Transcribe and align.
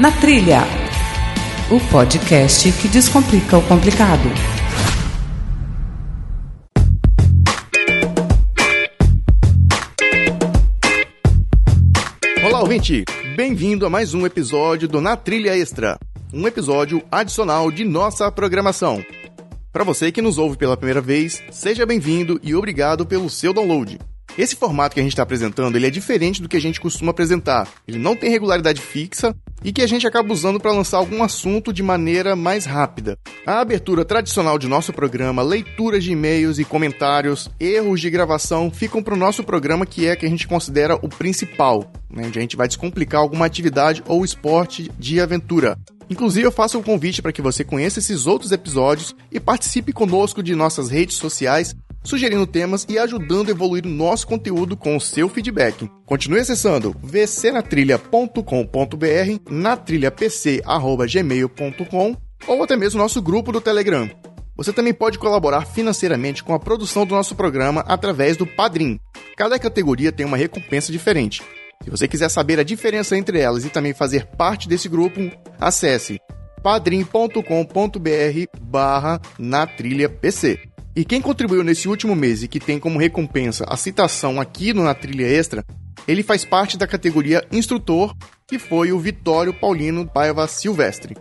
Na 0.00 0.10
Trilha, 0.10 0.62
o 1.70 1.78
podcast 1.90 2.72
que 2.80 2.88
descomplica 2.88 3.58
o 3.58 3.68
complicado. 3.68 4.30
Olá, 12.42 12.60
ouvinte! 12.60 13.04
Bem-vindo 13.36 13.84
a 13.84 13.90
mais 13.90 14.14
um 14.14 14.24
episódio 14.24 14.88
do 14.88 15.02
Na 15.02 15.18
Trilha 15.18 15.54
Extra, 15.54 15.98
um 16.32 16.48
episódio 16.48 17.02
adicional 17.12 17.70
de 17.70 17.84
nossa 17.84 18.32
programação. 18.32 19.04
Para 19.70 19.84
você 19.84 20.10
que 20.10 20.22
nos 20.22 20.38
ouve 20.38 20.56
pela 20.56 20.78
primeira 20.78 21.02
vez, 21.02 21.42
seja 21.50 21.84
bem-vindo 21.84 22.40
e 22.42 22.54
obrigado 22.54 23.04
pelo 23.04 23.28
seu 23.28 23.52
download. 23.52 23.98
Esse 24.40 24.56
formato 24.56 24.94
que 24.94 25.00
a 25.00 25.02
gente 25.02 25.12
está 25.12 25.22
apresentando 25.22 25.76
ele 25.76 25.86
é 25.86 25.90
diferente 25.90 26.40
do 26.40 26.48
que 26.48 26.56
a 26.56 26.60
gente 26.60 26.80
costuma 26.80 27.10
apresentar. 27.10 27.68
Ele 27.86 27.98
não 27.98 28.16
tem 28.16 28.30
regularidade 28.30 28.80
fixa 28.80 29.36
e 29.62 29.70
que 29.70 29.82
a 29.82 29.86
gente 29.86 30.06
acaba 30.06 30.32
usando 30.32 30.58
para 30.58 30.72
lançar 30.72 30.96
algum 30.96 31.22
assunto 31.22 31.74
de 31.74 31.82
maneira 31.82 32.34
mais 32.34 32.64
rápida. 32.64 33.18
A 33.44 33.60
abertura 33.60 34.02
tradicional 34.02 34.58
de 34.58 34.66
nosso 34.66 34.94
programa, 34.94 35.42
leituras 35.42 36.02
de 36.02 36.12
e-mails 36.12 36.58
e 36.58 36.64
comentários, 36.64 37.50
erros 37.60 38.00
de 38.00 38.08
gravação 38.08 38.70
ficam 38.70 39.02
para 39.02 39.12
o 39.12 39.18
nosso 39.18 39.44
programa 39.44 39.84
que 39.84 40.06
é 40.06 40.16
que 40.16 40.24
a 40.24 40.30
gente 40.30 40.48
considera 40.48 40.94
o 40.94 41.08
principal, 41.10 41.92
né, 42.10 42.22
onde 42.26 42.38
a 42.38 42.40
gente 42.40 42.56
vai 42.56 42.66
descomplicar 42.66 43.20
alguma 43.20 43.44
atividade 43.44 44.02
ou 44.08 44.24
esporte 44.24 44.90
de 44.98 45.20
aventura. 45.20 45.76
Inclusive, 46.08 46.46
eu 46.46 46.52
faço 46.52 46.78
um 46.78 46.82
convite 46.82 47.20
para 47.20 47.30
que 47.30 47.42
você 47.42 47.62
conheça 47.62 47.98
esses 47.98 48.26
outros 48.26 48.52
episódios 48.52 49.14
e 49.30 49.38
participe 49.38 49.92
conosco 49.92 50.42
de 50.42 50.54
nossas 50.54 50.88
redes 50.88 51.16
sociais 51.16 51.76
sugerindo 52.02 52.46
temas 52.46 52.86
e 52.88 52.98
ajudando 52.98 53.48
a 53.48 53.50
evoluir 53.52 53.86
o 53.86 53.88
nosso 53.88 54.26
conteúdo 54.26 54.76
com 54.76 54.96
o 54.96 55.00
seu 55.00 55.28
feedback. 55.28 55.88
Continue 56.06 56.40
acessando 56.40 56.96
vcnatrilha.com.br, 57.02 59.50
natrilhapc.gmail.com 59.50 62.16
ou 62.46 62.62
até 62.62 62.76
mesmo 62.76 63.00
nosso 63.00 63.20
grupo 63.20 63.52
do 63.52 63.60
Telegram. 63.60 64.08
Você 64.56 64.72
também 64.72 64.92
pode 64.92 65.18
colaborar 65.18 65.64
financeiramente 65.64 66.44
com 66.44 66.52
a 66.52 66.58
produção 66.58 67.06
do 67.06 67.14
nosso 67.14 67.34
programa 67.34 67.82
através 67.86 68.36
do 68.36 68.46
Padrim. 68.46 69.00
Cada 69.36 69.58
categoria 69.58 70.12
tem 70.12 70.26
uma 70.26 70.36
recompensa 70.36 70.92
diferente. 70.92 71.42
Se 71.82 71.88
você 71.88 72.06
quiser 72.06 72.28
saber 72.28 72.60
a 72.60 72.62
diferença 72.62 73.16
entre 73.16 73.40
elas 73.40 73.64
e 73.64 73.70
também 73.70 73.94
fazer 73.94 74.26
parte 74.26 74.68
desse 74.68 74.86
grupo, 74.86 75.18
acesse 75.58 76.20
padrim.com.br 76.62 77.40
barra 78.60 79.18
na 79.38 79.66
trilha 79.66 80.10
PC. 80.10 80.69
E 80.94 81.04
quem 81.04 81.20
contribuiu 81.20 81.62
nesse 81.62 81.88
último 81.88 82.16
mês 82.16 82.42
e 82.42 82.48
que 82.48 82.58
tem 82.58 82.78
como 82.78 82.98
recompensa 82.98 83.64
a 83.68 83.76
citação 83.76 84.40
aqui 84.40 84.72
no 84.72 84.82
Na 84.82 84.94
Trilha 84.94 85.26
Extra, 85.26 85.64
ele 86.06 86.22
faz 86.22 86.44
parte 86.44 86.76
da 86.76 86.86
categoria 86.86 87.46
Instrutor, 87.52 88.14
que 88.46 88.58
foi 88.58 88.90
o 88.90 88.98
Vitório 88.98 89.54
Paulino 89.54 90.06
Paiva 90.06 90.48
Silvestre. 90.48 91.16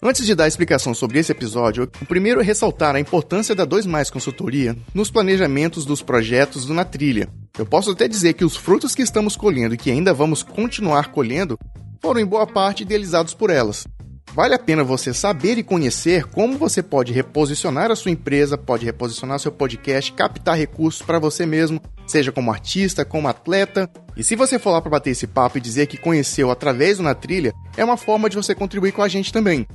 Antes 0.00 0.24
de 0.26 0.34
dar 0.34 0.48
explicação 0.48 0.94
sobre 0.94 1.18
esse 1.18 1.32
episódio, 1.32 1.88
o 2.00 2.06
primeiro 2.06 2.40
é 2.40 2.44
ressaltar 2.44 2.94
a 2.94 3.00
importância 3.00 3.54
da 3.54 3.64
2 3.64 3.86
Mais 3.86 4.10
Consultoria 4.10 4.76
nos 4.94 5.10
planejamentos 5.10 5.84
dos 5.84 6.02
projetos 6.02 6.64
do 6.66 6.74
Na 6.74 6.84
Trilha. 6.84 7.28
Eu 7.58 7.66
posso 7.66 7.90
até 7.90 8.06
dizer 8.06 8.32
que 8.34 8.44
os 8.44 8.56
frutos 8.56 8.94
que 8.94 9.02
estamos 9.02 9.36
colhendo 9.36 9.74
e 9.74 9.78
que 9.78 9.90
ainda 9.90 10.14
vamos 10.14 10.42
continuar 10.42 11.12
colhendo 11.12 11.58
foram 12.00 12.20
em 12.20 12.26
boa 12.26 12.46
parte 12.46 12.82
idealizados 12.82 13.34
por 13.34 13.50
elas. 13.50 13.86
Vale 14.34 14.54
a 14.54 14.58
pena 14.58 14.82
você 14.82 15.12
saber 15.12 15.58
e 15.58 15.62
conhecer 15.62 16.24
como 16.24 16.56
você 16.56 16.82
pode 16.82 17.12
reposicionar 17.12 17.90
a 17.90 17.96
sua 17.96 18.10
empresa, 18.10 18.56
pode 18.56 18.86
reposicionar 18.86 19.38
seu 19.38 19.52
podcast, 19.52 20.10
captar 20.14 20.56
recursos 20.56 21.02
para 21.02 21.18
você 21.18 21.44
mesmo, 21.44 21.78
seja 22.06 22.32
como 22.32 22.50
artista, 22.50 23.04
como 23.04 23.28
atleta. 23.28 23.90
E 24.16 24.24
se 24.24 24.34
você 24.34 24.58
for 24.58 24.70
lá 24.70 24.80
para 24.80 24.90
bater 24.90 25.10
esse 25.10 25.26
papo 25.26 25.58
e 25.58 25.60
dizer 25.60 25.86
que 25.86 25.98
conheceu 25.98 26.50
através 26.50 26.96
do 26.96 27.02
Na 27.02 27.14
Trilha, 27.14 27.52
é 27.76 27.84
uma 27.84 27.98
forma 27.98 28.30
de 28.30 28.36
você 28.36 28.54
contribuir 28.54 28.92
com 28.92 29.02
a 29.02 29.08
gente 29.08 29.30
também. 29.30 29.66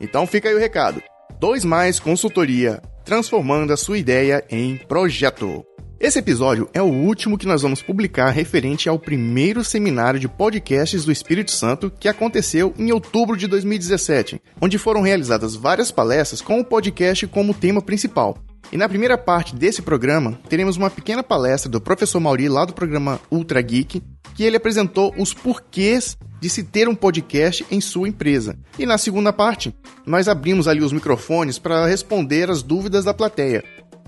Então 0.00 0.26
fica 0.26 0.48
aí 0.48 0.56
o 0.56 0.60
recado. 0.60 1.00
2 1.38 1.64
mais 1.64 2.00
consultoria, 2.00 2.82
transformando 3.04 3.72
a 3.72 3.76
sua 3.76 3.96
ideia 3.96 4.44
em 4.50 4.76
projeto. 4.76 5.64
Esse 6.00 6.18
episódio 6.18 6.66
é 6.72 6.80
o 6.80 6.86
último 6.86 7.36
que 7.36 7.46
nós 7.46 7.60
vamos 7.60 7.82
publicar 7.82 8.30
referente 8.30 8.88
ao 8.88 8.98
primeiro 8.98 9.62
seminário 9.62 10.18
de 10.18 10.26
podcasts 10.26 11.04
do 11.04 11.12
Espírito 11.12 11.50
Santo 11.50 11.92
que 12.00 12.08
aconteceu 12.08 12.72
em 12.78 12.90
outubro 12.90 13.36
de 13.36 13.46
2017, 13.46 14.40
onde 14.62 14.78
foram 14.78 15.02
realizadas 15.02 15.54
várias 15.54 15.90
palestras 15.90 16.40
com 16.40 16.58
o 16.58 16.64
podcast 16.64 17.26
como 17.26 17.52
tema 17.52 17.82
principal. 17.82 18.38
E 18.72 18.78
na 18.78 18.88
primeira 18.88 19.18
parte 19.18 19.54
desse 19.54 19.82
programa, 19.82 20.40
teremos 20.48 20.78
uma 20.78 20.88
pequena 20.88 21.22
palestra 21.22 21.70
do 21.70 21.82
professor 21.82 22.18
Mauri, 22.18 22.48
lá 22.48 22.64
do 22.64 22.72
programa 22.72 23.20
Ultra 23.30 23.60
Geek, 23.60 24.02
que 24.34 24.44
ele 24.44 24.56
apresentou 24.56 25.14
os 25.18 25.34
porquês 25.34 26.16
de 26.40 26.48
se 26.48 26.62
ter 26.62 26.88
um 26.88 26.94
podcast 26.94 27.66
em 27.70 27.78
sua 27.78 28.08
empresa. 28.08 28.58
E 28.78 28.86
na 28.86 28.96
segunda 28.96 29.34
parte, 29.34 29.74
nós 30.06 30.28
abrimos 30.28 30.66
ali 30.66 30.80
os 30.80 30.92
microfones 30.92 31.58
para 31.58 31.84
responder 31.84 32.48
as 32.48 32.62
dúvidas 32.62 33.04
da 33.04 33.12
plateia. 33.12 33.62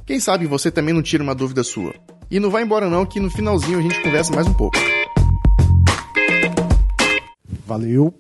Quem 0.05 0.19
sabe 0.19 0.47
você 0.47 0.71
também 0.71 0.93
não 0.93 1.03
tira 1.03 1.23
uma 1.23 1.35
dúvida 1.35 1.63
sua. 1.63 1.95
E 2.29 2.41
não 2.41 2.51
vai 2.51 2.65
embora 2.65 2.91
não, 2.91 3.07
que 3.07 3.21
no 3.21 3.31
finalzinho 3.31 3.79
a 3.79 3.83
gente 3.83 4.03
conversa 4.03 4.35
mais 4.35 4.49
um 4.49 4.55
pouco. 4.55 4.77
Valeu. 7.65 8.12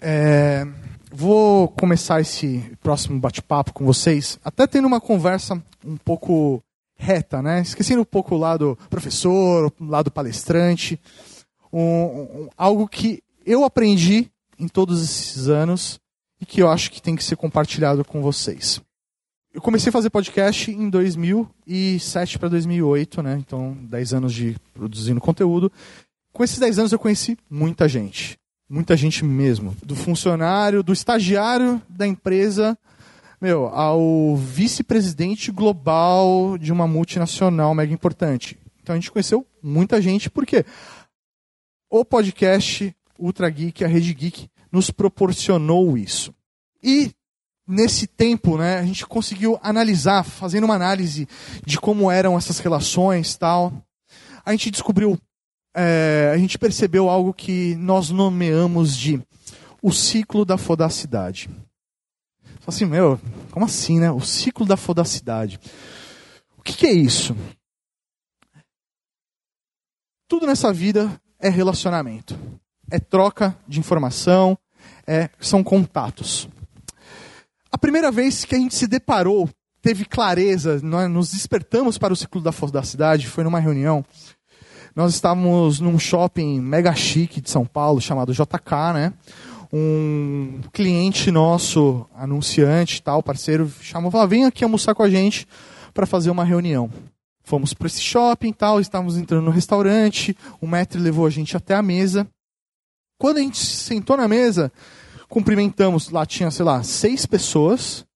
É, 0.00 0.66
vou 1.12 1.68
começar 1.68 2.22
esse 2.22 2.64
próximo 2.82 3.20
bate-papo 3.20 3.74
com 3.74 3.84
vocês, 3.84 4.38
até 4.42 4.66
tendo 4.66 4.86
uma 4.86 5.00
conversa 5.00 5.62
um 5.84 5.96
pouco 5.98 6.62
reta, 6.96 7.42
né? 7.42 7.60
Esquecendo 7.60 8.00
um 8.00 8.06
pouco 8.06 8.34
o 8.34 8.38
lado 8.38 8.78
professor, 8.88 9.70
o 9.78 9.84
lado 9.84 10.10
palestrante, 10.10 10.98
um, 11.70 11.80
um, 11.82 12.48
algo 12.56 12.88
que 12.88 13.22
eu 13.44 13.62
aprendi 13.62 14.30
em 14.58 14.68
todos 14.68 15.02
esses 15.02 15.48
anos 15.48 16.00
e 16.40 16.46
que 16.46 16.62
eu 16.62 16.70
acho 16.70 16.90
que 16.90 17.02
tem 17.02 17.14
que 17.14 17.24
ser 17.24 17.36
compartilhado 17.36 18.02
com 18.04 18.22
vocês 18.22 18.80
eu 19.56 19.62
comecei 19.62 19.88
a 19.88 19.92
fazer 19.92 20.10
podcast 20.10 20.70
em 20.70 20.90
2007 20.90 22.38
para 22.38 22.50
2008, 22.50 23.22
né? 23.22 23.38
Então, 23.40 23.74
10 23.84 24.12
anos 24.12 24.34
de 24.34 24.54
produzindo 24.74 25.18
conteúdo. 25.18 25.72
Com 26.30 26.44
esses 26.44 26.58
10 26.58 26.80
anos 26.80 26.92
eu 26.92 26.98
conheci 26.98 27.38
muita 27.48 27.88
gente. 27.88 28.38
Muita 28.68 28.94
gente 28.94 29.24
mesmo. 29.24 29.74
Do 29.82 29.96
funcionário, 29.96 30.82
do 30.82 30.92
estagiário 30.92 31.80
da 31.88 32.06
empresa, 32.06 32.78
meu, 33.40 33.68
ao 33.68 34.36
vice-presidente 34.36 35.50
global 35.50 36.58
de 36.58 36.70
uma 36.70 36.86
multinacional 36.86 37.74
mega 37.74 37.94
importante. 37.94 38.58
Então 38.82 38.92
a 38.92 38.98
gente 38.98 39.10
conheceu 39.10 39.46
muita 39.62 40.02
gente, 40.02 40.28
porque 40.28 40.66
o 41.88 42.04
podcast 42.04 42.94
Ultra 43.18 43.48
Geek, 43.48 43.82
a 43.82 43.88
Rede 43.88 44.12
Geek, 44.12 44.50
nos 44.70 44.90
proporcionou 44.90 45.96
isso. 45.96 46.34
E 46.82 47.10
nesse 47.66 48.06
tempo, 48.06 48.56
né, 48.56 48.78
a 48.78 48.84
gente 48.84 49.06
conseguiu 49.06 49.58
analisar, 49.62 50.22
fazendo 50.22 50.64
uma 50.64 50.74
análise 50.74 51.28
de 51.64 51.78
como 51.80 52.10
eram 52.10 52.38
essas 52.38 52.58
relações 52.58 53.36
tal. 53.36 53.72
A 54.44 54.52
gente 54.52 54.70
descobriu, 54.70 55.18
é, 55.74 56.30
a 56.32 56.38
gente 56.38 56.58
percebeu 56.58 57.08
algo 57.08 57.34
que 57.34 57.74
nós 57.76 58.10
nomeamos 58.10 58.96
de 58.96 59.20
o 59.82 59.92
ciclo 59.92 60.44
da 60.44 60.56
fodacidade. 60.56 61.50
Assim, 62.66 62.84
meu, 62.84 63.20
como 63.52 63.64
assim, 63.64 64.00
né? 64.00 64.10
O 64.10 64.20
ciclo 64.20 64.66
da 64.66 64.76
fodacidade. 64.76 65.60
O 66.58 66.62
que, 66.62 66.72
que 66.72 66.86
é 66.86 66.92
isso? 66.92 67.36
Tudo 70.28 70.46
nessa 70.46 70.72
vida 70.72 71.20
é 71.38 71.48
relacionamento, 71.48 72.36
é 72.90 72.98
troca 72.98 73.56
de 73.68 73.78
informação, 73.78 74.58
é, 75.06 75.30
são 75.38 75.62
contatos. 75.62 76.48
A 77.76 77.78
primeira 77.78 78.10
vez 78.10 78.42
que 78.42 78.54
a 78.54 78.58
gente 78.58 78.74
se 78.74 78.86
deparou, 78.86 79.50
teve 79.82 80.06
clareza, 80.06 80.80
nós 80.82 81.10
nos 81.10 81.32
despertamos 81.32 81.98
para 81.98 82.10
o 82.10 82.16
ciclo 82.16 82.40
da 82.40 82.50
da 82.72 82.82
cidade, 82.82 83.26
foi 83.26 83.44
numa 83.44 83.60
reunião. 83.60 84.02
Nós 84.94 85.12
estávamos 85.12 85.78
num 85.78 85.98
shopping 85.98 86.58
mega 86.58 86.94
chique 86.94 87.38
de 87.38 87.50
São 87.50 87.66
Paulo, 87.66 88.00
chamado 88.00 88.32
JK, 88.32 88.94
né? 88.94 89.12
Um 89.70 90.62
cliente 90.72 91.30
nosso, 91.30 92.06
anunciante 92.14 93.02
tal, 93.02 93.22
parceiro, 93.22 93.70
chamou 93.82 94.08
e 94.08 94.12
falou: 94.12 94.26
vem 94.26 94.46
aqui 94.46 94.64
almoçar 94.64 94.94
com 94.94 95.02
a 95.02 95.10
gente 95.10 95.46
para 95.92 96.06
fazer 96.06 96.30
uma 96.30 96.44
reunião. 96.44 96.90
Fomos 97.44 97.74
para 97.74 97.88
esse 97.88 98.00
shopping 98.00 98.54
tal, 98.54 98.80
estávamos 98.80 99.18
entrando 99.18 99.44
no 99.44 99.50
restaurante, 99.50 100.34
o 100.62 100.66
mestre 100.66 100.98
levou 100.98 101.26
a 101.26 101.30
gente 101.30 101.54
até 101.54 101.74
a 101.74 101.82
mesa. 101.82 102.26
Quando 103.18 103.36
a 103.36 103.42
gente 103.42 103.58
sentou 103.58 104.16
na 104.16 104.26
mesa, 104.26 104.72
Cumprimentamos, 105.28 106.10
lá 106.10 106.24
tinha, 106.24 106.50
sei 106.50 106.64
lá, 106.64 106.82
seis 106.82 107.26
pessoas. 107.26 108.06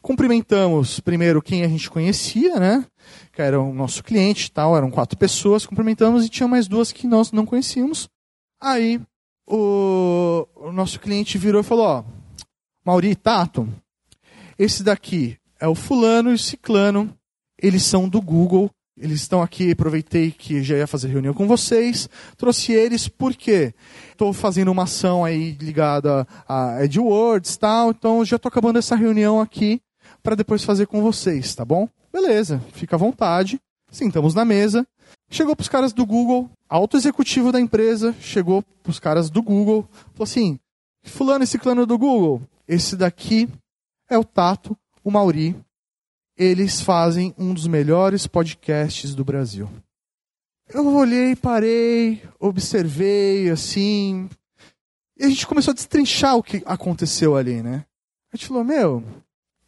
Cumprimentamos 0.00 1.00
primeiro 1.00 1.42
quem 1.42 1.64
a 1.64 1.68
gente 1.68 1.90
conhecia, 1.90 2.60
né? 2.60 2.86
Que 3.32 3.42
era 3.42 3.60
o 3.60 3.72
nosso 3.72 4.04
cliente 4.04 4.50
tal, 4.50 4.76
eram 4.76 4.90
quatro 4.90 5.18
pessoas. 5.18 5.66
Cumprimentamos 5.66 6.24
e 6.24 6.28
tinha 6.28 6.48
mais 6.48 6.68
duas 6.68 6.92
que 6.92 7.06
nós 7.06 7.32
não 7.32 7.46
conhecíamos. 7.46 8.08
Aí 8.60 9.00
o, 9.46 10.46
o 10.54 10.72
nosso 10.72 11.00
cliente 11.00 11.38
virou 11.38 11.60
e 11.60 11.64
falou: 11.64 11.86
Ó, 11.86 12.04
Mauri, 12.84 13.16
Tato, 13.16 13.68
esse 14.58 14.82
daqui 14.82 15.38
é 15.58 15.66
o 15.66 15.74
fulano 15.74 16.30
e 16.30 16.34
o 16.34 16.38
ciclano. 16.38 17.16
Eles 17.60 17.82
são 17.82 18.08
do 18.08 18.20
Google 18.20 18.70
Eles 18.96 19.22
estão 19.22 19.42
aqui, 19.42 19.72
aproveitei 19.72 20.30
que 20.30 20.62
já 20.62 20.76
ia 20.76 20.86
fazer 20.86 21.08
reunião 21.08 21.34
com 21.34 21.48
vocês, 21.48 22.08
trouxe 22.36 22.72
eles 22.72 23.08
porque 23.08 23.74
estou 24.12 24.32
fazendo 24.32 24.70
uma 24.70 24.84
ação 24.84 25.24
aí 25.24 25.56
ligada 25.60 26.26
a 26.46 26.76
AdWords 26.76 27.54
e 27.54 27.58
tal, 27.58 27.90
então 27.90 28.24
já 28.24 28.36
estou 28.36 28.48
acabando 28.48 28.78
essa 28.78 28.94
reunião 28.94 29.40
aqui 29.40 29.80
para 30.22 30.36
depois 30.36 30.62
fazer 30.62 30.86
com 30.86 31.02
vocês, 31.02 31.54
tá 31.54 31.64
bom? 31.64 31.88
Beleza, 32.12 32.62
fica 32.72 32.94
à 32.94 32.98
vontade. 32.98 33.60
Sentamos 33.90 34.34
na 34.34 34.44
mesa. 34.44 34.86
Chegou 35.30 35.54
para 35.56 35.62
os 35.62 35.68
caras 35.68 35.92
do 35.92 36.06
Google, 36.06 36.50
alto 36.68 36.96
executivo 36.96 37.50
da 37.50 37.60
empresa, 37.60 38.14
chegou 38.20 38.62
para 38.82 38.90
os 38.90 39.00
caras 39.00 39.30
do 39.30 39.42
Google, 39.42 39.88
falou 40.12 40.22
assim: 40.24 40.58
Fulano 41.04 41.44
esse 41.44 41.58
clã 41.58 41.74
do 41.74 41.98
Google, 41.98 42.42
esse 42.68 42.96
daqui 42.96 43.48
é 44.08 44.16
o 44.18 44.24
Tato, 44.24 44.76
o 45.02 45.10
Mauri, 45.10 45.56
eles 46.36 46.80
fazem 46.80 47.34
um 47.38 47.54
dos 47.54 47.66
melhores 47.66 48.26
podcasts 48.26 49.14
do 49.14 49.24
Brasil. 49.24 49.68
Eu 50.68 50.86
olhei, 50.94 51.36
parei, 51.36 52.22
observei, 52.40 53.50
assim. 53.50 54.28
E 55.16 55.24
a 55.24 55.28
gente 55.28 55.46
começou 55.46 55.72
a 55.72 55.74
destrinchar 55.74 56.36
o 56.36 56.42
que 56.42 56.62
aconteceu 56.66 57.36
ali, 57.36 57.62
né? 57.62 57.84
A 58.32 58.36
gente 58.36 58.48
falou: 58.48 58.64
meu, 58.64 59.04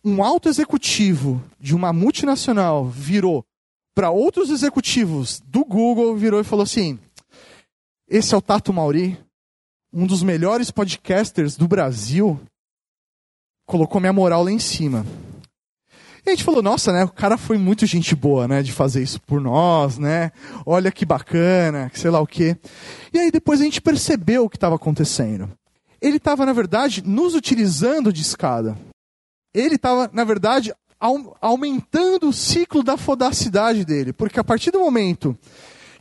um 0.04 0.22
alto 0.24 0.48
executivo 0.48 1.42
de 1.60 1.74
uma 1.74 1.92
multinacional 1.92 2.86
virou 2.86 3.44
para 3.94 4.10
outros 4.10 4.50
executivos 4.50 5.40
do 5.46 5.64
Google, 5.64 6.16
virou 6.16 6.40
e 6.40 6.44
falou 6.44 6.62
assim: 6.62 6.98
esse 8.08 8.34
é 8.34 8.36
o 8.36 8.42
Tato 8.42 8.72
Mauri, 8.72 9.18
um 9.92 10.06
dos 10.06 10.22
melhores 10.22 10.70
podcasters 10.70 11.56
do 11.56 11.68
Brasil, 11.68 12.40
colocou 13.66 14.00
minha 14.00 14.12
moral 14.12 14.44
lá 14.44 14.50
em 14.50 14.58
cima. 14.58 15.04
E 16.26 16.30
a 16.30 16.32
gente 16.32 16.42
falou, 16.42 16.60
nossa, 16.60 16.92
né? 16.92 17.04
O 17.04 17.08
cara 17.08 17.38
foi 17.38 17.56
muito 17.56 17.86
gente 17.86 18.16
boa, 18.16 18.48
né? 18.48 18.60
De 18.60 18.72
fazer 18.72 19.00
isso 19.00 19.20
por 19.22 19.40
nós, 19.40 19.96
né? 19.96 20.32
Olha 20.66 20.90
que 20.90 21.06
bacana, 21.06 21.88
sei 21.94 22.10
lá 22.10 22.18
o 22.18 22.26
quê. 22.26 22.56
E 23.14 23.18
aí 23.20 23.30
depois 23.30 23.60
a 23.60 23.64
gente 23.64 23.80
percebeu 23.80 24.44
o 24.44 24.50
que 24.50 24.56
estava 24.56 24.74
acontecendo. 24.74 25.48
Ele 26.02 26.16
estava, 26.16 26.44
na 26.44 26.52
verdade, 26.52 27.00
nos 27.06 27.36
utilizando 27.36 28.12
de 28.12 28.22
escada. 28.22 28.76
Ele 29.54 29.76
estava, 29.76 30.10
na 30.12 30.24
verdade, 30.24 30.74
aumentando 31.40 32.28
o 32.28 32.32
ciclo 32.32 32.82
da 32.82 32.96
fodacidade 32.96 33.84
dele. 33.84 34.12
Porque 34.12 34.40
a 34.40 34.44
partir 34.44 34.72
do 34.72 34.80
momento 34.80 35.38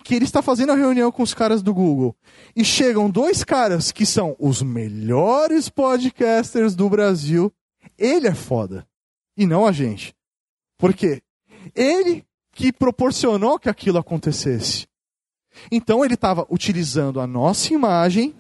que 0.04 0.16
ele 0.16 0.26
está 0.26 0.42
fazendo 0.42 0.72
a 0.72 0.76
reunião 0.76 1.12
com 1.12 1.22
os 1.22 1.36
caras 1.36 1.62
do 1.62 1.72
Google 1.72 2.16
e 2.56 2.66
chegam 2.66 3.12
dois 3.12 3.44
caras 3.44 3.92
que 3.92 4.08
são 4.08 4.36
os 4.40 4.64
melhores 4.64 5.70
podcasters 5.70 6.74
do 6.76 6.90
Brasil, 6.90 7.54
ele 7.96 8.28
é 8.28 8.34
foda. 8.34 8.88
E 9.38 9.46
não 9.46 9.66
a 9.66 9.72
gente. 9.72 10.16
Porque 10.78 11.22
ele 11.74 12.26
que 12.52 12.72
proporcionou 12.72 13.60
que 13.60 13.70
aquilo 13.70 13.98
acontecesse. 13.98 14.88
Então 15.72 16.04
ele 16.04 16.14
estava 16.14 16.46
utilizando 16.50 17.20
a 17.20 17.28
nossa 17.28 17.74
imagem 17.74 18.34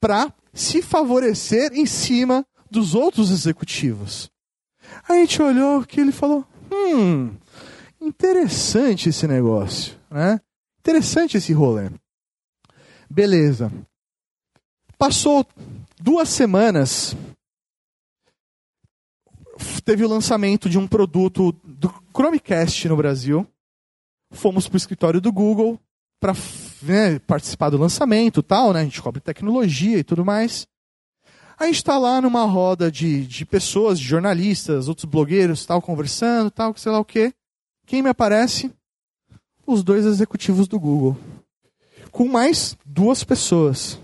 para 0.00 0.32
se 0.52 0.82
favorecer 0.82 1.72
em 1.72 1.86
cima 1.86 2.46
dos 2.70 2.94
outros 2.94 3.30
executivos. 3.30 4.30
A 5.08 5.14
gente 5.14 5.40
olhou 5.40 5.84
que 5.84 6.00
ele 6.00 6.12
falou: 6.12 6.44
hum, 6.70 7.34
interessante 8.00 9.08
esse 9.08 9.26
negócio, 9.26 9.96
né? 10.10 10.40
Interessante 10.80 11.36
esse 11.36 11.52
rolê. 11.52 11.90
Beleza. 13.10 13.72
Passou 14.98 15.46
duas 16.00 16.28
semanas 16.28 17.14
teve 19.84 20.04
o 20.04 20.08
lançamento 20.08 20.68
de 20.68 20.78
um 20.78 20.86
produto 20.86 21.52
do 21.64 21.92
Chromecast 22.14 22.88
no 22.88 22.96
Brasil. 22.96 23.46
Fomos 24.30 24.68
para 24.68 24.74
o 24.74 24.78
escritório 24.78 25.20
do 25.20 25.32
Google 25.32 25.80
para 26.20 26.32
né, 26.82 27.18
participar 27.20 27.70
do 27.70 27.78
lançamento 27.78 28.42
tal, 28.42 28.72
né? 28.72 28.80
A 28.80 28.84
gente 28.84 29.02
cobre 29.02 29.20
tecnologia 29.20 29.98
e 29.98 30.04
tudo 30.04 30.24
mais. 30.24 30.66
A 31.58 31.66
gente 31.66 31.76
está 31.76 31.98
lá 31.98 32.20
numa 32.20 32.44
roda 32.44 32.90
de, 32.90 33.26
de 33.26 33.46
pessoas, 33.46 33.98
de 33.98 34.04
jornalistas, 34.04 34.88
outros 34.88 35.06
blogueiros, 35.06 35.64
tal, 35.64 35.80
conversando, 35.80 36.50
tal, 36.50 36.76
sei 36.76 36.92
lá 36.92 36.98
o 36.98 37.04
quê. 37.04 37.32
Quem 37.86 38.02
me 38.02 38.10
aparece? 38.10 38.70
Os 39.66 39.82
dois 39.82 40.04
executivos 40.04 40.68
do 40.68 40.78
Google. 40.78 41.16
Com 42.10 42.28
mais 42.28 42.76
duas 42.84 43.24
pessoas 43.24 43.98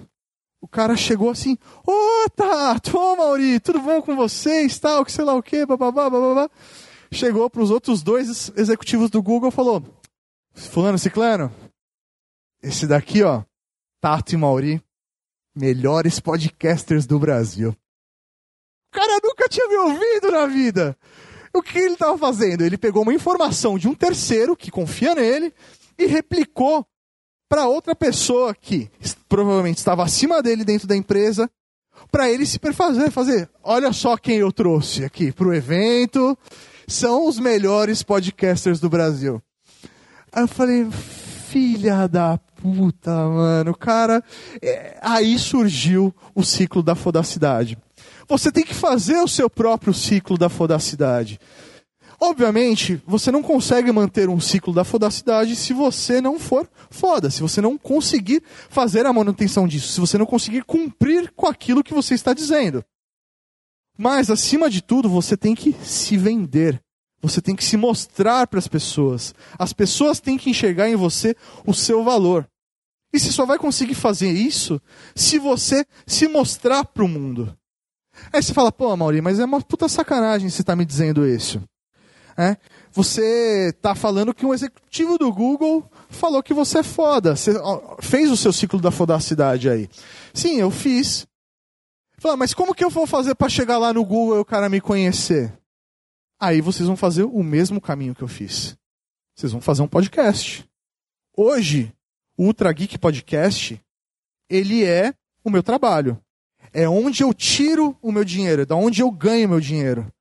o 0.62 0.68
cara 0.68 0.96
chegou 0.96 1.28
assim, 1.28 1.58
ô 1.84 1.90
oh, 1.90 2.30
Tato, 2.30 2.96
ô 2.96 3.16
Mauri, 3.16 3.58
tudo 3.58 3.80
bom 3.80 4.00
com 4.00 4.14
vocês, 4.14 4.78
tal, 4.78 5.04
que 5.04 5.10
sei 5.10 5.24
lá 5.24 5.34
o 5.34 5.42
quê, 5.42 5.66
bababá, 5.66 6.08
bababá. 6.08 6.48
Chegou 7.10 7.50
para 7.50 7.62
os 7.62 7.70
outros 7.70 8.00
dois 8.00 8.50
executivos 8.56 9.10
do 9.10 9.20
Google 9.20 9.48
e 9.48 9.52
falou, 9.52 9.82
fulano, 10.54 10.96
ciclano, 10.98 11.52
esse 12.62 12.86
daqui, 12.86 13.24
ó, 13.24 13.42
Tato 14.00 14.34
e 14.34 14.36
Mauri, 14.36 14.80
melhores 15.52 16.20
podcasters 16.20 17.06
do 17.06 17.18
Brasil. 17.18 17.70
O 17.70 18.94
cara 18.94 19.18
nunca 19.22 19.48
tinha 19.48 19.66
me 19.66 19.76
ouvido 19.76 20.30
na 20.30 20.46
vida. 20.46 20.96
O 21.52 21.60
que 21.60 21.76
ele 21.76 21.94
estava 21.94 22.16
fazendo? 22.16 22.62
Ele 22.62 22.78
pegou 22.78 23.02
uma 23.02 23.12
informação 23.12 23.76
de 23.76 23.88
um 23.88 23.94
terceiro 23.94 24.56
que 24.56 24.70
confia 24.70 25.14
nele 25.14 25.52
e 25.98 26.06
replicou 26.06 26.86
para 27.48 27.66
outra 27.66 27.94
pessoa 27.94 28.54
que 28.54 28.90
provavelmente 29.32 29.78
estava 29.78 30.04
acima 30.04 30.42
dele 30.42 30.62
dentro 30.62 30.86
da 30.86 30.94
empresa, 30.94 31.50
para 32.10 32.30
ele 32.30 32.44
se 32.44 32.58
perfazer, 32.58 33.10
fazer, 33.10 33.48
olha 33.64 33.90
só 33.90 34.14
quem 34.14 34.36
eu 34.36 34.52
trouxe 34.52 35.06
aqui 35.06 35.32
para 35.32 35.48
o 35.48 35.54
evento, 35.54 36.36
são 36.86 37.26
os 37.26 37.38
melhores 37.38 38.02
podcasters 38.02 38.78
do 38.78 38.90
Brasil. 38.90 39.42
Aí 40.30 40.42
eu 40.42 40.48
falei, 40.48 40.86
filha 41.48 42.06
da 42.06 42.38
puta, 42.60 43.10
mano, 43.10 43.74
cara, 43.74 44.22
é... 44.60 44.98
aí 45.00 45.38
surgiu 45.38 46.14
o 46.34 46.44
ciclo 46.44 46.82
da 46.82 46.94
fodacidade. 46.94 47.78
Você 48.28 48.52
tem 48.52 48.64
que 48.64 48.74
fazer 48.74 49.16
o 49.16 49.28
seu 49.28 49.48
próprio 49.48 49.94
ciclo 49.94 50.36
da 50.36 50.50
fodacidade. 50.50 51.40
Obviamente, 52.24 53.02
você 53.04 53.32
não 53.32 53.42
consegue 53.42 53.90
manter 53.90 54.28
um 54.28 54.38
ciclo 54.38 54.72
da 54.72 54.84
fodacidade 54.84 55.56
se 55.56 55.72
você 55.72 56.20
não 56.20 56.38
for 56.38 56.70
foda, 56.88 57.28
se 57.28 57.42
você 57.42 57.60
não 57.60 57.76
conseguir 57.76 58.44
fazer 58.70 59.04
a 59.06 59.12
manutenção 59.12 59.66
disso, 59.66 59.92
se 59.92 59.98
você 59.98 60.16
não 60.16 60.24
conseguir 60.24 60.62
cumprir 60.62 61.32
com 61.32 61.48
aquilo 61.48 61.82
que 61.82 61.92
você 61.92 62.14
está 62.14 62.32
dizendo. 62.32 62.84
Mas, 63.98 64.30
acima 64.30 64.70
de 64.70 64.80
tudo, 64.80 65.08
você 65.08 65.36
tem 65.36 65.52
que 65.52 65.72
se 65.82 66.16
vender. 66.16 66.80
Você 67.20 67.42
tem 67.42 67.56
que 67.56 67.64
se 67.64 67.76
mostrar 67.76 68.46
para 68.46 68.60
as 68.60 68.68
pessoas. 68.68 69.34
As 69.58 69.72
pessoas 69.72 70.20
têm 70.20 70.38
que 70.38 70.48
enxergar 70.48 70.88
em 70.88 70.94
você 70.94 71.34
o 71.66 71.74
seu 71.74 72.04
valor. 72.04 72.48
E 73.12 73.18
você 73.18 73.32
só 73.32 73.44
vai 73.44 73.58
conseguir 73.58 73.96
fazer 73.96 74.30
isso 74.30 74.80
se 75.12 75.40
você 75.40 75.84
se 76.06 76.28
mostrar 76.28 76.84
para 76.84 77.02
o 77.02 77.08
mundo. 77.08 77.52
Aí 78.32 78.40
você 78.40 78.54
fala, 78.54 78.70
pô, 78.70 78.96
Mauri, 78.96 79.20
mas 79.20 79.40
é 79.40 79.44
uma 79.44 79.60
puta 79.60 79.88
sacanagem 79.88 80.48
você 80.48 80.62
estar 80.62 80.74
tá 80.74 80.76
me 80.76 80.84
dizendo 80.84 81.26
isso. 81.26 81.60
É? 82.36 82.56
Você 82.92 83.70
está 83.74 83.94
falando 83.94 84.34
que 84.34 84.46
um 84.46 84.54
executivo 84.54 85.18
do 85.18 85.32
Google 85.32 85.88
falou 86.08 86.42
que 86.42 86.54
você 86.54 86.78
é 86.78 86.82
foda. 86.82 87.36
Você 87.36 87.52
fez 88.00 88.30
o 88.30 88.36
seu 88.36 88.52
ciclo 88.52 88.80
da 88.80 88.90
fodacidade 88.90 89.68
aí. 89.68 89.88
Sim, 90.32 90.58
eu 90.58 90.70
fiz. 90.70 91.26
Fala, 92.18 92.36
mas 92.36 92.54
como 92.54 92.74
que 92.74 92.84
eu 92.84 92.90
vou 92.90 93.06
fazer 93.06 93.34
para 93.34 93.48
chegar 93.48 93.78
lá 93.78 93.92
no 93.92 94.04
Google 94.04 94.36
e 94.36 94.40
o 94.40 94.44
cara 94.44 94.68
me 94.68 94.80
conhecer? 94.80 95.52
Aí 96.40 96.60
vocês 96.60 96.86
vão 96.86 96.96
fazer 96.96 97.24
o 97.24 97.42
mesmo 97.42 97.80
caminho 97.80 98.14
que 98.14 98.22
eu 98.22 98.28
fiz. 98.28 98.76
Vocês 99.34 99.52
vão 99.52 99.60
fazer 99.60 99.82
um 99.82 99.88
podcast. 99.88 100.68
Hoje, 101.36 101.92
o 102.36 102.44
Ultra 102.44 102.72
Geek 102.72 102.98
Podcast, 102.98 103.80
ele 104.48 104.84
é 104.84 105.14
o 105.44 105.50
meu 105.50 105.62
trabalho. 105.62 106.20
É 106.72 106.88
onde 106.88 107.22
eu 107.22 107.32
tiro 107.34 107.96
o 108.00 108.12
meu 108.12 108.24
dinheiro, 108.24 108.62
é 108.62 108.66
da 108.66 108.76
onde 108.76 109.02
eu 109.02 109.10
ganho 109.10 109.46
o 109.46 109.50
meu 109.50 109.60
dinheiro 109.60 110.12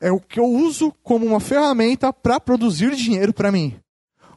é 0.00 0.12
o 0.12 0.20
que 0.20 0.38
eu 0.38 0.46
uso 0.46 0.92
como 1.02 1.26
uma 1.26 1.40
ferramenta 1.40 2.12
para 2.12 2.38
produzir 2.38 2.94
dinheiro 2.94 3.32
para 3.32 3.52
mim. 3.52 3.76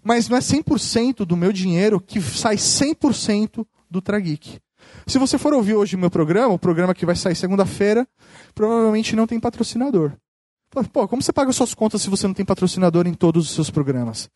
Mas 0.03 0.27
não 0.27 0.37
é 0.37 0.39
100% 0.39 1.25
do 1.25 1.37
meu 1.37 1.53
dinheiro 1.53 1.99
que 1.99 2.19
sai 2.21 2.55
100% 2.55 3.65
do 3.89 4.01
Trageek. 4.01 4.59
Se 5.05 5.19
você 5.19 5.37
for 5.37 5.53
ouvir 5.53 5.75
hoje 5.75 5.95
o 5.95 5.99
meu 5.99 6.09
programa, 6.09 6.53
o 6.53 6.59
programa 6.59 6.95
que 6.95 7.05
vai 7.05 7.15
sair 7.15 7.35
segunda-feira, 7.35 8.07
provavelmente 8.55 9.15
não 9.15 9.27
tem 9.27 9.39
patrocinador. 9.39 10.13
Pô, 10.93 11.07
como 11.07 11.21
você 11.21 11.33
paga 11.33 11.51
suas 11.51 11.73
contas 11.73 12.01
se 12.01 12.09
você 12.09 12.25
não 12.25 12.33
tem 12.33 12.45
patrocinador 12.45 13.05
em 13.05 13.13
todos 13.13 13.49
os 13.49 13.53
seus 13.53 13.69
programas? 13.69 14.29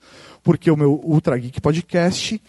Porque 0.43 0.69
o 0.69 0.75
meu 0.75 0.93
Ultra 1.03 1.37
Geek 1.37 1.61
Podcast, 1.61 2.41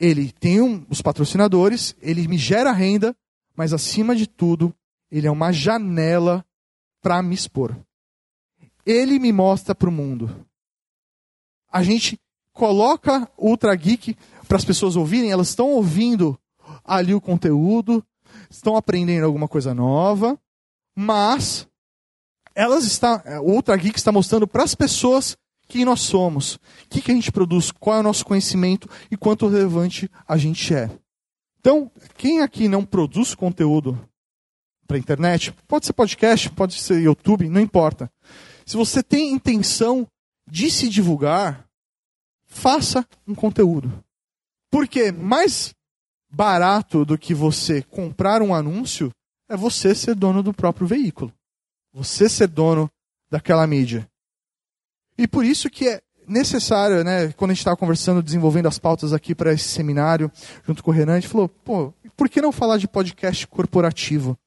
ele 0.00 0.32
tem 0.32 0.60
um, 0.60 0.84
os 0.90 1.00
patrocinadores, 1.00 1.94
ele 2.02 2.26
me 2.26 2.36
gera 2.36 2.72
renda, 2.72 3.14
mas 3.56 3.72
acima 3.72 4.14
de 4.14 4.26
tudo, 4.26 4.74
ele 5.10 5.26
é 5.26 5.30
uma 5.30 5.52
janela 5.52 6.44
para 7.00 7.22
me 7.22 7.34
expor. 7.34 7.76
Ele 8.88 9.18
me 9.18 9.30
mostra 9.32 9.74
para 9.74 9.90
o 9.90 9.92
mundo. 9.92 10.46
A 11.70 11.82
gente 11.82 12.18
coloca 12.54 13.30
o 13.36 13.50
Ultra 13.50 13.74
Geek 13.74 14.16
para 14.48 14.56
as 14.56 14.64
pessoas 14.64 14.96
ouvirem, 14.96 15.30
elas 15.30 15.50
estão 15.50 15.68
ouvindo 15.68 16.40
ali 16.82 17.14
o 17.14 17.20
conteúdo, 17.20 18.02
estão 18.48 18.76
aprendendo 18.76 19.26
alguma 19.26 19.46
coisa 19.46 19.74
nova, 19.74 20.40
mas 20.96 21.68
elas 22.54 22.84
está, 22.84 23.22
o 23.42 23.52
Ultra 23.52 23.76
Geek 23.76 23.98
está 23.98 24.10
mostrando 24.10 24.48
para 24.48 24.64
as 24.64 24.74
pessoas 24.74 25.36
quem 25.68 25.84
nós 25.84 26.00
somos, 26.00 26.54
o 26.54 26.60
que, 26.88 27.02
que 27.02 27.12
a 27.12 27.14
gente 27.14 27.30
produz, 27.30 27.70
qual 27.70 27.98
é 27.98 28.00
o 28.00 28.02
nosso 28.02 28.24
conhecimento 28.24 28.88
e 29.10 29.18
quanto 29.18 29.48
relevante 29.48 30.10
a 30.26 30.38
gente 30.38 30.74
é. 30.74 30.90
Então, 31.60 31.90
quem 32.16 32.40
aqui 32.40 32.68
não 32.68 32.86
produz 32.86 33.34
conteúdo 33.34 34.00
para 34.86 34.96
a 34.96 35.00
internet, 35.00 35.52
pode 35.68 35.84
ser 35.84 35.92
podcast, 35.92 36.48
pode 36.50 36.72
ser 36.72 37.02
YouTube, 37.02 37.50
não 37.50 37.60
importa. 37.60 38.10
Se 38.68 38.76
você 38.76 39.02
tem 39.02 39.32
intenção 39.32 40.06
de 40.46 40.70
se 40.70 40.90
divulgar, 40.90 41.66
faça 42.44 43.02
um 43.26 43.34
conteúdo. 43.34 44.04
Porque 44.70 45.10
mais 45.10 45.74
barato 46.28 47.02
do 47.02 47.16
que 47.16 47.32
você 47.32 47.80
comprar 47.80 48.42
um 48.42 48.54
anúncio 48.54 49.10
é 49.48 49.56
você 49.56 49.94
ser 49.94 50.14
dono 50.14 50.42
do 50.42 50.52
próprio 50.52 50.86
veículo. 50.86 51.32
Você 51.94 52.28
ser 52.28 52.46
dono 52.48 52.90
daquela 53.30 53.66
mídia. 53.66 54.06
E 55.16 55.26
por 55.26 55.46
isso 55.46 55.70
que 55.70 55.88
é 55.88 56.02
necessário, 56.26 57.02
né, 57.02 57.32
quando 57.32 57.52
a 57.52 57.54
gente 57.54 57.62
estava 57.62 57.74
conversando, 57.74 58.22
desenvolvendo 58.22 58.68
as 58.68 58.78
pautas 58.78 59.14
aqui 59.14 59.34
para 59.34 59.54
esse 59.54 59.64
seminário, 59.64 60.30
junto 60.66 60.84
com 60.84 60.90
o 60.90 60.94
Renan, 60.94 61.14
a 61.14 61.20
gente 61.20 61.32
falou, 61.32 61.48
pô, 61.48 61.90
por 62.14 62.28
que 62.28 62.42
não 62.42 62.52
falar 62.52 62.76
de 62.76 62.86
podcast 62.86 63.46
corporativo? 63.46 64.38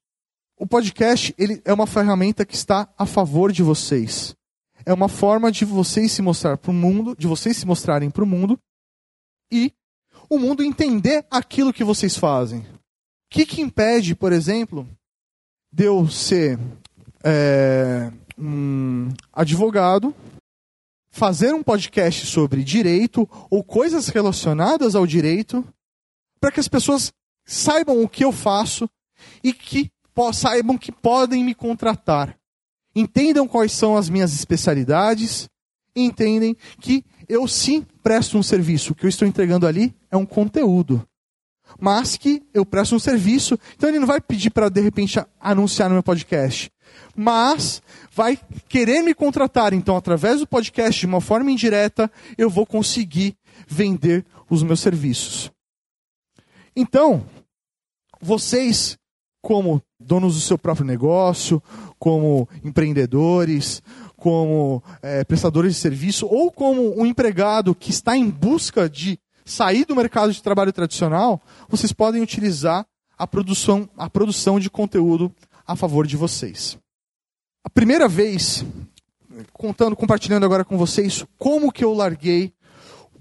O 0.62 0.68
podcast 0.68 1.34
ele 1.40 1.60
é 1.66 1.74
uma 1.74 1.88
ferramenta 1.88 2.46
que 2.46 2.54
está 2.54 2.88
a 2.96 3.04
favor 3.08 3.52
de 3.52 3.64
vocês. 3.64 4.36
É 4.86 4.94
uma 4.94 5.10
forma 5.10 5.52
de 5.52 5.66
vocês 5.66 6.12
se 6.12 6.22
mostrar 6.22 6.56
para 6.56 6.70
o 6.70 6.74
mundo, 6.74 7.16
de 7.18 7.26
vocês 7.26 7.58
se 7.58 7.66
mostrarem 7.66 8.12
para 8.12 8.24
o 8.24 8.28
mundo 8.28 8.60
e 9.52 9.74
o 10.30 10.38
mundo 10.38 10.62
entender 10.62 11.26
aquilo 11.32 11.74
que 11.74 11.84
vocês 11.84 12.16
fazem. 12.16 12.60
O 12.60 12.66
que, 13.32 13.44
que 13.44 13.60
impede, 13.60 14.14
por 14.14 14.32
exemplo, 14.32 14.88
de 15.74 15.86
eu 15.86 16.08
ser 16.08 16.60
é, 17.24 18.12
um 18.38 19.10
advogado, 19.34 20.14
fazer 21.10 21.56
um 21.56 21.64
podcast 21.64 22.28
sobre 22.28 22.64
direito 22.64 23.28
ou 23.50 23.64
coisas 23.64 24.10
relacionadas 24.10 24.94
ao 24.94 25.08
direito, 25.08 25.68
para 26.40 26.52
que 26.52 26.60
as 26.60 26.68
pessoas 26.68 27.12
saibam 27.48 28.04
o 28.04 28.08
que 28.08 28.24
eu 28.24 28.32
faço 28.32 28.88
e 29.44 29.54
que 29.54 29.92
saibam 30.34 30.78
que 30.78 30.92
podem 30.92 31.44
me 31.44 31.56
contratar. 31.56 32.38
Entendam 32.96 33.48
quais 33.48 33.72
são 33.72 33.96
as 33.96 34.10
minhas 34.10 34.34
especialidades 34.34 35.50
entendem 35.96 36.56
que 36.80 37.04
eu 37.28 37.48
sim 37.48 37.86
presto 38.04 38.38
um 38.38 38.44
serviço. 38.44 38.94
O 38.94 38.96
que 38.96 39.06
eu 39.06 39.10
estou 39.10 39.28
entregando 39.28 39.68
ali 39.68 39.94
é 40.10 40.18
um 40.18 40.26
conteúdo. 40.26 41.06
Mas 41.80 42.18
que 42.18 42.44
eu 42.54 42.66
presto 42.66 42.96
um 42.96 43.00
serviço, 43.00 43.58
então 43.76 43.90
ele 43.90 44.00
não 44.00 44.08
vai 44.08 44.20
pedir 44.20 44.50
para 44.50 44.68
de 44.68 44.82
repente 44.82 45.20
anunciar 45.40 45.88
no 45.88 45.96
meu 45.96 46.04
podcast. 46.04 46.70
Mas 47.16 47.82
vai 48.12 48.38
querer 48.68 49.02
me 49.02 49.14
contratar, 49.14 49.74
então 49.74 49.96
através 49.96 50.42
do 50.42 50.48
podcast, 50.48 51.00
de 51.00 51.06
uma 51.06 51.22
forma 51.22 51.50
indireta, 51.50 52.12
eu 52.38 52.50
vou 52.50 52.66
conseguir 52.66 53.38
vender 53.66 54.26
os 54.50 54.64
meus 54.64 54.82
serviços. 54.82 55.50
Então, 56.76 57.26
vocês, 58.20 58.98
como 59.42 59.82
donos 60.00 60.36
do 60.36 60.42
seu 60.42 60.58
próprio 60.58 60.86
negócio, 60.86 61.62
como 61.98 62.48
empreendedores, 62.64 63.82
como 64.16 64.84
é, 65.02 65.24
prestadores 65.24 65.74
de 65.74 65.80
serviço, 65.80 66.28
ou 66.28 66.52
como 66.52 67.00
um 67.00 67.06
empregado 67.06 67.74
que 67.74 67.90
está 67.90 68.16
em 68.16 68.30
busca 68.30 68.90
de 68.90 69.20
sair 69.44 69.86
do 69.86 69.96
mercado 69.96 70.32
de 70.32 70.42
trabalho 70.42 70.72
tradicional, 70.72 71.42
vocês 71.68 71.92
podem 71.92 72.22
utilizar 72.22 72.86
a 73.18 73.28
produção, 73.28 73.90
a 73.98 74.10
produção 74.10 74.60
de 74.60 74.70
conteúdo 74.70 75.34
a 75.66 75.76
favor 75.76 76.06
de 76.06 76.18
vocês. 76.18 76.78
A 77.64 77.70
primeira 77.70 78.08
vez, 78.08 78.66
contando, 79.54 79.96
compartilhando 79.96 80.46
agora 80.46 80.66
com 80.66 80.78
vocês, 80.78 81.26
como 81.38 81.72
que 81.72 81.84
eu 81.84 81.94
larguei, 81.94 82.54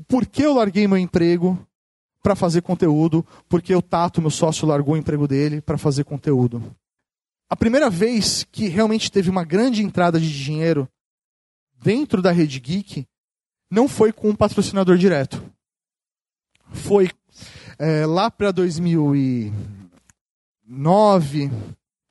por 0.08 0.26
que 0.26 0.42
eu 0.42 0.54
larguei 0.54 0.86
meu 0.88 0.98
emprego 0.98 1.58
para 2.22 2.36
fazer 2.36 2.62
conteúdo, 2.62 3.26
porque 3.48 3.74
o 3.74 3.82
Tato, 3.82 4.20
meu 4.20 4.30
sócio, 4.30 4.66
largou 4.66 4.94
o 4.94 4.96
emprego 4.96 5.26
dele 5.26 5.60
para 5.60 5.78
fazer 5.78 6.04
conteúdo. 6.04 6.62
A 7.48 7.56
primeira 7.56 7.90
vez 7.90 8.44
que 8.44 8.68
realmente 8.68 9.10
teve 9.10 9.30
uma 9.30 9.44
grande 9.44 9.82
entrada 9.82 10.20
de 10.20 10.30
dinheiro 10.30 10.88
dentro 11.82 12.22
da 12.22 12.30
rede 12.30 12.60
geek 12.60 13.04
não 13.70 13.88
foi 13.88 14.12
com 14.12 14.30
um 14.30 14.36
patrocinador 14.36 14.96
direto. 14.96 15.42
Foi 16.72 17.10
é, 17.78 18.06
lá 18.06 18.30
para 18.30 18.52
2009, 18.52 21.50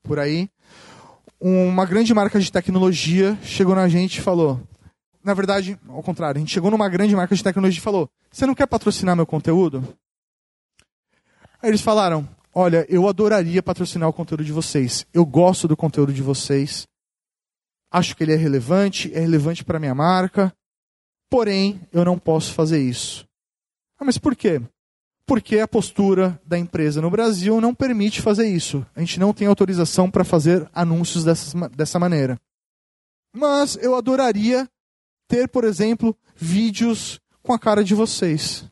por 0.03 0.19
aí, 0.19 0.49
uma 1.39 1.85
grande 1.85 2.13
marca 2.13 2.37
de 2.39 2.51
tecnologia 2.51 3.37
chegou 3.43 3.75
na 3.75 3.87
gente 3.87 4.17
e 4.17 4.21
falou. 4.21 4.59
Na 5.23 5.33
verdade, 5.33 5.77
ao 5.87 6.01
contrário, 6.01 6.37
a 6.37 6.39
gente 6.39 6.53
chegou 6.53 6.71
numa 6.71 6.87
grande 6.87 7.15
marca 7.15 7.35
de 7.35 7.43
tecnologia 7.43 7.79
e 7.79 7.83
falou: 7.83 8.09
Você 8.31 8.45
não 8.45 8.55
quer 8.55 8.67
patrocinar 8.67 9.15
meu 9.15 9.25
conteúdo? 9.25 9.83
Aí 11.61 11.69
eles 11.69 11.81
falaram: 11.81 12.27
Olha, 12.53 12.85
eu 12.89 13.07
adoraria 13.07 13.61
patrocinar 13.61 14.07
o 14.09 14.13
conteúdo 14.13 14.43
de 14.43 14.51
vocês. 14.51 15.05
Eu 15.13 15.25
gosto 15.25 15.67
do 15.67 15.77
conteúdo 15.77 16.13
de 16.13 16.21
vocês. 16.21 16.87
Acho 17.91 18.15
que 18.15 18.23
ele 18.23 18.33
é 18.33 18.35
relevante, 18.35 19.13
é 19.13 19.19
relevante 19.19 19.63
para 19.63 19.79
minha 19.79 19.95
marca. 19.95 20.53
Porém, 21.29 21.81
eu 21.91 22.05
não 22.05 22.17
posso 22.17 22.53
fazer 22.53 22.81
isso. 22.81 23.27
Ah, 23.99 24.05
mas 24.05 24.17
por 24.17 24.35
quê? 24.35 24.61
Porque 25.25 25.59
a 25.59 25.67
postura 25.67 26.39
da 26.45 26.57
empresa 26.57 27.01
no 27.01 27.11
Brasil 27.11 27.61
não 27.61 27.75
permite 27.75 28.21
fazer 28.21 28.47
isso. 28.47 28.85
A 28.95 28.99
gente 28.99 29.19
não 29.19 29.33
tem 29.33 29.47
autorização 29.47 30.09
para 30.09 30.23
fazer 30.23 30.67
anúncios 30.73 31.23
dessa, 31.23 31.69
dessa 31.69 31.99
maneira. 31.99 32.39
Mas 33.35 33.77
eu 33.81 33.95
adoraria 33.95 34.67
ter, 35.29 35.47
por 35.47 35.63
exemplo, 35.63 36.17
vídeos 36.35 37.21
com 37.43 37.53
a 37.53 37.59
cara 37.59 37.83
de 37.83 37.93
vocês. 37.93 38.65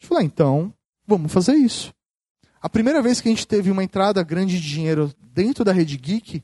Eu 0.00 0.08
falei, 0.08 0.24
ah, 0.24 0.26
então, 0.26 0.74
vamos 1.06 1.30
fazer 1.30 1.54
isso. 1.54 1.92
A 2.60 2.68
primeira 2.68 3.00
vez 3.00 3.20
que 3.20 3.28
a 3.28 3.30
gente 3.30 3.46
teve 3.46 3.70
uma 3.70 3.84
entrada 3.84 4.22
grande 4.22 4.58
de 4.58 4.66
dinheiro 4.66 5.12
dentro 5.32 5.64
da 5.64 5.72
Rede 5.72 5.96
Geek 5.96 6.42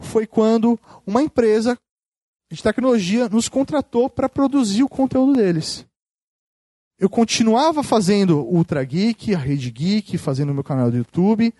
foi 0.00 0.26
quando 0.26 0.78
uma 1.06 1.22
empresa 1.22 1.78
de 2.52 2.62
tecnologia 2.62 3.28
nos 3.28 3.48
contratou 3.48 4.10
para 4.10 4.28
produzir 4.28 4.82
o 4.82 4.88
conteúdo 4.88 5.32
deles. 5.32 5.86
Eu 6.98 7.08
continuava 7.08 7.82
fazendo 7.82 8.40
Ultra 8.40 8.84
Geek, 8.84 9.34
a 9.34 9.38
Rede 9.38 9.70
Geek, 9.70 10.18
fazendo 10.18 10.50
o 10.50 10.54
meu 10.54 10.64
canal 10.64 10.90
do 10.90 10.96
YouTube. 10.96 11.54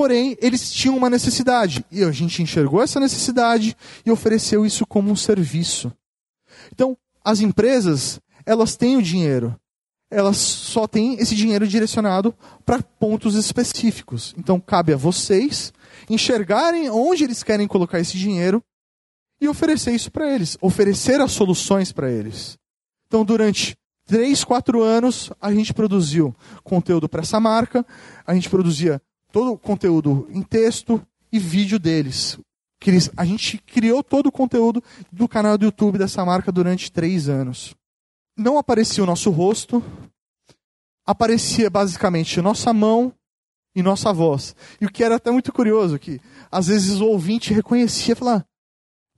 Porém, 0.00 0.34
eles 0.40 0.72
tinham 0.72 0.96
uma 0.96 1.10
necessidade. 1.10 1.84
E 1.90 2.02
a 2.02 2.10
gente 2.10 2.42
enxergou 2.42 2.82
essa 2.82 2.98
necessidade 2.98 3.76
e 4.02 4.10
ofereceu 4.10 4.64
isso 4.64 4.86
como 4.86 5.10
um 5.10 5.14
serviço. 5.14 5.92
Então, 6.72 6.96
as 7.22 7.40
empresas, 7.40 8.18
elas 8.46 8.76
têm 8.76 8.96
o 8.96 9.02
dinheiro 9.02 9.54
elas 10.10 10.38
só 10.38 10.88
têm 10.88 11.14
esse 11.20 11.36
dinheiro 11.36 11.68
direcionado 11.68 12.34
para 12.66 12.82
pontos 12.82 13.36
específicos. 13.36 14.34
Então 14.36 14.58
cabe 14.58 14.92
a 14.92 14.96
vocês 14.96 15.72
enxergarem 16.08 16.90
onde 16.90 17.22
eles 17.22 17.44
querem 17.44 17.68
colocar 17.68 18.00
esse 18.00 18.18
dinheiro 18.18 18.60
e 19.40 19.46
oferecer 19.46 19.92
isso 19.92 20.10
para 20.10 20.28
eles, 20.34 20.58
oferecer 20.60 21.20
as 21.20 21.30
soluções 21.30 21.92
para 21.92 22.10
eles. 22.10 22.58
Então 23.06 23.24
durante 23.24 23.76
três, 24.04 24.42
quatro 24.42 24.82
anos 24.82 25.30
a 25.40 25.54
gente 25.54 25.72
produziu 25.72 26.34
conteúdo 26.64 27.08
para 27.08 27.20
essa 27.20 27.38
marca, 27.38 27.86
a 28.26 28.34
gente 28.34 28.50
produzia 28.50 29.00
todo 29.32 29.52
o 29.52 29.58
conteúdo 29.58 30.28
em 30.30 30.42
texto 30.42 31.00
e 31.32 31.38
vídeo 31.38 31.78
deles. 31.78 32.38
A 33.16 33.24
gente 33.24 33.58
criou 33.58 34.02
todo 34.02 34.26
o 34.26 34.32
conteúdo 34.32 34.82
do 35.12 35.28
canal 35.28 35.58
do 35.58 35.66
YouTube 35.66 35.98
dessa 35.98 36.24
marca 36.24 36.50
durante 36.50 36.90
três 36.90 37.28
anos 37.28 37.74
não 38.40 38.58
aparecia 38.58 39.04
o 39.04 39.06
nosso 39.06 39.30
rosto, 39.30 39.82
aparecia 41.06 41.68
basicamente 41.68 42.40
nossa 42.40 42.72
mão 42.72 43.12
e 43.74 43.82
nossa 43.82 44.12
voz. 44.12 44.56
E 44.80 44.86
o 44.86 44.90
que 44.90 45.04
era 45.04 45.16
até 45.16 45.30
muito 45.30 45.52
curioso, 45.52 45.98
que 45.98 46.20
às 46.50 46.66
vezes 46.66 47.00
o 47.00 47.06
ouvinte 47.06 47.52
reconhecia 47.52 48.12
e 48.12 48.16
falava, 48.16 48.46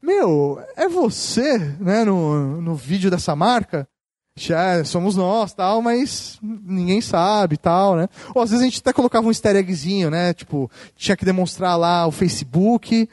meu, 0.03 0.61
é 0.77 0.89
você, 0.89 1.59
né, 1.81 2.05
no, 2.05 2.61
no 2.61 2.75
vídeo 2.75 3.11
dessa 3.11 3.37
marca? 3.37 3.89
Já 4.35 4.83
somos 4.85 5.15
nós, 5.15 5.53
tal, 5.53 5.83
mas 5.83 6.39
ninguém 6.43 7.03
sabe, 7.03 7.59
tal, 7.59 7.97
né? 7.97 8.09
Ou 8.35 8.43
às 8.43 8.51
vezes 8.51 8.63
a 8.63 8.69
gente 8.69 8.81
até 8.81 8.93
colocava 8.93 9.27
um 9.27 9.31
easter 9.31 9.57
eggzinho, 9.57 10.11
né? 10.11 10.33
Tipo, 10.33 10.71
tinha 10.97 11.17
que 11.17 11.25
demonstrar 11.25 11.77
lá 11.77 12.07
o 12.07 12.11
Facebook, 12.11 13.09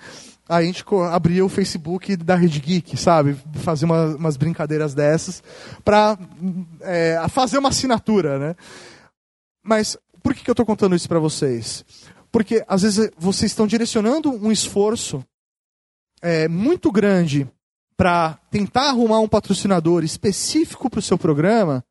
a 0.48 0.64
gente 0.64 0.84
abria 1.12 1.46
o 1.46 1.50
Facebook 1.50 2.16
da 2.16 2.36
Rede 2.36 2.60
Geek, 2.60 2.96
sabe? 2.96 3.38
Fazer 3.56 3.86
uma, 3.86 4.16
umas 4.16 4.38
brincadeiras 4.38 4.96
dessas 4.96 5.44
para 5.84 6.18
é, 6.82 7.22
fazer 7.30 7.58
uma 7.58 7.70
assinatura, 7.70 8.40
né? 8.40 8.56
Mas 9.62 9.98
por 10.24 10.34
que, 10.34 10.44
que 10.44 10.50
eu 10.50 10.54
estou 10.54 10.66
contando 10.66 10.96
isso 10.96 11.08
para 11.08 11.20
vocês? 11.20 11.86
Porque 12.32 12.64
às 12.68 12.82
vezes 12.82 13.12
vocês 13.18 13.52
estão 13.52 13.68
direcionando 13.68 14.32
um 14.32 14.52
esforço 14.52 15.24
é, 16.22 16.48
muito 16.48 16.92
grande 16.92 17.48
para 18.00 18.40
tentar 18.50 18.88
arrumar 18.92 19.20
um 19.20 19.28
patrocinador 19.28 20.06
específico 20.06 20.90
para 20.90 21.00
o 21.00 21.04
seu 21.04 21.18
programa 21.18 21.84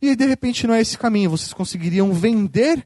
e 0.00 0.16
de 0.16 0.24
repente 0.24 0.66
não 0.66 0.72
é 0.72 0.80
esse 0.80 0.96
caminho. 0.96 1.28
Vocês 1.28 1.52
conseguiriam 1.52 2.10
vender 2.14 2.82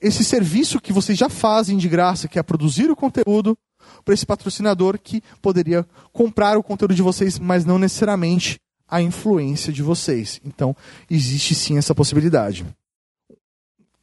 esse 0.00 0.24
serviço 0.24 0.80
que 0.80 0.94
vocês 0.94 1.18
já 1.18 1.28
fazem 1.28 1.76
de 1.76 1.86
graça, 1.86 2.26
que 2.26 2.38
é 2.38 2.42
produzir 2.42 2.90
o 2.90 2.96
conteúdo, 2.96 3.54
para 4.02 4.14
esse 4.14 4.24
patrocinador 4.24 4.98
que 4.98 5.22
poderia 5.42 5.86
comprar 6.10 6.56
o 6.56 6.62
conteúdo 6.62 6.94
de 6.94 7.02
vocês, 7.02 7.38
mas 7.38 7.66
não 7.66 7.78
necessariamente 7.78 8.58
a 8.88 9.02
influência 9.02 9.70
de 9.70 9.82
vocês. 9.82 10.40
Então, 10.42 10.74
existe 11.10 11.54
sim 11.54 11.76
essa 11.76 11.94
possibilidade. 11.94 12.64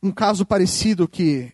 Um 0.04 0.12
caso 0.12 0.46
parecido 0.46 1.08
que 1.08 1.52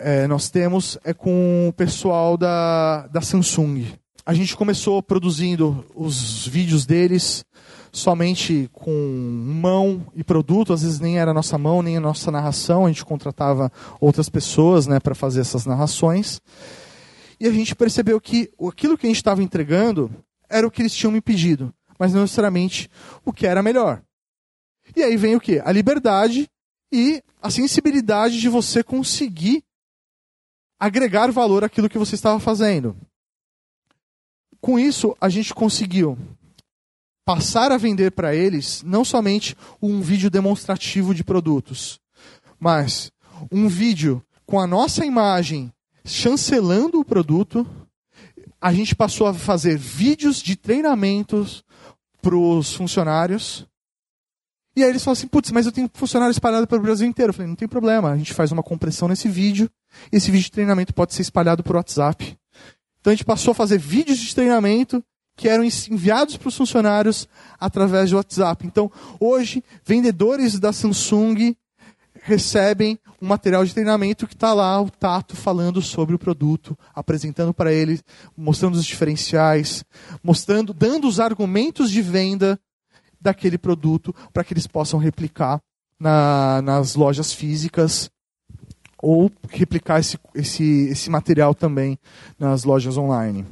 é, 0.00 0.26
nós 0.26 0.50
temos 0.50 0.98
é 1.04 1.14
com 1.14 1.68
o 1.68 1.72
pessoal 1.72 2.36
da, 2.36 3.06
da 3.06 3.20
Samsung. 3.20 3.86
A 4.28 4.34
gente 4.34 4.54
começou 4.54 5.02
produzindo 5.02 5.86
os 5.94 6.46
vídeos 6.46 6.84
deles 6.84 7.46
somente 7.90 8.68
com 8.74 8.92
mão 8.92 10.06
e 10.14 10.22
produto, 10.22 10.74
às 10.74 10.82
vezes 10.82 11.00
nem 11.00 11.18
era 11.18 11.32
nossa 11.32 11.56
mão, 11.56 11.80
nem 11.80 11.96
a 11.96 12.00
nossa 12.00 12.30
narração, 12.30 12.84
a 12.84 12.88
gente 12.88 13.06
contratava 13.06 13.72
outras 13.98 14.28
pessoas 14.28 14.86
né, 14.86 15.00
para 15.00 15.14
fazer 15.14 15.40
essas 15.40 15.64
narrações. 15.64 16.42
E 17.40 17.48
a 17.48 17.50
gente 17.50 17.74
percebeu 17.74 18.20
que 18.20 18.50
aquilo 18.68 18.98
que 18.98 19.06
a 19.06 19.08
gente 19.08 19.16
estava 19.16 19.42
entregando 19.42 20.10
era 20.46 20.66
o 20.66 20.70
que 20.70 20.82
eles 20.82 20.94
tinham 20.94 21.10
me 21.10 21.22
pedido, 21.22 21.72
mas 21.98 22.12
não 22.12 22.20
necessariamente 22.20 22.90
o 23.24 23.32
que 23.32 23.46
era 23.46 23.62
melhor. 23.62 24.02
E 24.94 25.02
aí 25.02 25.16
vem 25.16 25.36
o 25.36 25.40
que? 25.40 25.58
A 25.60 25.72
liberdade 25.72 26.50
e 26.92 27.22
a 27.40 27.48
sensibilidade 27.48 28.38
de 28.38 28.50
você 28.50 28.82
conseguir 28.82 29.64
agregar 30.78 31.32
valor 31.32 31.64
àquilo 31.64 31.88
que 31.88 31.96
você 31.96 32.14
estava 32.14 32.38
fazendo. 32.38 32.94
Com 34.60 34.78
isso, 34.78 35.16
a 35.20 35.28
gente 35.28 35.54
conseguiu 35.54 36.18
passar 37.24 37.70
a 37.70 37.76
vender 37.76 38.12
para 38.12 38.34
eles 38.34 38.82
não 38.82 39.04
somente 39.04 39.54
um 39.82 40.00
vídeo 40.00 40.30
demonstrativo 40.30 41.14
de 41.14 41.22
produtos, 41.22 42.00
mas 42.58 43.12
um 43.52 43.68
vídeo 43.68 44.22
com 44.46 44.58
a 44.58 44.66
nossa 44.66 45.04
imagem 45.04 45.70
chancelando 46.04 46.98
o 46.98 47.04
produto. 47.04 47.66
A 48.60 48.72
gente 48.72 48.94
passou 48.94 49.26
a 49.26 49.34
fazer 49.34 49.76
vídeos 49.76 50.42
de 50.42 50.56
treinamentos 50.56 51.62
para 52.20 52.34
os 52.34 52.72
funcionários. 52.72 53.66
E 54.74 54.82
aí 54.82 54.90
eles 54.90 55.04
falam 55.04 55.12
assim, 55.12 55.28
putz, 55.28 55.50
mas 55.50 55.66
eu 55.66 55.72
tenho 55.72 55.90
funcionário 55.92 56.32
espalhado 56.32 56.66
pelo 56.66 56.82
Brasil 56.82 57.06
inteiro. 57.06 57.30
Eu 57.30 57.34
falei, 57.34 57.48
não 57.48 57.56
tem 57.56 57.68
problema, 57.68 58.10
a 58.10 58.16
gente 58.16 58.32
faz 58.32 58.50
uma 58.50 58.62
compressão 58.62 59.06
nesse 59.06 59.28
vídeo. 59.28 59.70
Esse 60.10 60.30
vídeo 60.30 60.44
de 60.44 60.52
treinamento 60.52 60.94
pode 60.94 61.14
ser 61.14 61.22
espalhado 61.22 61.62
por 61.62 61.76
WhatsApp. 61.76 62.36
Então 63.08 63.14
a 63.14 63.16
gente 63.16 63.24
passou 63.24 63.52
a 63.52 63.54
fazer 63.54 63.78
vídeos 63.78 64.18
de 64.18 64.34
treinamento 64.34 65.02
que 65.34 65.48
eram 65.48 65.64
enviados 65.64 66.36
para 66.36 66.48
os 66.48 66.56
funcionários 66.56 67.26
através 67.58 68.10
de 68.10 68.14
WhatsApp. 68.14 68.66
Então, 68.66 68.92
hoje, 69.18 69.64
vendedores 69.82 70.60
da 70.60 70.74
Samsung 70.74 71.56
recebem 72.20 72.98
um 73.22 73.26
material 73.26 73.64
de 73.64 73.72
treinamento 73.72 74.26
que 74.26 74.34
está 74.34 74.52
lá 74.52 74.78
o 74.82 74.90
Tato 74.90 75.34
falando 75.34 75.80
sobre 75.80 76.14
o 76.14 76.18
produto, 76.18 76.78
apresentando 76.94 77.54
para 77.54 77.72
eles, 77.72 78.04
mostrando 78.36 78.74
os 78.74 78.84
diferenciais, 78.84 79.82
mostrando, 80.22 80.74
dando 80.74 81.08
os 81.08 81.18
argumentos 81.18 81.90
de 81.90 82.02
venda 82.02 82.60
daquele 83.18 83.56
produto 83.56 84.14
para 84.34 84.44
que 84.44 84.52
eles 84.52 84.66
possam 84.66 85.00
replicar 85.00 85.62
na, 85.98 86.60
nas 86.60 86.94
lojas 86.94 87.32
físicas 87.32 88.10
ou 89.02 89.30
replicar 89.48 90.00
esse, 90.00 90.18
esse, 90.34 90.88
esse 90.88 91.10
material 91.10 91.54
também 91.54 91.98
nas 92.38 92.64
lojas 92.64 92.96
online. 92.96 93.46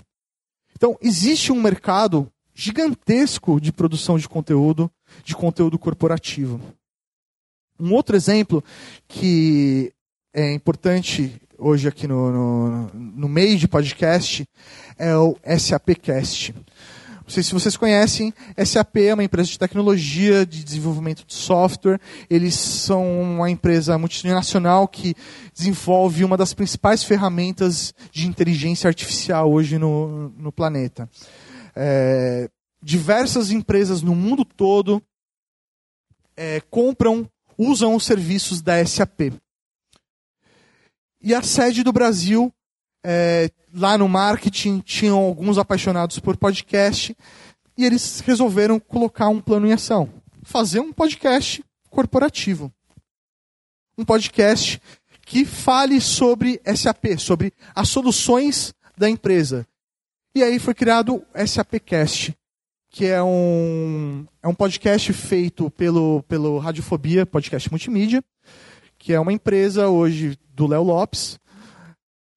Então, 0.74 0.96
existe 1.00 1.52
um 1.52 1.60
mercado 1.60 2.30
gigantesco 2.54 3.60
de 3.60 3.72
produção 3.72 4.18
de 4.18 4.28
conteúdo, 4.28 4.90
de 5.24 5.34
conteúdo 5.34 5.78
corporativo. 5.78 6.60
Um 7.78 7.92
outro 7.92 8.16
exemplo 8.16 8.64
que 9.06 9.92
é 10.34 10.52
importante 10.52 11.40
hoje 11.58 11.88
aqui 11.88 12.06
no, 12.06 12.30
no, 12.30 12.90
no 12.94 13.28
meio 13.28 13.56
de 13.56 13.68
podcast 13.68 14.46
é 14.98 15.16
o 15.16 15.36
SAPcast. 15.58 16.54
Não 17.26 17.32
sei 17.32 17.42
se 17.42 17.52
vocês 17.52 17.76
conhecem, 17.76 18.32
SAP 18.64 18.98
é 18.98 19.12
uma 19.12 19.24
empresa 19.24 19.50
de 19.50 19.58
tecnologia, 19.58 20.46
de 20.46 20.62
desenvolvimento 20.62 21.26
de 21.26 21.34
software. 21.34 22.00
Eles 22.30 22.54
são 22.54 23.20
uma 23.20 23.50
empresa 23.50 23.98
multinacional 23.98 24.86
que 24.86 25.12
desenvolve 25.52 26.22
uma 26.22 26.36
das 26.36 26.54
principais 26.54 27.02
ferramentas 27.02 27.92
de 28.12 28.28
inteligência 28.28 28.86
artificial 28.86 29.52
hoje 29.52 29.76
no, 29.76 30.28
no 30.38 30.52
planeta. 30.52 31.10
É, 31.74 32.48
diversas 32.80 33.50
empresas 33.50 34.02
no 34.02 34.14
mundo 34.14 34.44
todo 34.44 35.02
é, 36.36 36.60
compram, 36.70 37.28
usam 37.58 37.96
os 37.96 38.04
serviços 38.04 38.62
da 38.62 38.84
SAP. 38.86 39.32
E 41.20 41.34
a 41.34 41.42
sede 41.42 41.82
do 41.82 41.92
Brasil 41.92 42.52
é, 43.08 43.48
lá 43.72 43.96
no 43.96 44.08
marketing 44.08 44.80
tinham 44.80 45.16
alguns 45.16 45.58
apaixonados 45.58 46.18
por 46.18 46.36
podcast 46.36 47.16
e 47.78 47.84
eles 47.84 48.18
resolveram 48.18 48.80
colocar 48.80 49.28
um 49.28 49.40
plano 49.40 49.68
em 49.68 49.72
ação. 49.72 50.08
Fazer 50.42 50.80
um 50.80 50.92
podcast 50.92 51.64
corporativo. 51.88 52.72
Um 53.96 54.04
podcast 54.04 54.82
que 55.24 55.44
fale 55.44 56.00
sobre 56.00 56.60
SAP, 56.74 57.16
sobre 57.16 57.52
as 57.76 57.88
soluções 57.88 58.74
da 58.98 59.08
empresa. 59.08 59.64
E 60.34 60.42
aí 60.42 60.58
foi 60.58 60.74
criado 60.74 61.14
o 61.14 61.46
SAPcast, 61.46 62.36
que 62.90 63.06
é 63.06 63.22
um, 63.22 64.26
é 64.42 64.48
um 64.48 64.54
podcast 64.54 65.12
feito 65.12 65.70
pelo, 65.70 66.24
pelo 66.24 66.58
Radiofobia, 66.58 67.24
podcast 67.24 67.70
multimídia, 67.70 68.22
que 68.98 69.12
é 69.12 69.20
uma 69.20 69.32
empresa 69.32 69.88
hoje 69.88 70.36
do 70.52 70.66
Léo 70.66 70.82
Lopes, 70.82 71.38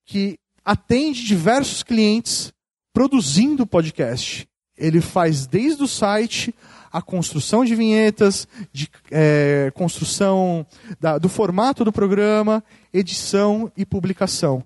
que 0.05 0.37
atende 0.63 1.23
diversos 1.25 1.83
clientes 1.83 2.51
produzindo 2.93 3.65
podcast. 3.65 4.47
Ele 4.77 5.01
faz 5.01 5.45
desde 5.45 5.83
o 5.83 5.87
site 5.87 6.53
a 6.91 7.01
construção 7.01 7.63
de 7.63 7.75
vinhetas, 7.75 8.47
de 8.71 8.89
é, 9.11 9.71
construção 9.75 10.65
da, 10.99 11.17
do 11.17 11.29
formato 11.29 11.85
do 11.85 11.91
programa, 11.91 12.63
edição 12.93 13.71
e 13.77 13.85
publicação. 13.85 14.63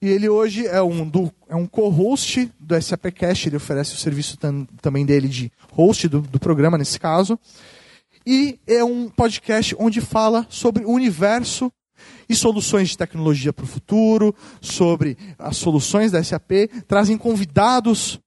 E 0.00 0.08
ele 0.08 0.28
hoje 0.28 0.66
é 0.66 0.80
um, 0.80 1.10
é 1.48 1.56
um 1.56 1.66
co-host 1.66 2.50
do 2.58 2.80
SAPcast, 2.80 3.48
ele 3.48 3.56
oferece 3.56 3.94
o 3.94 3.98
serviço 3.98 4.36
tam, 4.38 4.64
também 4.80 5.04
dele 5.04 5.28
de 5.28 5.52
host 5.72 6.08
do, 6.08 6.20
do 6.20 6.38
programa, 6.38 6.78
nesse 6.78 7.00
caso. 7.00 7.38
E 8.24 8.58
é 8.66 8.84
um 8.84 9.08
podcast 9.08 9.74
onde 9.78 10.00
fala 10.00 10.46
sobre 10.48 10.84
o 10.84 10.90
universo 10.90 11.72
e 12.28 12.34
soluções 12.34 12.90
de 12.90 12.98
tecnologia 12.98 13.52
para 13.52 13.64
o 13.64 13.68
futuro, 13.68 14.34
sobre 14.60 15.16
as 15.38 15.56
soluções 15.56 16.12
da 16.12 16.22
SAP, 16.22 16.68
trazem 16.86 17.16
convidados 17.16 18.20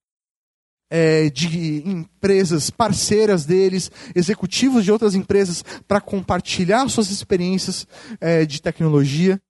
é, 0.90 1.30
de 1.30 1.88
empresas 1.88 2.70
parceiras 2.70 3.46
deles, 3.46 3.90
executivos 4.14 4.84
de 4.84 4.92
outras 4.92 5.16
empresas, 5.16 5.64
para 5.88 6.02
compartilhar 6.02 6.88
suas 6.90 7.10
experiências 7.10 7.88
é, 8.20 8.46
de 8.46 8.62
tecnologia. 8.62 9.42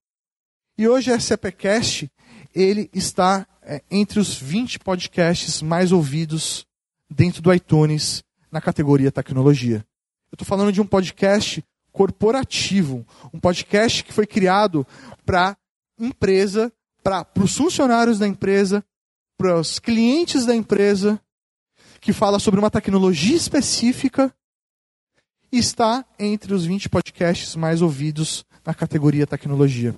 E 0.77 0.87
hoje 0.87 1.11
a 1.11 1.19
SAPcast 1.19 2.09
ele 2.53 2.89
está 2.93 3.47
é, 3.63 3.81
entre 3.89 4.19
os 4.19 4.35
20 4.35 4.79
podcasts 4.79 5.61
mais 5.61 5.91
ouvidos 5.91 6.65
dentro 7.09 7.41
do 7.41 7.53
iTunes 7.53 8.23
na 8.51 8.61
categoria 8.61 9.11
tecnologia. 9.11 9.85
Eu 10.31 10.35
estou 10.35 10.45
falando 10.45 10.71
de 10.71 10.79
um 10.79 10.85
podcast 10.85 11.63
corporativo, 11.91 13.05
um 13.33 13.39
podcast 13.39 14.03
que 14.03 14.13
foi 14.13 14.25
criado 14.25 14.85
para 15.25 15.57
empresa, 15.99 16.71
para 17.03 17.25
os 17.39 17.55
funcionários 17.55 18.19
da 18.19 18.27
empresa, 18.27 18.83
para 19.37 19.59
os 19.59 19.79
clientes 19.79 20.45
da 20.45 20.55
empresa, 20.55 21.19
que 21.99 22.13
fala 22.13 22.39
sobre 22.39 22.59
uma 22.59 22.71
tecnologia 22.71 23.35
específica 23.35 24.33
e 25.51 25.57
está 25.57 26.05
entre 26.17 26.53
os 26.53 26.65
20 26.65 26.89
podcasts 26.89 27.55
mais 27.55 27.81
ouvidos 27.81 28.45
na 28.65 28.73
categoria 28.73 29.27
tecnologia. 29.27 29.95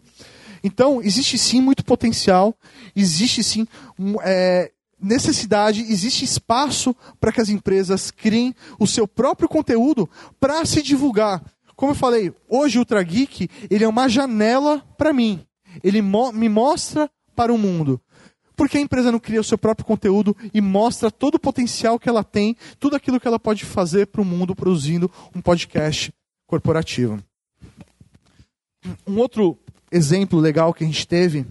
Então, 0.64 1.02
existe 1.02 1.38
sim 1.38 1.62
muito 1.62 1.84
potencial, 1.84 2.58
existe 2.96 3.44
sim 3.44 3.68
é, 4.24 4.72
necessidade, 5.00 5.82
existe 5.82 6.24
espaço 6.24 6.96
para 7.20 7.32
que 7.32 7.42
as 7.42 7.50
empresas 7.50 8.10
criem 8.10 8.56
o 8.80 8.88
seu 8.88 9.08
próprio 9.08 9.50
conteúdo 9.50 10.10
para 10.40 10.66
se 10.66 10.82
divulgar. 10.82 11.44
Como 11.76 11.92
eu 11.92 11.96
falei, 11.96 12.34
hoje 12.48 12.78
o 12.78 12.82
Ultra 12.82 13.02
Geek, 13.04 13.50
ele 13.70 13.84
é 13.84 13.88
uma 13.88 14.08
janela 14.08 14.80
para 14.98 15.14
mim. 15.14 15.46
Ele 15.84 16.02
mo 16.02 16.32
me 16.32 16.48
mostra 16.48 17.10
para 17.36 17.54
o 17.54 17.58
mundo. 17.58 18.00
Porque 18.56 18.78
a 18.78 18.82
empresa 18.82 19.12
não 19.12 19.20
cria 19.20 19.42
o 19.42 19.44
seu 19.44 19.58
próprio 19.58 19.86
conteúdo 19.86 20.36
e 20.54 20.62
mostra 20.62 21.10
todo 21.10 21.36
o 21.36 21.40
potencial 21.40 22.00
que 22.00 22.08
ela 22.08 22.24
tem, 22.24 22.56
tudo 22.80 22.96
aquilo 22.96 23.20
que 23.20 23.28
ela 23.28 23.40
pode 23.40 23.66
fazer 23.66 24.08
para 24.08 24.22
o 24.22 24.26
mundo 24.26 24.56
produzindo 24.56 25.10
um 25.36 25.42
podcast 25.42 26.14
corporativo. 26.46 27.20
Um 29.08 29.18
outro 29.18 29.58
exemplo 29.92 30.40
legal 30.40 30.74
que 30.74 30.84
a 30.84 30.88
gente 30.88 31.08
teve 31.08 31.46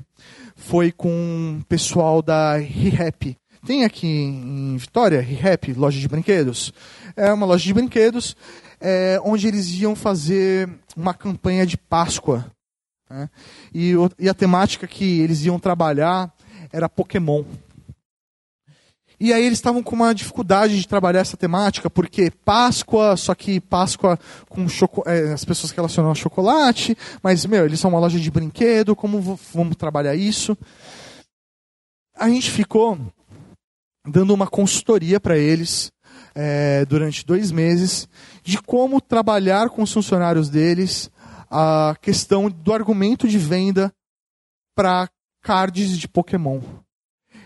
foi 0.54 0.92
com 0.92 1.58
o 1.60 1.64
pessoal 1.64 2.22
da 2.22 2.56
ReHap. 2.56 3.36
Tem 3.66 3.84
aqui 3.84 4.06
em 4.06 4.76
Vitória, 4.76 5.20
ReHap, 5.20 5.72
loja 5.74 5.98
de 5.98 6.08
brinquedos. 6.08 6.72
É 7.16 7.32
uma 7.32 7.46
loja 7.46 7.64
de 7.64 7.74
brinquedos 7.74 8.36
é, 8.82 9.20
onde 9.24 9.46
eles 9.46 9.68
iam 9.74 9.94
fazer 9.94 10.68
uma 10.96 11.14
campanha 11.14 11.64
de 11.64 11.76
Páscoa. 11.76 12.44
Né? 13.08 13.30
E, 13.72 13.94
e, 14.18 14.28
a 14.28 14.34
temática 14.34 14.86
que 14.88 15.20
eles 15.20 15.44
iam 15.44 15.58
trabalhar 15.58 16.34
era 16.72 16.88
Pokémon. 16.88 17.44
E 19.20 19.32
aí 19.32 19.46
eles 19.46 19.58
estavam 19.58 19.84
com 19.84 19.94
uma 19.94 20.12
dificuldade 20.12 20.80
de 20.80 20.88
trabalhar 20.88 21.20
essa 21.20 21.36
temática, 21.36 21.88
porque 21.88 22.32
Páscoa, 22.44 23.16
só 23.16 23.36
que 23.36 23.60
Páscoa 23.60 24.18
com 24.48 24.66
é, 25.06 25.32
as 25.32 25.44
pessoas 25.44 25.70
relacionam 25.70 26.10
a 26.10 26.14
chocolate, 26.16 26.98
mas, 27.22 27.46
meu, 27.46 27.64
eles 27.64 27.78
são 27.78 27.90
uma 27.90 28.00
loja 28.00 28.18
de 28.18 28.30
brinquedo, 28.32 28.96
como 28.96 29.38
vamos 29.54 29.76
trabalhar 29.76 30.16
isso? 30.16 30.58
A 32.16 32.28
gente 32.28 32.50
ficou 32.50 32.98
dando 34.04 34.34
uma 34.34 34.48
consultoria 34.48 35.20
para 35.20 35.38
eles 35.38 35.91
é, 36.34 36.84
durante 36.84 37.24
dois 37.24 37.50
meses 37.50 38.08
de 38.42 38.58
como 38.60 39.00
trabalhar 39.00 39.70
com 39.70 39.82
os 39.82 39.92
funcionários 39.92 40.48
deles 40.48 41.10
a 41.50 41.94
questão 42.00 42.48
do 42.48 42.72
argumento 42.72 43.28
de 43.28 43.38
venda 43.38 43.92
para 44.74 45.08
cards 45.42 45.98
de 45.98 46.08
Pokémon. 46.08 46.60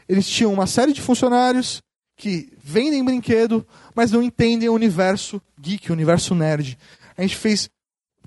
Eles 0.08 0.28
tinham 0.28 0.52
uma 0.52 0.66
série 0.66 0.92
de 0.92 1.00
funcionários 1.00 1.82
que 2.16 2.48
vendem 2.62 3.04
brinquedo, 3.04 3.66
mas 3.94 4.12
não 4.12 4.22
entendem 4.22 4.68
o 4.68 4.74
universo 4.74 5.42
geek, 5.60 5.90
o 5.90 5.94
universo 5.94 6.34
nerd. 6.34 6.78
A 7.16 7.22
gente 7.22 7.36
fez, 7.36 7.68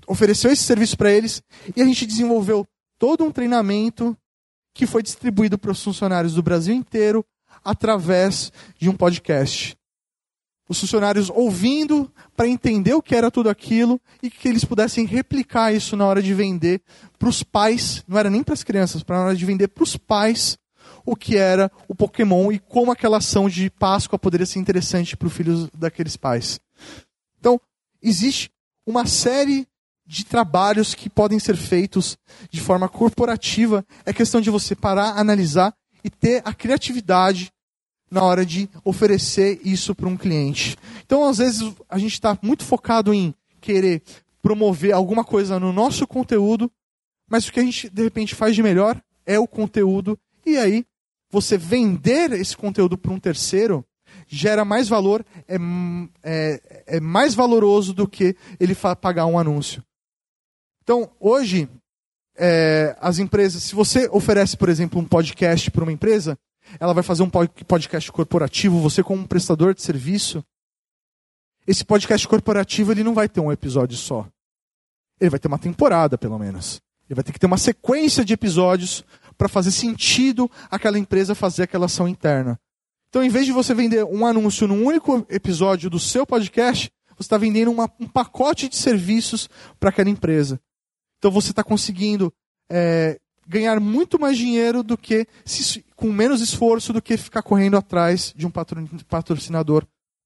ofereceu 0.05 0.51
esse 0.51 0.63
serviço 0.63 0.97
para 0.97 1.11
eles 1.11 1.41
e 1.75 1.81
a 1.81 1.85
gente 1.85 2.05
desenvolveu 2.05 2.65
todo 2.97 3.23
um 3.23 3.31
treinamento 3.31 4.15
que 4.73 4.85
foi 4.85 5.01
distribuído 5.01 5.57
para 5.57 5.71
os 5.71 5.83
funcionários 5.83 6.33
do 6.33 6.43
Brasil 6.43 6.75
inteiro 6.75 7.25
através 7.63 8.51
de 8.77 8.89
um 8.89 8.95
podcast. 8.95 9.78
Os 10.69 10.79
funcionários 10.79 11.31
ouvindo 11.31 12.09
para 12.37 12.47
entender 12.47 12.93
o 12.93 13.01
que 13.01 13.15
era 13.15 13.31
tudo 13.31 13.49
aquilo 13.49 13.99
e 14.21 14.29
que 14.29 14.47
eles 14.47 14.63
pudessem 14.63 15.05
replicar 15.05 15.73
isso 15.73 15.97
na 15.97 16.05
hora 16.05 16.21
de 16.21 16.33
vender 16.33 16.81
para 17.17 17.27
os 17.27 17.41
pais, 17.41 18.03
não 18.07 18.17
era 18.17 18.29
nem 18.29 18.43
para 18.43 18.53
as 18.53 18.63
crianças, 18.63 19.01
para 19.01 19.17
na 19.17 19.25
hora 19.25 19.35
de 19.35 19.45
vender 19.45 19.67
para 19.69 19.83
os 19.83 19.97
pais 19.97 20.59
o 21.03 21.15
que 21.15 21.35
era 21.35 21.71
o 21.87 21.95
Pokémon 21.95 22.51
e 22.51 22.59
como 22.59 22.91
aquela 22.91 23.17
ação 23.17 23.49
de 23.49 23.69
Páscoa 23.71 24.19
poderia 24.19 24.45
ser 24.45 24.59
interessante 24.59 25.17
para 25.17 25.27
o 25.27 25.31
filho 25.31 25.67
daqueles 25.75 26.15
pais. 26.15 26.59
Então, 27.39 27.59
existe 27.99 28.51
uma 28.85 29.07
série 29.07 29.67
de 30.05 30.23
trabalhos 30.23 30.93
que 30.93 31.09
podem 31.09 31.39
ser 31.39 31.55
feitos 31.55 32.17
de 32.49 32.61
forma 32.61 32.87
corporativa. 32.87 33.85
É 34.05 34.13
questão 34.13 34.39
de 34.39 34.49
você 34.49 34.75
parar, 34.75 35.17
analisar 35.17 35.73
e 36.03 36.09
ter 36.09 36.41
a 36.45 36.53
criatividade 36.53 37.51
na 38.09 38.23
hora 38.23 38.45
de 38.45 38.69
oferecer 38.83 39.59
isso 39.63 39.93
para 39.93 40.07
um 40.07 40.17
cliente. 40.17 40.75
Então, 41.05 41.27
às 41.27 41.37
vezes, 41.37 41.73
a 41.87 41.97
gente 41.97 42.13
está 42.13 42.37
muito 42.41 42.63
focado 42.63 43.13
em 43.13 43.33
querer 43.61 44.01
promover 44.41 44.93
alguma 44.93 45.23
coisa 45.23 45.59
no 45.59 45.71
nosso 45.71 46.07
conteúdo, 46.07 46.71
mas 47.29 47.47
o 47.47 47.51
que 47.51 47.59
a 47.59 47.63
gente, 47.63 47.89
de 47.89 48.03
repente, 48.03 48.35
faz 48.35 48.55
de 48.55 48.63
melhor 48.63 48.99
é 49.25 49.37
o 49.37 49.47
conteúdo, 49.47 50.17
e 50.45 50.57
aí 50.57 50.85
você 51.31 51.57
vender 51.57 52.31
esse 52.31 52.57
conteúdo 52.57 52.97
para 52.97 53.11
um 53.11 53.19
terceiro 53.19 53.85
gera 54.27 54.65
mais 54.65 54.87
valor, 54.87 55.25
é, 55.47 55.57
é, 56.23 56.83
é 56.87 56.99
mais 56.99 57.33
valoroso 57.35 57.93
do 57.93 58.07
que 58.07 58.35
ele 58.59 58.75
pagar 58.99 59.25
um 59.25 59.37
anúncio. 59.37 59.83
Então, 60.83 61.09
hoje, 61.19 61.69
é, 62.35 62.95
as 62.99 63.19
empresas, 63.19 63.63
se 63.63 63.75
você 63.75 64.07
oferece, 64.11 64.55
por 64.57 64.69
exemplo, 64.69 64.99
um 64.99 65.05
podcast 65.05 65.69
para 65.69 65.83
uma 65.83 65.91
empresa, 65.91 66.37
ela 66.79 66.93
vai 66.93 67.03
fazer 67.03 67.23
um 67.23 67.29
podcast 67.29 68.11
corporativo, 68.11 68.79
você 68.79 69.01
como 69.01 69.21
um 69.21 69.27
prestador 69.27 69.73
de 69.73 69.81
serviço, 69.81 70.43
esse 71.65 71.85
podcast 71.85 72.27
corporativo 72.27 72.91
ele 72.91 73.03
não 73.03 73.13
vai 73.13 73.29
ter 73.29 73.39
um 73.39 73.51
episódio 73.51 73.95
só. 73.95 74.27
Ele 75.19 75.29
vai 75.29 75.39
ter 75.39 75.47
uma 75.47 75.59
temporada, 75.59 76.17
pelo 76.17 76.39
menos. 76.39 76.81
Ele 77.07 77.15
vai 77.15 77.23
ter 77.23 77.31
que 77.31 77.39
ter 77.39 77.45
uma 77.45 77.57
sequência 77.57 78.25
de 78.25 78.33
episódios 78.33 79.03
para 79.37 79.47
fazer 79.47 79.71
sentido 79.71 80.49
aquela 80.69 80.99
empresa 80.99 81.35
fazer 81.35 81.63
aquela 81.63 81.85
ação 81.85 82.07
interna. 82.07 82.59
Então, 83.09 83.23
em 83.23 83.29
vez 83.29 83.45
de 83.45 83.51
você 83.51 83.73
vender 83.73 84.03
um 84.03 84.25
anúncio 84.25 84.67
num 84.67 84.85
único 84.85 85.25
episódio 85.29 85.89
do 85.89 85.99
seu 85.99 86.25
podcast, 86.25 86.91
você 87.17 87.25
está 87.25 87.37
vendendo 87.37 87.71
uma, 87.71 87.91
um 87.99 88.07
pacote 88.07 88.69
de 88.69 88.75
serviços 88.75 89.49
para 89.79 89.89
aquela 89.89 90.09
empresa. 90.09 90.59
Então, 91.17 91.31
você 91.31 91.51
está 91.51 91.63
conseguindo 91.63 92.31
é, 92.69 93.19
ganhar 93.49 93.79
muito 93.79 94.19
mais 94.19 94.37
dinheiro 94.37 94.83
do 94.83 94.95
que 94.95 95.27
se, 95.43 95.83
com 95.95 96.11
menos 96.11 96.39
esforço 96.39 96.93
do 96.93 97.01
que 97.01 97.17
ficar 97.17 97.41
correndo 97.41 97.75
atrás 97.75 98.31
de 98.35 98.45
um 98.45 98.51
patrocinador 99.09 99.83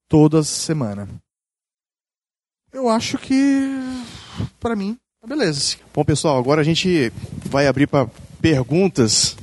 toda 0.10 0.44
semana. 0.44 1.08
Eu 2.74 2.90
acho 2.90 3.18
que, 3.18 3.70
para 4.60 4.76
mim, 4.76 4.98
beleza. 5.26 5.78
Bom, 5.94 6.04
pessoal, 6.04 6.38
agora 6.38 6.60
a 6.60 6.66
gente 6.66 7.14
vai 7.46 7.66
abrir 7.66 7.88
para 7.88 8.10
perguntas. 8.42 9.38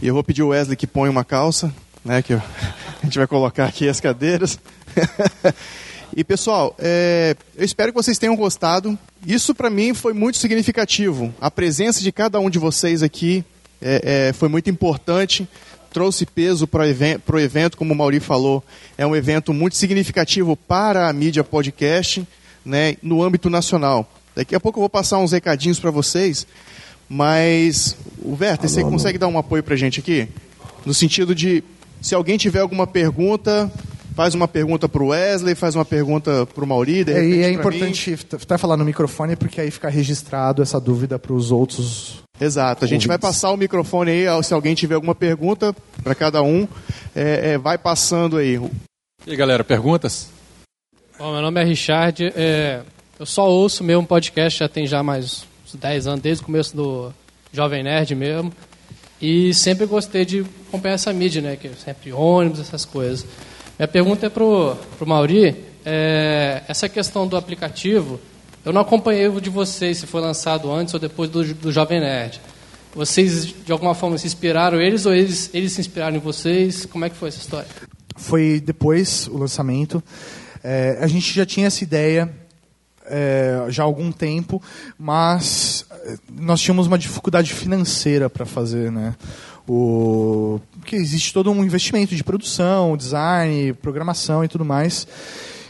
E 0.00 0.06
eu 0.06 0.14
vou 0.14 0.22
pedir 0.22 0.44
o 0.44 0.48
Wesley 0.48 0.76
que 0.76 0.86
ponha 0.86 1.10
uma 1.10 1.24
calça, 1.24 1.74
né? 2.04 2.22
Que 2.22 2.34
a 3.02 3.02
gente 3.02 3.18
vai 3.18 3.26
colocar 3.26 3.64
aqui 3.64 3.88
as 3.88 4.00
cadeiras. 4.00 4.60
e 6.16 6.24
pessoal, 6.24 6.74
é, 6.78 7.36
eu 7.56 7.64
espero 7.64 7.92
que 7.92 7.96
vocês 7.96 8.18
tenham 8.18 8.34
gostado. 8.34 8.98
Isso 9.26 9.54
para 9.54 9.70
mim 9.70 9.94
foi 9.94 10.12
muito 10.12 10.38
significativo. 10.38 11.32
A 11.40 11.50
presença 11.50 12.00
de 12.00 12.10
cada 12.10 12.40
um 12.40 12.48
de 12.48 12.58
vocês 12.58 13.02
aqui 13.02 13.44
é, 13.80 14.28
é, 14.28 14.32
foi 14.32 14.48
muito 14.48 14.70
importante. 14.70 15.48
Trouxe 15.92 16.26
peso 16.26 16.66
para 16.66 16.84
o 16.84 17.38
evento, 17.38 17.76
como 17.76 17.94
o 17.94 17.96
Mauri 17.96 18.20
falou, 18.20 18.62
é 18.96 19.06
um 19.06 19.16
evento 19.16 19.54
muito 19.54 19.76
significativo 19.76 20.56
para 20.56 21.08
a 21.08 21.12
mídia 21.12 21.42
podcast, 21.42 22.26
né, 22.64 22.96
no 23.02 23.22
âmbito 23.22 23.48
nacional. 23.48 24.10
Daqui 24.36 24.54
a 24.54 24.60
pouco 24.60 24.78
eu 24.78 24.82
vou 24.82 24.90
passar 24.90 25.18
uns 25.18 25.32
recadinhos 25.32 25.80
para 25.80 25.90
vocês, 25.90 26.46
mas, 27.08 27.96
o 28.22 28.36
Werther, 28.38 28.68
você 28.68 28.82
consegue 28.82 29.18
dar 29.18 29.28
um 29.28 29.38
apoio 29.38 29.62
para 29.62 29.74
a 29.74 29.78
gente 29.78 29.98
aqui? 29.98 30.28
No 30.84 30.92
sentido 30.92 31.34
de, 31.34 31.64
se 32.02 32.14
alguém 32.14 32.36
tiver 32.36 32.60
alguma 32.60 32.86
pergunta, 32.86 33.72
faz 34.18 34.34
uma 34.34 34.48
pergunta 34.48 34.88
para 34.88 35.00
o 35.00 35.10
Wesley, 35.10 35.54
faz 35.54 35.76
uma 35.76 35.84
pergunta 35.84 36.44
para 36.44 36.64
o 36.64 36.66
Mauri. 36.66 37.04
É, 37.08 37.24
e 37.24 37.42
é 37.44 37.52
importante 37.52 38.18
até 38.32 38.58
falar 38.58 38.76
no 38.76 38.84
microfone, 38.84 39.36
porque 39.36 39.60
aí 39.60 39.70
fica 39.70 39.88
registrado 39.88 40.60
essa 40.60 40.80
dúvida 40.80 41.20
para 41.20 41.32
os 41.32 41.52
outros. 41.52 42.18
Exato, 42.40 42.84
a 42.84 42.88
gente 42.88 42.94
ouvintes. 42.94 43.06
vai 43.06 43.16
passar 43.16 43.52
o 43.52 43.56
microfone 43.56 44.10
aí, 44.10 44.42
se 44.42 44.52
alguém 44.52 44.74
tiver 44.74 44.96
alguma 44.96 45.14
pergunta 45.14 45.72
para 46.02 46.16
cada 46.16 46.42
um, 46.42 46.66
é, 47.14 47.52
é, 47.52 47.58
vai 47.58 47.78
passando 47.78 48.38
aí. 48.38 48.60
E 49.24 49.30
aí, 49.30 49.36
galera, 49.36 49.62
perguntas? 49.62 50.30
Bom, 51.16 51.30
meu 51.30 51.40
nome 51.40 51.60
é 51.60 51.64
Richard, 51.64 52.32
é, 52.34 52.80
eu 53.20 53.26
só 53.26 53.48
ouço 53.48 53.84
mesmo 53.84 54.04
podcast, 54.04 54.58
já 54.58 54.68
tem 54.68 54.84
já 54.84 55.00
mais 55.00 55.44
10 55.72 56.08
anos, 56.08 56.20
desde 56.20 56.42
o 56.42 56.46
começo 56.46 56.76
do 56.76 57.14
Jovem 57.52 57.84
Nerd 57.84 58.16
mesmo. 58.16 58.52
E 59.22 59.54
sempre 59.54 59.86
gostei 59.86 60.24
de 60.24 60.44
acompanhar 60.68 60.94
essa 60.94 61.12
mídia, 61.12 61.40
né? 61.40 61.54
Que 61.54 61.68
é 61.68 61.72
sempre 61.72 62.12
ônibus, 62.12 62.58
essas 62.60 62.84
coisas. 62.84 63.24
Minha 63.78 63.86
pergunta 63.86 64.26
é 64.26 64.28
pro, 64.28 64.74
pro 64.96 65.06
Mauri, 65.06 65.54
é, 65.84 66.62
essa 66.66 66.88
questão 66.88 67.28
do 67.28 67.36
aplicativo, 67.36 68.18
eu 68.64 68.72
não 68.72 68.80
acompanhei 68.80 69.28
o 69.28 69.40
de 69.40 69.48
vocês, 69.48 69.98
se 69.98 70.06
foi 70.06 70.20
lançado 70.20 70.70
antes 70.72 70.92
ou 70.94 70.98
depois 70.98 71.30
do, 71.30 71.54
do 71.54 71.70
Jovem 71.70 72.00
Nerd. 72.00 72.40
Vocês, 72.92 73.46
de 73.46 73.70
alguma 73.70 73.94
forma, 73.94 74.18
se 74.18 74.26
inspiraram 74.26 74.80
eles 74.80 75.06
ou 75.06 75.14
eles, 75.14 75.48
eles 75.54 75.72
se 75.72 75.80
inspiraram 75.80 76.16
em 76.16 76.18
vocês? 76.20 76.86
Como 76.86 77.04
é 77.04 77.10
que 77.10 77.14
foi 77.14 77.28
essa 77.28 77.38
história? 77.38 77.68
Foi 78.16 78.60
depois 78.60 79.28
o 79.28 79.38
lançamento. 79.38 80.02
É, 80.64 80.98
a 81.00 81.06
gente 81.06 81.32
já 81.32 81.46
tinha 81.46 81.68
essa 81.68 81.84
ideia 81.84 82.28
é, 83.06 83.64
já 83.68 83.84
há 83.84 83.86
algum 83.86 84.10
tempo, 84.10 84.60
mas 84.98 85.86
é, 86.04 86.16
nós 86.28 86.60
tínhamos 86.60 86.88
uma 86.88 86.98
dificuldade 86.98 87.54
financeira 87.54 88.28
para 88.28 88.44
fazer, 88.44 88.90
né? 88.90 89.14
O 89.68 90.60
que 90.84 90.96
existe 90.96 91.32
todo 91.32 91.50
um 91.50 91.62
investimento 91.62 92.16
de 92.16 92.24
produção, 92.24 92.96
design, 92.96 93.74
programação 93.74 94.42
e 94.42 94.48
tudo 94.48 94.64
mais. 94.64 95.06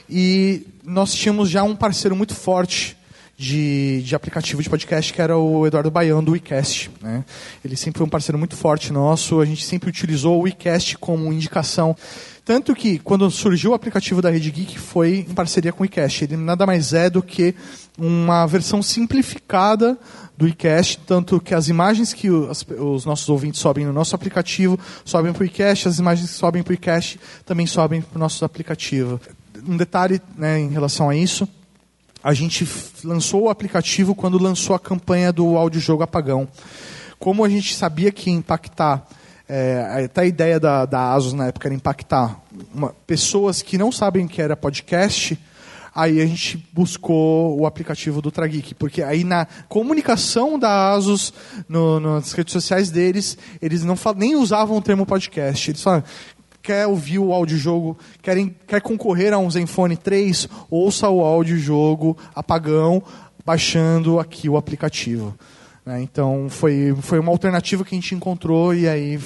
E 0.08 0.66
nós 0.84 1.12
tínhamos 1.12 1.50
já 1.50 1.62
um 1.64 1.74
parceiro 1.74 2.14
muito 2.14 2.34
forte 2.34 2.96
de, 3.36 4.02
de 4.02 4.14
aplicativo 4.14 4.62
de 4.62 4.70
podcast, 4.70 5.12
que 5.12 5.20
era 5.20 5.36
o 5.36 5.66
Eduardo 5.66 5.90
Baião, 5.90 6.22
do 6.22 6.32
WeCast. 6.32 6.90
Né? 7.00 7.24
Ele 7.64 7.76
sempre 7.76 7.98
foi 7.98 8.06
um 8.06 8.10
parceiro 8.10 8.38
muito 8.38 8.56
forte 8.56 8.92
nosso, 8.92 9.40
a 9.40 9.44
gente 9.44 9.64
sempre 9.64 9.88
utilizou 9.88 10.38
o 10.38 10.42
WeCast 10.42 10.96
como 10.98 11.32
indicação 11.32 11.96
tanto 12.48 12.74
que, 12.74 12.98
quando 13.00 13.30
surgiu 13.30 13.72
o 13.72 13.74
aplicativo 13.74 14.22
da 14.22 14.30
Rede 14.30 14.50
Geek, 14.50 14.78
foi 14.78 15.26
em 15.28 15.34
parceria 15.34 15.70
com 15.70 15.82
o 15.82 15.84
iCast. 15.84 16.24
Ele 16.24 16.34
nada 16.34 16.64
mais 16.64 16.94
é 16.94 17.10
do 17.10 17.22
que 17.22 17.54
uma 17.98 18.46
versão 18.46 18.82
simplificada 18.82 19.98
do 20.38 20.46
iCast, 20.46 21.00
tanto 21.04 21.40
que 21.40 21.52
as 21.52 21.66
imagens 21.66 22.12
que 22.12 22.30
os, 22.30 22.64
os 22.78 23.04
nossos 23.04 23.28
ouvintes 23.28 23.60
sobem 23.60 23.84
no 23.84 23.92
nosso 23.92 24.14
aplicativo 24.14 24.78
sobem 25.04 25.32
para 25.32 25.42
o 25.42 25.46
iCast, 25.46 25.88
as 25.88 25.98
imagens 25.98 26.30
que 26.30 26.36
sobem 26.36 26.62
para 26.62 26.70
o 26.70 26.74
iCast 26.74 27.18
também 27.44 27.66
sobem 27.66 28.00
para 28.00 28.16
o 28.16 28.20
nosso 28.20 28.44
aplicativo. 28.44 29.20
Um 29.66 29.76
detalhe 29.76 30.22
né, 30.36 30.60
em 30.60 30.68
relação 30.68 31.10
a 31.10 31.16
isso, 31.16 31.48
a 32.22 32.32
gente 32.32 32.68
lançou 33.02 33.42
o 33.42 33.48
aplicativo 33.50 34.14
quando 34.14 34.38
lançou 34.38 34.76
a 34.76 34.78
campanha 34.78 35.32
do 35.32 35.56
audiojogo 35.56 36.04
Apagão. 36.04 36.46
Como 37.18 37.44
a 37.44 37.48
gente 37.48 37.74
sabia 37.74 38.12
que 38.12 38.30
ia 38.30 38.36
impactar 38.36 39.08
é, 39.48 40.04
até 40.04 40.20
a 40.20 40.26
ideia 40.26 40.60
da, 40.60 40.84
da 40.84 41.14
ASUS 41.14 41.32
na 41.32 41.48
época 41.48 41.66
era 41.66 41.74
impactar 41.74 42.40
uma, 42.72 42.94
pessoas 43.08 43.60
que 43.60 43.76
não 43.76 43.90
sabem 43.90 44.26
o 44.26 44.28
que 44.28 44.40
era 44.40 44.56
podcast. 44.56 45.36
Aí 45.98 46.20
a 46.20 46.26
gente 46.26 46.64
buscou 46.72 47.58
o 47.58 47.66
aplicativo 47.66 48.22
do 48.22 48.30
Trageek, 48.30 48.72
porque 48.76 49.02
aí 49.02 49.24
na 49.24 49.48
comunicação 49.68 50.56
da 50.56 50.92
Asus, 50.92 51.32
no, 51.68 51.98
nas 51.98 52.30
redes 52.30 52.52
sociais 52.52 52.88
deles, 52.88 53.36
eles 53.60 53.82
não 53.82 53.96
nem 54.16 54.36
usavam 54.36 54.76
o 54.76 54.80
termo 54.80 55.04
podcast. 55.04 55.72
Eles 55.72 55.82
falavam, 55.82 56.04
quer 56.62 56.86
ouvir 56.86 57.18
o 57.18 57.32
audiojogo, 57.32 57.98
querem, 58.22 58.54
quer 58.64 58.80
concorrer 58.80 59.32
a 59.32 59.38
um 59.38 59.50
Zenfone 59.50 59.96
3, 59.96 60.48
ouça 60.70 61.08
o 61.08 61.20
audiojogo 61.20 62.16
apagão, 62.32 63.02
baixando 63.44 64.20
aqui 64.20 64.48
o 64.48 64.56
aplicativo. 64.56 65.36
Né? 65.84 66.00
Então 66.00 66.46
foi, 66.48 66.96
foi 67.00 67.18
uma 67.18 67.32
alternativa 67.32 67.84
que 67.84 67.96
a 67.96 67.98
gente 67.98 68.14
encontrou 68.14 68.72
e 68.72 68.88
aí 68.88 69.18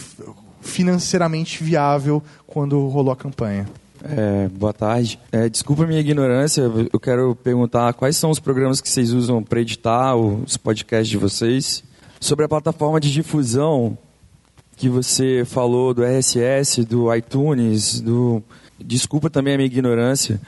financeiramente 0.63 1.63
viável 1.63 2.23
quando 2.47 2.89
rolou 2.89 3.13
a 3.13 3.17
campanha. 3.17 3.69
É, 4.05 4.49
boa 4.49 4.73
tarde. 4.73 5.19
É, 5.31 5.49
desculpa 5.49 5.87
minha 5.87 6.01
ignorância, 6.01 6.63
eu 6.93 6.99
quero 6.99 7.37
perguntar 7.37 7.93
quais 7.95 8.17
são 8.17 8.31
os 8.31 8.41
programas 8.41 8.81
que 8.81 8.89
vocês 8.89 9.13
usam 9.13 9.43
para 9.43 9.61
editar 9.61 10.17
os 10.17 10.57
podcasts 10.57 11.09
de 11.09 11.17
vocês. 11.17 11.85
Sobre 12.21 12.45
a 12.45 12.49
plataforma 12.49 13.01
de 13.01 13.13
difusão 13.13 13.97
que 14.77 14.89
você 14.89 15.45
falou 15.45 15.95
do 15.95 16.03
RSS, 16.03 16.85
do 16.85 17.15
iTunes, 17.15 18.01
do. 18.01 18.43
Desculpa 18.85 19.31
também 19.31 19.55
a 19.55 19.57
minha 19.57 19.67
ignorância 19.67 20.41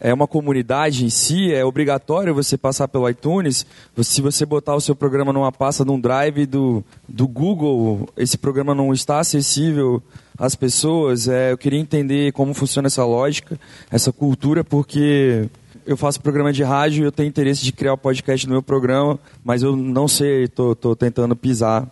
é 0.00 0.14
uma 0.14 0.26
comunidade 0.26 1.04
em 1.04 1.10
si, 1.10 1.52
é 1.52 1.62
obrigatório 1.62 2.34
você 2.34 2.56
passar 2.56 2.88
pelo 2.88 3.08
iTunes. 3.08 3.66
Se 4.02 4.22
você 4.22 4.46
botar 4.46 4.74
o 4.74 4.80
seu 4.80 4.96
programa 4.96 5.32
numa 5.32 5.52
pasta 5.52 5.84
num 5.84 6.00
drive 6.00 6.46
do, 6.46 6.82
do 7.06 7.28
Google, 7.28 8.08
esse 8.16 8.38
programa 8.38 8.74
não 8.74 8.94
está 8.94 9.20
acessível 9.20 10.02
às 10.38 10.56
pessoas. 10.56 11.28
É, 11.28 11.52
eu 11.52 11.58
queria 11.58 11.78
entender 11.78 12.32
como 12.32 12.54
funciona 12.54 12.86
essa 12.86 13.04
lógica, 13.04 13.60
essa 13.90 14.10
cultura, 14.10 14.64
porque 14.64 15.48
eu 15.86 15.98
faço 15.98 16.20
programa 16.20 16.52
de 16.52 16.62
rádio 16.62 17.02
e 17.02 17.04
eu 17.04 17.12
tenho 17.12 17.28
interesse 17.28 17.62
de 17.62 17.72
criar 17.72 17.92
o 17.92 17.96
um 17.96 17.98
podcast 17.98 18.46
no 18.46 18.52
meu 18.52 18.62
programa, 18.62 19.18
mas 19.44 19.62
eu 19.62 19.76
não 19.76 20.08
sei, 20.08 20.44
estou 20.44 20.96
tentando 20.96 21.36
pisar 21.36 21.86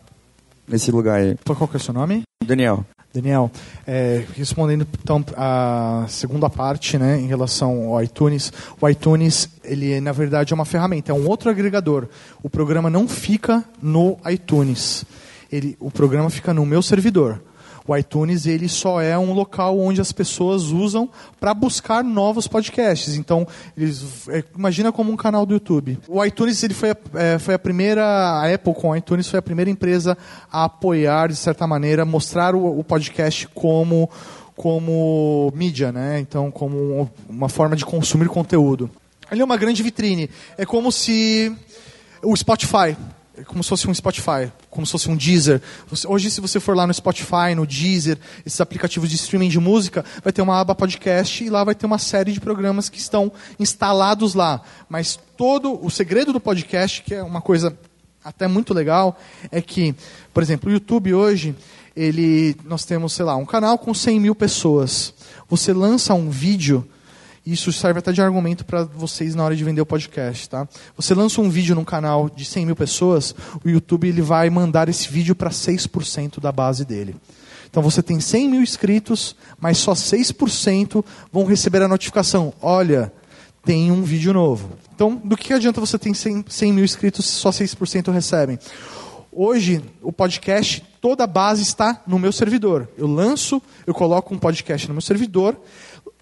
nesse 0.66 0.90
lugar 0.90 1.20
aí. 1.20 1.36
Qual 1.44 1.68
que 1.68 1.76
é 1.76 1.78
o 1.78 1.82
seu 1.82 1.92
nome? 1.92 2.22
Daniel. 2.42 2.86
Daniel, 3.12 3.50
é, 3.86 4.24
respondendo 4.36 4.86
então 5.02 5.24
a 5.36 6.04
segunda 6.08 6.50
parte, 6.50 6.98
né, 6.98 7.18
em 7.18 7.26
relação 7.26 7.88
ao 7.88 8.02
iTunes, 8.02 8.52
o 8.80 8.88
iTunes 8.88 9.48
ele 9.64 10.00
na 10.00 10.12
verdade 10.12 10.52
é 10.52 10.54
uma 10.54 10.64
ferramenta, 10.64 11.10
é 11.10 11.14
um 11.14 11.26
outro 11.26 11.48
agregador. 11.50 12.06
O 12.42 12.50
programa 12.50 12.90
não 12.90 13.08
fica 13.08 13.64
no 13.82 14.18
iTunes, 14.30 15.04
ele, 15.50 15.76
o 15.80 15.90
programa 15.90 16.28
fica 16.28 16.52
no 16.52 16.66
meu 16.66 16.82
servidor. 16.82 17.40
O 17.88 17.96
iTunes 17.96 18.44
ele 18.44 18.68
só 18.68 19.01
é 19.01 19.18
um 19.18 19.33
local 19.33 19.81
onde 19.81 19.98
as 19.98 20.12
pessoas 20.12 20.64
usam 20.64 21.09
para 21.40 21.55
buscar 21.55 22.05
novos 22.05 22.46
podcasts. 22.46 23.16
Então, 23.16 23.48
eles, 23.74 24.29
é, 24.29 24.44
imagina 24.55 24.92
como 24.92 25.11
um 25.11 25.16
canal 25.16 25.46
do 25.46 25.55
YouTube. 25.55 25.98
O 26.07 26.22
iTunes 26.22 26.62
ele 26.62 26.74
foi, 26.74 26.94
é, 27.14 27.38
foi 27.38 27.55
a 27.55 27.59
primeira, 27.59 28.05
a 28.05 28.53
Apple 28.53 28.74
com 28.74 28.90
o 28.90 28.96
iTunes 28.96 29.27
foi 29.27 29.38
a 29.38 29.42
primeira 29.42 29.70
empresa 29.70 30.18
a 30.53 30.64
apoiar, 30.64 31.29
de 31.29 31.37
certa 31.37 31.66
maneira, 31.66 32.05
mostrar 32.05 32.55
o, 32.55 32.79
o 32.79 32.85
podcast 32.85 33.48
como 33.48 34.09
como 34.55 35.53
mídia, 35.55 35.92
né? 35.92 36.18
Então, 36.18 36.51
como 36.51 37.09
uma 37.29 37.48
forma 37.48 37.77
de 37.77 37.87
consumir 37.87 38.29
conteúdo. 38.29 38.90
Ele 39.31 39.40
é 39.40 39.44
uma 39.44 39.57
grande 39.57 39.85
vitrine. 39.85 40.29
É 40.59 40.66
como 40.66 40.90
se 40.90 41.57
o 42.22 42.37
Spotify 42.37 42.96
é 43.38 43.44
como 43.44 43.62
se 43.62 43.68
fosse 43.68 43.88
um 43.88 43.94
Spotify, 43.94 44.51
como 44.68 44.85
se 44.85 44.90
fosse 44.90 45.09
um 45.09 45.16
Deezer. 45.16 45.62
Hoje, 46.09 46.29
se 46.29 46.40
você 46.40 46.59
for 46.59 46.77
lá 46.77 46.88
no 46.88 46.92
Spotify, 46.92 47.55
no 47.55 47.64
Deezer, 47.64 48.18
esses 48.44 48.61
aplicativos 48.61 49.09
de 49.09 49.14
streaming 49.14 49.48
de 49.48 49.61
música, 49.61 50.05
vai 50.24 50.33
ter 50.33 50.42
uma 50.42 50.61
aba 50.61 50.74
podcast 50.74 51.44
e 51.44 51.48
lá 51.48 51.62
vai 51.62 51.74
ter 51.74 51.87
uma 51.87 51.98
série 51.98 52.33
de 52.33 52.40
programas 52.40 52.88
que 52.88 52.98
estão 52.98 53.31
instalados 53.57 54.35
lá. 54.35 54.61
Mas 54.88 55.20
todo 55.37 55.79
o 55.85 55.88
segredo 55.88 56.33
do 56.33 56.40
podcast, 56.40 57.01
que 57.03 57.14
é 57.14 57.22
uma 57.22 57.40
coisa 57.40 57.79
até 58.24 58.48
muito 58.48 58.74
legal, 58.74 59.16
é 59.53 59.62
que, 59.62 59.94
por 60.35 60.42
exemplo, 60.42 60.68
o 60.68 60.72
YouTube 60.72 61.14
hoje, 61.14 61.55
ele, 61.94 62.57
nós 62.64 62.85
temos, 62.85 63.12
sei 63.12 63.24
lá, 63.24 63.37
um 63.37 63.46
canal 63.46 63.79
com 63.79 63.94
100 63.94 64.18
mil 64.18 64.35
pessoas. 64.35 65.14
Você 65.48 65.72
lança 65.72 66.12
um 66.12 66.29
vídeo 66.29 66.85
isso 67.52 67.72
serve 67.72 67.98
até 67.98 68.12
de 68.12 68.20
argumento 68.20 68.64
para 68.64 68.84
vocês 68.84 69.34
na 69.34 69.44
hora 69.44 69.56
de 69.56 69.64
vender 69.64 69.80
o 69.80 69.87
podcast, 69.87 70.48
tá? 70.48 70.68
Você 70.96 71.14
lança 71.14 71.40
um 71.40 71.48
vídeo 71.48 71.74
num 71.74 71.84
canal 71.84 72.28
de 72.28 72.44
100 72.44 72.66
mil 72.66 72.76
pessoas, 72.76 73.34
o 73.64 73.68
YouTube 73.68 74.08
ele 74.08 74.22
vai 74.22 74.50
mandar 74.50 74.88
esse 74.88 75.08
vídeo 75.08 75.34
para 75.34 75.50
6% 75.50 76.40
da 76.40 76.52
base 76.52 76.84
dele. 76.84 77.16
Então 77.70 77.82
você 77.82 78.02
tem 78.02 78.20
100 78.20 78.48
mil 78.48 78.62
inscritos, 78.62 79.37
mas 79.61 79.78
só 79.78 79.92
6% 79.92 81.04
vão 81.32 81.44
receber 81.44 81.82
a 81.82 81.88
notificação. 81.88 82.52
Olha, 82.61 83.12
tem 83.64 83.90
um 83.90 84.02
vídeo 84.02 84.32
novo. 84.32 84.70
Então, 84.94 85.14
do 85.14 85.37
que 85.37 85.52
adianta 85.52 85.80
você 85.80 85.98
ter 85.98 86.14
100, 86.14 86.46
100 86.48 86.72
mil 86.72 86.84
inscritos 86.84 87.26
se 87.26 87.32
só 87.32 87.50
6% 87.50 88.11
recebem? 88.11 88.58
Hoje, 89.30 89.82
o 90.02 90.11
podcast, 90.11 90.82
toda 91.00 91.24
a 91.24 91.26
base 91.26 91.62
está 91.62 92.02
no 92.06 92.18
meu 92.18 92.32
servidor. 92.32 92.88
Eu 92.96 93.06
lanço, 93.06 93.62
eu 93.87 93.94
coloco 93.94 94.34
um 94.34 94.38
podcast 94.38 94.88
no 94.88 94.94
meu 94.94 95.00
servidor, 95.00 95.56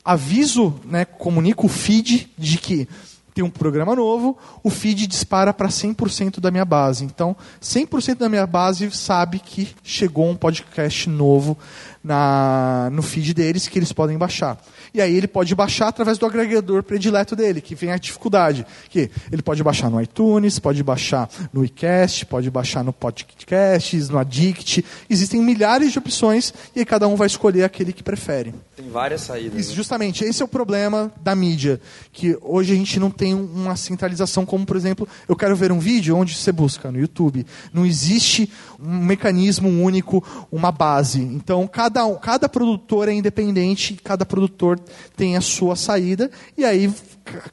aviso, 0.07 0.75
né, 0.85 1.05
comunico 1.05 1.67
o 1.67 1.69
feed 1.69 2.33
de 2.39 2.59
que 2.59 2.89
tem 3.35 3.45
um 3.45 3.51
programa 3.51 3.95
novo, 3.95 4.39
o 4.63 4.71
feed 4.71 5.07
dispara 5.07 5.53
para 5.53 5.69
100% 5.69 6.41
da 6.41 6.51
minha 6.51 6.65
base. 6.65 7.05
Então, 7.05 7.37
100% 7.61 8.17
da 8.17 8.31
minha 8.31 8.47
base 8.47 8.91
sabe 8.93 9.41
que 9.41 9.69
chegou 9.83 10.31
um 10.31 10.35
podcast 10.35 11.11
novo 11.11 11.59
na, 12.07 12.89
no 12.93 13.03
feed 13.03 13.35
deles 13.35 13.67
que 13.67 13.77
eles 13.79 13.93
podem 13.93 14.17
baixar. 14.17 14.57
E 14.95 15.01
aí 15.01 15.15
ele 15.17 15.27
pode 15.27 15.53
baixar 15.57 15.89
através 15.89 16.19
do 16.19 16.25
agregador 16.25 16.85
predileto 16.85 17.35
dele, 17.35 17.61
que 17.61 17.75
vem 17.75 17.91
a 17.91 17.99
dificuldade. 17.99 18.65
Que 18.89 19.11
ele 19.33 19.43
pode 19.43 19.63
baixar 19.63 19.91
no 19.91 20.01
iTunes, 20.01 20.61
pode 20.61 20.83
baixar 20.85 21.29
no 21.53 21.65
iCast, 21.65 22.25
pode 22.27 22.49
baixar 22.49 22.85
no 22.85 22.93
Podcasts, 22.93 24.09
no 24.09 24.19
Addict. 24.19 24.85
Existem 25.11 25.43
milhares 25.43 25.91
de 25.91 25.99
opções 25.99 26.55
e 26.77 26.79
aí 26.79 26.85
cada 26.85 27.09
um 27.09 27.17
vai 27.17 27.27
escolher 27.27 27.65
aquele 27.65 27.93
que 27.93 28.05
prefere. 28.05 28.55
Tem 28.77 28.89
várias 28.89 29.23
saídas. 29.23 29.59
Isso, 29.59 29.71
né? 29.71 29.77
Justamente, 29.77 30.25
esse 30.25 30.43
é 30.43 30.45
o 30.45 30.49
problema 30.49 31.11
da 31.21 31.35
mídia, 31.35 31.81
que 32.13 32.39
hoje 32.41 32.73
a 32.73 32.77
gente 32.77 33.01
não 33.01 33.11
tem 33.11 33.35
uma 33.35 33.75
centralização 33.75 34.47
como, 34.47 34.65
por 34.65 34.77
exemplo, 34.77 35.09
eu 35.29 35.35
quero 35.35 35.57
ver 35.57 35.73
um 35.73 35.79
vídeo 35.79 36.17
onde 36.17 36.35
você 36.35 36.53
busca 36.53 36.93
no 36.93 37.01
YouTube. 37.01 37.45
Não 37.73 37.85
existe 37.85 38.49
um 38.79 38.99
mecanismo 38.99 39.69
único, 39.83 40.23
uma 40.53 40.71
base. 40.71 41.21
Então, 41.21 41.67
cada, 41.67 41.96
cada 42.21 42.49
produtor 42.49 43.09
é 43.09 43.13
independente, 43.13 43.99
cada 44.03 44.25
produtor 44.25 44.79
tem 45.17 45.37
a 45.37 45.41
sua 45.41 45.77
saída, 45.77 46.31
e 46.57 46.65
aí 46.65 46.93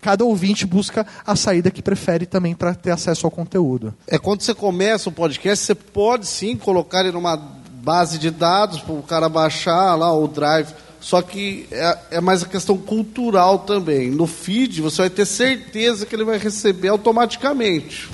cada 0.01 0.23
ouvinte 0.23 0.65
busca 0.65 1.05
a 1.25 1.35
saída 1.35 1.71
que 1.71 1.81
prefere 1.81 2.25
também 2.25 2.53
para 2.53 2.75
ter 2.75 2.91
acesso 2.91 3.25
ao 3.25 3.31
conteúdo. 3.31 3.93
É 4.07 4.17
quando 4.17 4.41
você 4.41 4.53
começa 4.53 5.09
o 5.09 5.11
podcast, 5.11 5.65
você 5.65 5.75
pode 5.75 6.27
sim 6.27 6.55
colocar 6.55 7.01
ele 7.01 7.11
numa 7.11 7.35
base 7.35 8.17
de 8.17 8.31
dados 8.31 8.79
para 8.79 8.93
o 8.93 9.03
cara 9.03 9.27
baixar 9.27 9.95
lá 9.95 10.13
o 10.13 10.27
drive. 10.27 10.73
Só 11.01 11.21
que 11.21 11.67
é, 11.69 11.97
é, 12.11 12.21
mais 12.21 12.43
a 12.43 12.45
questão 12.45 12.77
cultural 12.77 13.59
também. 13.59 14.09
No 14.09 14.25
feed, 14.25 14.81
você 14.81 15.01
vai 15.01 15.09
ter 15.09 15.25
certeza 15.25 16.05
que 16.05 16.15
ele 16.15 16.23
vai 16.23 16.37
receber 16.37 16.87
automaticamente. 16.87 18.09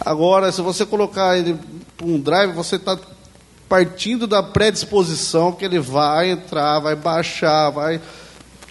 Agora, 0.00 0.50
se 0.50 0.62
você 0.62 0.86
colocar 0.86 1.36
ele 1.36 1.58
um 2.02 2.18
drive, 2.18 2.52
você 2.52 2.76
está 2.76 2.98
partindo 3.72 4.26
da 4.26 4.42
predisposição 4.42 5.50
que 5.50 5.64
ele 5.64 5.78
vai 5.78 6.30
entrar, 6.30 6.78
vai 6.78 6.94
baixar, 6.94 7.70
vai 7.70 7.98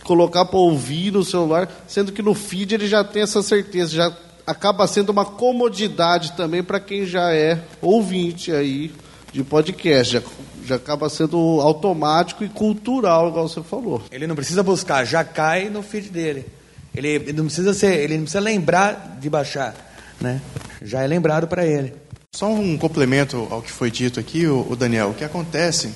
colocar 0.03 0.45
para 0.45 0.59
ouvir 0.59 1.11
no 1.11 1.23
celular, 1.23 1.67
sendo 1.87 2.11
que 2.11 2.21
no 2.21 2.35
feed 2.35 2.75
ele 2.75 2.87
já 2.87 3.03
tem 3.03 3.23
essa 3.23 3.41
certeza, 3.41 3.95
já 3.95 4.15
acaba 4.45 4.85
sendo 4.85 5.09
uma 5.09 5.25
comodidade 5.25 6.33
também 6.33 6.61
para 6.61 6.79
quem 6.79 7.03
já 7.03 7.33
é 7.33 7.63
ouvinte 7.81 8.51
aí 8.51 8.93
de 9.33 9.43
podcast, 9.43 10.13
já, 10.13 10.21
já 10.67 10.75
acaba 10.75 11.09
sendo 11.09 11.35
automático 11.61 12.43
e 12.43 12.49
cultural, 12.49 13.29
igual 13.29 13.49
você 13.49 13.63
falou. 13.63 14.03
Ele 14.11 14.27
não 14.27 14.35
precisa 14.35 14.61
buscar, 14.61 15.03
já 15.03 15.23
cai 15.23 15.67
no 15.67 15.81
feed 15.81 16.11
dele. 16.11 16.45
Ele, 16.93 17.07
ele 17.07 17.33
não 17.33 17.45
precisa 17.45 17.73
ser, 17.73 18.01
ele 18.01 18.17
não 18.17 18.25
precisa 18.25 18.39
lembrar 18.39 19.17
de 19.19 19.31
baixar, 19.31 19.73
né? 20.21 20.39
Já 20.79 21.01
é 21.01 21.07
lembrado 21.07 21.47
para 21.47 21.65
ele. 21.65 21.91
Só 22.33 22.49
um 22.49 22.77
complemento 22.77 23.45
ao 23.51 23.61
que 23.61 23.69
foi 23.69 23.91
dito 23.91 24.17
aqui, 24.17 24.47
o 24.47 24.73
Daniel. 24.73 25.09
O 25.09 25.13
que 25.13 25.25
acontece, 25.25 25.91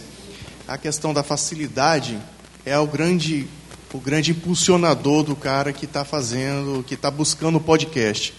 a 0.68 0.78
questão 0.78 1.14
da 1.14 1.24
facilidade 1.24 2.20
é 2.66 2.78
o 2.78 2.86
grande 2.86 3.48
o 3.94 4.00
grande 4.02 4.32
impulsionador 4.32 5.24
do 5.24 5.34
cara 5.34 5.72
que 5.72 5.86
está 5.86 6.04
fazendo, 6.04 6.84
que 6.84 6.96
está 6.96 7.10
buscando 7.10 7.56
o 7.56 7.62
podcast. 7.62 8.34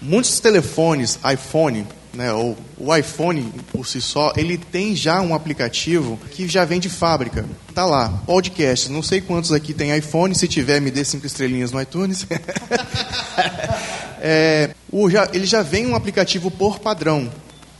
Muitos 0.00 0.40
telefones, 0.40 1.18
iPhone, 1.30 1.86
né, 2.14 2.32
ou 2.32 2.56
o 2.78 2.96
iPhone 2.96 3.52
por 3.70 3.86
si 3.86 4.00
só, 4.00 4.32
ele 4.34 4.56
tem 4.56 4.96
já 4.96 5.20
um 5.20 5.34
aplicativo 5.34 6.18
que 6.30 6.48
já 6.48 6.64
vem 6.64 6.80
de 6.80 6.88
fábrica. 6.88 7.44
Tá 7.74 7.84
lá, 7.84 8.08
podcast. 8.24 8.90
Não 8.90 9.02
sei 9.02 9.20
quantos 9.20 9.52
aqui 9.52 9.74
tem 9.74 9.94
iPhone, 9.94 10.34
se 10.34 10.48
tiver, 10.48 10.80
me 10.80 10.90
dê 10.90 11.04
cinco 11.04 11.26
estrelinhas 11.26 11.70
no 11.70 11.82
iTunes. 11.82 12.26
é, 14.20 14.70
já, 15.10 15.28
ele 15.32 15.46
já 15.46 15.62
vem 15.62 15.86
um 15.86 15.94
aplicativo 15.94 16.50
por 16.50 16.78
padrão. 16.78 17.30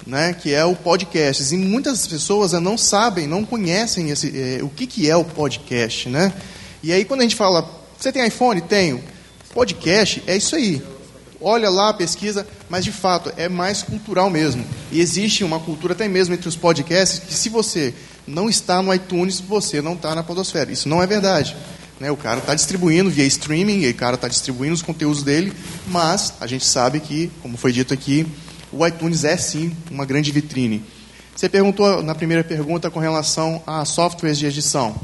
Né, 0.06 0.32
que 0.32 0.52
é 0.52 0.64
o 0.64 0.74
podcast. 0.74 1.54
E 1.54 1.58
muitas 1.58 2.06
pessoas 2.06 2.52
não 2.52 2.76
sabem, 2.76 3.26
não 3.26 3.44
conhecem 3.44 4.10
esse, 4.10 4.32
é, 4.36 4.62
o 4.62 4.68
que, 4.68 4.86
que 4.86 5.08
é 5.08 5.14
o 5.14 5.22
podcast. 5.22 6.08
Né? 6.08 6.32
E 6.82 6.90
aí, 6.90 7.04
quando 7.04 7.20
a 7.20 7.22
gente 7.22 7.36
fala, 7.36 7.68
você 7.96 8.10
tem 8.10 8.26
iPhone? 8.26 8.62
Tenho. 8.62 9.04
Podcast 9.52 10.22
é 10.26 10.36
isso 10.36 10.56
aí. 10.56 10.82
Olha 11.40 11.70
lá, 11.70 11.92
pesquisa, 11.92 12.46
mas 12.68 12.84
de 12.84 12.92
fato 12.92 13.32
é 13.36 13.48
mais 13.48 13.82
cultural 13.82 14.30
mesmo. 14.30 14.64
E 14.92 15.00
existe 15.00 15.42
uma 15.42 15.60
cultura 15.60 15.92
até 15.92 16.06
mesmo 16.06 16.34
entre 16.34 16.48
os 16.48 16.56
podcasts 16.56 17.18
que 17.18 17.34
se 17.34 17.48
você 17.48 17.94
não 18.26 18.48
está 18.48 18.82
no 18.82 18.92
iTunes, 18.92 19.40
você 19.40 19.80
não 19.80 19.94
está 19.94 20.14
na 20.14 20.22
podosfera. 20.22 20.70
Isso 20.70 20.88
não 20.88 21.02
é 21.02 21.06
verdade. 21.06 21.56
Né? 22.00 22.10
O 22.10 22.16
cara 22.16 22.40
está 22.40 22.54
distribuindo 22.54 23.10
via 23.10 23.26
streaming, 23.26 23.82
e 23.82 23.90
o 23.90 23.94
cara 23.94 24.14
está 24.14 24.26
distribuindo 24.26 24.74
os 24.74 24.82
conteúdos 24.82 25.22
dele, 25.22 25.52
mas 25.86 26.32
a 26.40 26.46
gente 26.46 26.64
sabe 26.64 26.98
que, 26.98 27.30
como 27.42 27.58
foi 27.58 27.70
dito 27.70 27.92
aqui, 27.92 28.26
o 28.72 28.84
iTunes 28.86 29.22
é 29.24 29.36
sim 29.36 29.76
uma 29.90 30.06
grande 30.06 30.32
vitrine. 30.32 30.82
Você 31.36 31.48
perguntou 31.48 32.02
na 32.02 32.14
primeira 32.14 32.42
pergunta 32.42 32.90
com 32.90 32.98
relação 32.98 33.62
a 33.66 33.84
softwares 33.84 34.38
de 34.38 34.46
edição. 34.46 34.94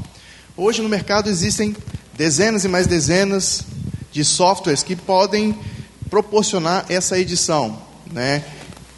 Hoje 0.55 0.81
no 0.81 0.89
mercado 0.89 1.29
existem 1.29 1.75
dezenas 2.15 2.65
e 2.65 2.67
mais 2.67 2.87
dezenas 2.87 3.63
de 4.11 4.23
softwares 4.25 4.81
que 4.81 4.95
podem 4.95 5.55
proporcionar 6.09 6.85
essa 6.89 7.19
edição. 7.19 7.79
Né? 8.11 8.43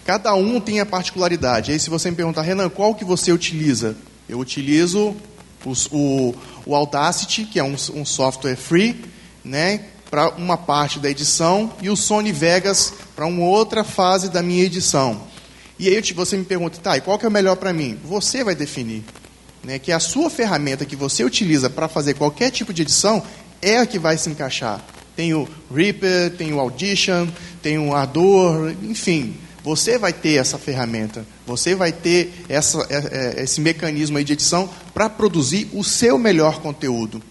Cada 0.05 0.33
um 0.35 0.59
tem 0.59 0.79
a 0.79 0.85
particularidade. 0.85 1.71
Aí 1.71 1.79
se 1.79 1.89
você 1.89 2.09
me 2.09 2.15
perguntar, 2.15 2.43
Renan, 2.43 2.69
qual 2.69 2.95
que 2.95 3.03
você 3.03 3.31
utiliza? 3.31 3.95
Eu 4.27 4.39
utilizo 4.39 5.15
os, 5.65 5.87
o, 5.91 6.33
o 6.69 6.75
Audacity, 6.75 7.45
que 7.45 7.59
é 7.59 7.63
um, 7.63 7.75
um 7.93 8.05
software 8.05 8.55
free, 8.55 9.03
né, 9.43 9.85
para 10.09 10.29
uma 10.29 10.57
parte 10.57 10.99
da 10.99 11.09
edição, 11.09 11.73
e 11.81 11.89
o 11.89 11.95
Sony 11.95 12.31
Vegas 12.31 12.93
para 13.15 13.25
uma 13.25 13.45
outra 13.45 13.83
fase 13.83 14.29
da 14.29 14.41
minha 14.43 14.63
edição. 14.63 15.21
E 15.77 15.87
aí 15.87 16.01
você 16.13 16.37
me 16.37 16.45
pergunta, 16.45 16.79
tá, 16.81 16.97
e 16.97 17.01
qual 17.01 17.17
que 17.17 17.25
é 17.25 17.29
o 17.29 17.31
melhor 17.31 17.55
para 17.55 17.73
mim? 17.73 17.97
Você 18.03 18.43
vai 18.43 18.55
definir. 18.55 19.03
Né, 19.63 19.77
que 19.77 19.91
a 19.91 19.99
sua 19.99 20.29
ferramenta 20.29 20.85
que 20.85 20.95
você 20.95 21.23
utiliza 21.23 21.69
para 21.69 21.89
fazer 21.89 22.13
qualquer 22.13 22.49
tipo 22.49 22.73
de 22.73 22.83
edição 22.83 23.21
é 23.61 23.77
a 23.77 23.85
que 23.85 23.99
vai 23.99 24.17
se 24.17 24.29
encaixar 24.29 24.81
tem 25.19 25.33
o 25.33 25.45
Reaper, 25.69 26.31
tem 26.37 26.53
o 26.53 26.61
Audition, 26.61 27.27
tem 27.61 27.77
o 27.77 27.89
enfim. 28.81 29.35
Você 29.63 29.97
vai 29.97 30.13
ter 30.13 30.35
essa 30.35 30.57
ferramenta, 30.57 31.25
você 31.45 31.75
vai 31.75 31.91
ter 31.91 32.45
essa, 32.47 32.85
é, 32.89 33.39
é, 33.39 33.43
esse 33.43 33.59
mecanismo 33.59 34.23
de 34.23 34.33
edição 34.33 34.69
para 34.93 35.09
produzir 35.09 35.69
o 35.73 35.83
seu 35.83 36.17
melhor 36.17 36.61
conteúdo. 36.61 37.21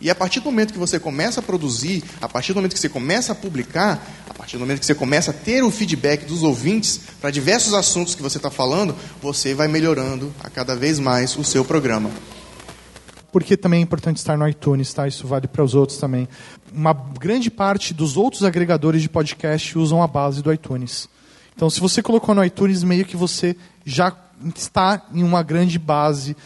E 0.00 0.10
a 0.10 0.14
partir 0.14 0.40
do 0.40 0.46
momento 0.46 0.72
que 0.72 0.78
você 0.78 1.00
começa 1.00 1.40
a 1.40 1.42
produzir, 1.42 2.04
a 2.20 2.28
partir 2.28 2.52
do 2.52 2.56
momento 2.56 2.74
que 2.74 2.80
você 2.80 2.88
começa 2.88 3.32
a 3.32 3.34
publicar, 3.34 4.06
a 4.28 4.34
partir 4.34 4.56
do 4.56 4.60
momento 4.60 4.80
que 4.80 4.86
você 4.86 4.94
começa 4.94 5.30
a 5.30 5.34
ter 5.34 5.62
o 5.62 5.70
feedback 5.70 6.24
dos 6.26 6.42
ouvintes 6.42 7.00
para 7.20 7.30
diversos 7.30 7.72
assuntos 7.72 8.14
que 8.14 8.22
você 8.22 8.36
está 8.36 8.50
falando, 8.50 8.94
você 9.22 9.54
vai 9.54 9.66
melhorando 9.66 10.32
a 10.40 10.50
cada 10.50 10.76
vez 10.76 10.98
mais 10.98 11.36
o 11.36 11.44
seu 11.44 11.64
programa 11.64 12.10
porque 13.34 13.56
também 13.56 13.80
é 13.80 13.82
importante 13.82 14.18
estar 14.18 14.38
no 14.38 14.48
iTunes, 14.48 14.94
tá? 14.94 15.08
Isso 15.08 15.26
vale 15.26 15.48
para 15.48 15.64
os 15.64 15.74
outros 15.74 15.98
também. 15.98 16.28
Uma 16.72 16.92
grande 16.92 17.50
parte 17.50 17.92
dos 17.92 18.16
outros 18.16 18.44
agregadores 18.44 19.02
de 19.02 19.08
podcast 19.08 19.76
usam 19.76 20.00
a 20.00 20.06
base 20.06 20.40
do 20.40 20.52
iTunes. 20.52 21.08
Então, 21.54 21.70
se 21.70 21.80
você 21.80 22.02
colocou 22.02 22.34
no 22.34 22.44
iTunes, 22.44 22.82
meio 22.82 23.04
que 23.04 23.16
você 23.16 23.56
já 23.84 24.14
está 24.54 25.06
em 25.12 25.22
uma 25.22 25.42
grande 25.42 25.78
base 25.78 26.36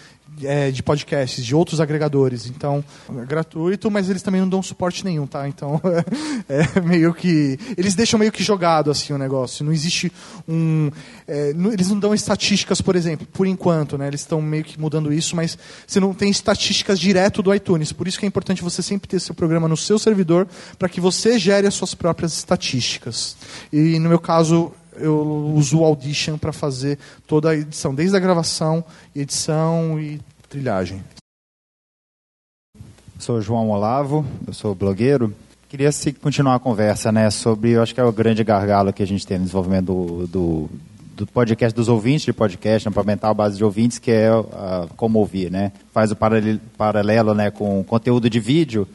é, 0.44 0.70
de 0.70 0.82
podcasts, 0.82 1.44
de 1.44 1.54
outros 1.54 1.80
agregadores. 1.80 2.46
Então, 2.46 2.84
é 3.16 3.24
gratuito, 3.24 3.90
mas 3.90 4.08
eles 4.08 4.22
também 4.22 4.40
não 4.40 4.48
dão 4.48 4.62
suporte 4.62 5.04
nenhum, 5.04 5.26
tá? 5.26 5.48
Então, 5.48 5.80
é, 6.48 6.80
meio 6.80 7.12
que. 7.14 7.58
Eles 7.76 7.94
deixam 7.94 8.18
meio 8.18 8.32
que 8.32 8.42
jogado 8.42 8.90
assim 8.90 9.12
o 9.12 9.18
negócio. 9.18 9.64
Não 9.64 9.72
existe 9.72 10.12
um. 10.46 10.90
É, 11.26 11.52
não, 11.54 11.72
eles 11.72 11.88
não 11.88 11.98
dão 11.98 12.14
estatísticas, 12.14 12.80
por 12.80 12.96
exemplo, 12.96 13.26
por 13.32 13.46
enquanto, 13.46 13.98
né? 13.98 14.06
Eles 14.06 14.20
estão 14.20 14.40
meio 14.40 14.64
que 14.64 14.78
mudando 14.80 15.12
isso, 15.12 15.34
mas 15.34 15.58
você 15.86 16.00
não 16.00 16.14
tem 16.14 16.30
estatísticas 16.30 16.98
direto 16.98 17.42
do 17.42 17.54
iTunes. 17.54 17.92
Por 17.92 18.06
isso 18.06 18.18
que 18.18 18.26
é 18.26 18.28
importante 18.28 18.62
você 18.62 18.82
sempre 18.82 19.08
ter 19.08 19.20
seu 19.20 19.34
programa 19.34 19.68
no 19.68 19.76
seu 19.76 19.98
servidor 19.98 20.46
para 20.78 20.88
que 20.88 21.00
você 21.00 21.38
gere 21.38 21.66
as 21.66 21.74
suas 21.74 21.94
próprias 21.94 22.36
estatísticas. 22.36 23.36
E 23.72 23.98
no 23.98 24.08
meu 24.08 24.18
caso, 24.18 24.72
eu 25.00 25.52
uso 25.54 25.80
o 25.80 25.84
Audition 25.84 26.38
para 26.38 26.52
fazer 26.52 26.98
toda 27.26 27.50
a 27.50 27.56
edição, 27.56 27.94
desde 27.94 28.16
a 28.16 28.20
gravação, 28.20 28.84
edição 29.14 30.00
e 30.00 30.20
trilhagem. 30.48 31.02
Sou 33.18 33.40
João 33.40 33.70
Olavo, 33.70 34.24
eu 34.46 34.52
sou 34.52 34.74
blogueiro. 34.74 35.34
Queria 35.68 35.92
se 35.92 36.12
continuar 36.12 36.54
a 36.54 36.58
conversa, 36.58 37.12
né, 37.12 37.28
sobre, 37.30 37.72
eu 37.72 37.82
acho 37.82 37.94
que 37.94 38.00
é 38.00 38.04
o 38.04 38.12
grande 38.12 38.42
gargalo 38.42 38.92
que 38.92 39.02
a 39.02 39.06
gente 39.06 39.26
tem 39.26 39.38
no 39.38 39.44
desenvolvimento 39.44 39.86
do, 39.86 40.26
do, 40.26 40.70
do 41.16 41.26
podcast 41.26 41.76
dos 41.76 41.88
ouvintes 41.88 42.24
de 42.24 42.32
podcast, 42.32 42.88
né, 42.88 42.92
para 42.92 43.02
aumentar 43.02 43.28
a 43.28 43.34
base 43.34 43.56
de 43.56 43.64
ouvintes, 43.64 43.98
que 43.98 44.10
é 44.10 44.32
uh, 44.32 44.46
como 44.96 45.18
ouvir, 45.18 45.50
né? 45.50 45.72
Faz 45.92 46.10
o 46.12 46.16
paralelo, 46.78 47.34
né, 47.34 47.50
com 47.50 47.84
conteúdo 47.84 48.30
de 48.30 48.38
vídeo. 48.38 48.88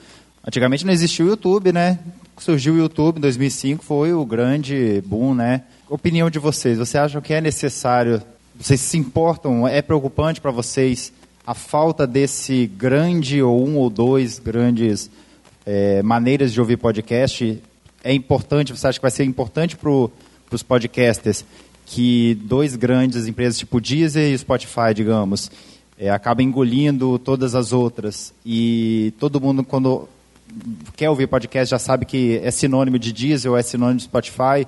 Antigamente 0.46 0.86
não 0.86 0.94
existia 0.94 1.24
o 1.26 1.28
YouTube, 1.28 1.72
né? 1.72 2.00
Surgiu 2.38 2.74
o 2.74 2.78
YouTube 2.78 3.18
em 3.18 3.22
2005, 3.22 3.84
foi 3.84 4.13
o 4.13 4.26
grande 4.26 5.04
boom, 5.06 5.36
né? 5.36 5.63
Opinião 5.93 6.27
de 6.27 6.39
vocês, 6.39 6.79
você 6.79 6.97
acha 6.97 7.21
que 7.21 7.36
é 7.36 7.39
necessário, 7.39 8.19
vocês 8.60 8.82
se 8.82 8.97
importam, 8.97 9.67
é 9.67 9.79
preocupante 9.79 10.41
para 10.41 10.49
vocês 10.49 11.13
a 11.45 11.53
falta 11.53 12.08
desse 12.08 12.65
grande 12.65 13.43
ou 13.43 13.63
um 13.63 13.77
ou 13.77 13.91
dois 13.91 14.39
grandes 14.39 15.12
é, 15.63 16.01
maneiras 16.01 16.51
de 16.51 16.60
ouvir 16.60 16.77
podcast? 16.77 17.62
É 18.03 18.12
importante, 18.12 18.75
você 18.75 18.88
acha 18.88 18.97
que 18.97 19.03
vai 19.03 19.12
ser 19.12 19.23
importante 19.23 19.77
para 19.77 19.91
os 20.51 20.63
podcasters 20.63 21.45
que 21.86 22.39
dois 22.41 22.75
grandes 22.75 23.27
empresas 23.27 23.60
tipo 23.60 23.79
Deezer 23.79 24.34
e 24.34 24.38
Spotify, 24.38 24.95
digamos, 24.95 25.51
é, 25.95 26.10
engolindo 26.39 27.19
todas 27.19 27.53
as 27.53 27.71
outras? 27.71 28.34
E 28.43 29.13
todo 29.19 29.39
mundo 29.39 29.63
quando 29.63 30.10
quer 30.95 31.12
ouvir 31.12 31.27
podcast 31.27 31.69
já 31.69 31.77
sabe 31.77 32.03
que 32.08 32.41
é 32.43 32.49
sinônimo 32.49 32.97
de 32.97 33.13
Deezer 33.13 33.51
ou 33.51 33.56
é 33.56 33.62
sinônimo 33.62 33.99
de 33.99 34.06
Spotify, 34.06 34.65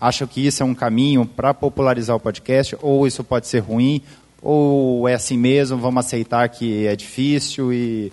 acham 0.00 0.26
que 0.26 0.46
isso 0.46 0.62
é 0.62 0.66
um 0.66 0.74
caminho 0.74 1.26
para 1.26 1.52
popularizar 1.52 2.16
o 2.16 2.20
podcast, 2.20 2.76
ou 2.80 3.06
isso 3.06 3.24
pode 3.24 3.46
ser 3.46 3.60
ruim, 3.60 4.02
ou 4.40 5.08
é 5.08 5.14
assim 5.14 5.36
mesmo, 5.36 5.78
vamos 5.78 6.04
aceitar 6.04 6.48
que 6.48 6.86
é 6.86 6.94
difícil 6.94 7.72
e, 7.72 8.12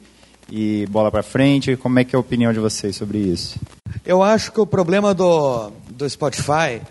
e 0.50 0.88
bola 0.90 1.12
para 1.12 1.24
frente? 1.24 1.76
Como 1.76 2.00
é 2.00 2.04
que 2.04 2.16
é 2.16 2.18
a 2.18 2.20
opinião 2.20 2.52
de 2.52 2.60
vocês 2.60 2.96
sobre 2.96 3.20
isso? 3.20 3.60
Eu 4.06 4.24
acho 4.24 4.52
que 4.52 4.60
o 4.60 4.66
problema 4.66 5.14
do, 5.14 5.72
do 5.90 6.10
Spotify 6.10 6.82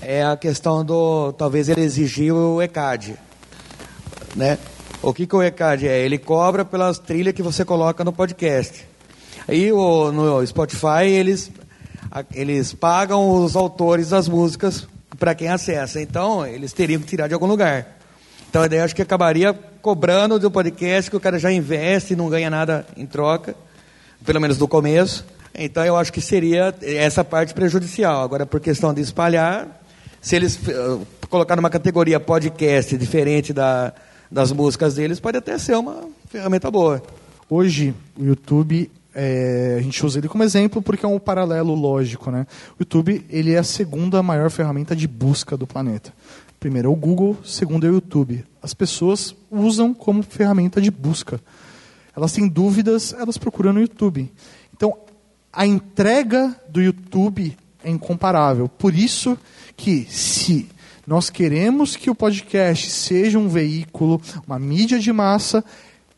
é 0.00 0.24
a 0.24 0.36
questão 0.36 0.84
do, 0.84 1.32
talvez 1.32 1.68
ele 1.68 1.82
exigir 1.82 2.32
o 2.32 2.62
ECAD, 2.62 3.16
né? 4.34 4.58
O 5.02 5.12
que, 5.12 5.26
que 5.26 5.36
o 5.36 5.42
ECAD 5.42 5.86
é? 5.86 6.00
Ele 6.00 6.18
cobra 6.18 6.64
pelas 6.64 6.98
trilhas 6.98 7.34
que 7.34 7.42
você 7.42 7.64
coloca 7.64 8.04
no 8.04 8.12
podcast. 8.12 8.86
Aí 9.46 9.72
o, 9.72 10.10
no 10.12 10.44
Spotify 10.46 11.06
eles 11.06 11.50
eles 12.34 12.72
pagam 12.72 13.42
os 13.42 13.56
autores 13.56 14.10
das 14.10 14.28
músicas 14.28 14.86
para 15.18 15.34
quem 15.34 15.48
acessa. 15.48 16.00
Então, 16.00 16.46
eles 16.46 16.72
teriam 16.72 17.00
que 17.00 17.06
tirar 17.06 17.28
de 17.28 17.34
algum 17.34 17.46
lugar. 17.46 17.98
Então, 18.48 18.62
a 18.62 18.66
ideia 18.66 18.84
acho 18.84 18.94
que 18.94 19.02
acabaria 19.02 19.52
cobrando 19.82 20.38
do 20.38 20.50
podcast 20.50 21.10
que 21.10 21.16
o 21.16 21.20
cara 21.20 21.38
já 21.38 21.52
investe 21.52 22.14
e 22.14 22.16
não 22.16 22.28
ganha 22.28 22.48
nada 22.48 22.86
em 22.96 23.04
troca, 23.04 23.54
pelo 24.24 24.40
menos 24.40 24.58
no 24.58 24.66
começo. 24.66 25.24
Então, 25.54 25.84
eu 25.84 25.96
acho 25.96 26.12
que 26.12 26.20
seria 26.20 26.74
essa 26.82 27.24
parte 27.24 27.52
prejudicial. 27.52 28.22
Agora, 28.22 28.46
por 28.46 28.60
questão 28.60 28.94
de 28.94 29.00
espalhar, 29.00 29.68
se 30.20 30.36
eles 30.36 30.56
uh, 30.56 31.06
colocar 31.28 31.56
numa 31.56 31.70
categoria 31.70 32.18
podcast 32.18 32.96
diferente 32.96 33.52
da, 33.52 33.92
das 34.30 34.52
músicas 34.52 34.94
deles, 34.94 35.20
pode 35.20 35.36
até 35.36 35.58
ser 35.58 35.76
uma 35.76 36.08
ferramenta 36.28 36.70
boa. 36.70 37.02
Hoje, 37.50 37.94
o 38.18 38.24
YouTube 38.24 38.90
é, 39.20 39.74
a 39.76 39.82
gente 39.82 40.06
usa 40.06 40.20
ele 40.20 40.28
como 40.28 40.44
exemplo 40.44 40.80
porque 40.80 41.04
é 41.04 41.08
um 41.08 41.18
paralelo 41.18 41.74
lógico. 41.74 42.30
Né? 42.30 42.46
O 42.74 42.82
YouTube 42.82 43.26
ele 43.28 43.52
é 43.52 43.58
a 43.58 43.64
segunda 43.64 44.22
maior 44.22 44.48
ferramenta 44.48 44.94
de 44.94 45.08
busca 45.08 45.56
do 45.56 45.66
planeta. 45.66 46.14
Primeiro 46.60 46.88
é 46.88 46.92
o 46.92 46.94
Google, 46.94 47.36
segundo 47.44 47.84
é 47.84 47.90
o 47.90 47.94
YouTube. 47.94 48.44
As 48.62 48.74
pessoas 48.74 49.34
usam 49.50 49.92
como 49.92 50.22
ferramenta 50.22 50.80
de 50.80 50.88
busca. 50.88 51.40
Elas 52.16 52.32
têm 52.32 52.46
dúvidas, 52.46 53.12
elas 53.12 53.36
procuram 53.36 53.72
no 53.72 53.80
YouTube. 53.80 54.32
Então, 54.72 54.96
a 55.52 55.66
entrega 55.66 56.54
do 56.68 56.80
YouTube 56.80 57.56
é 57.82 57.90
incomparável. 57.90 58.68
Por 58.68 58.94
isso 58.94 59.36
que, 59.76 60.06
se 60.08 60.68
nós 61.04 61.28
queremos 61.28 61.96
que 61.96 62.08
o 62.10 62.14
podcast 62.14 62.88
seja 62.88 63.38
um 63.38 63.48
veículo, 63.48 64.20
uma 64.46 64.60
mídia 64.60 65.00
de 65.00 65.12
massa, 65.12 65.64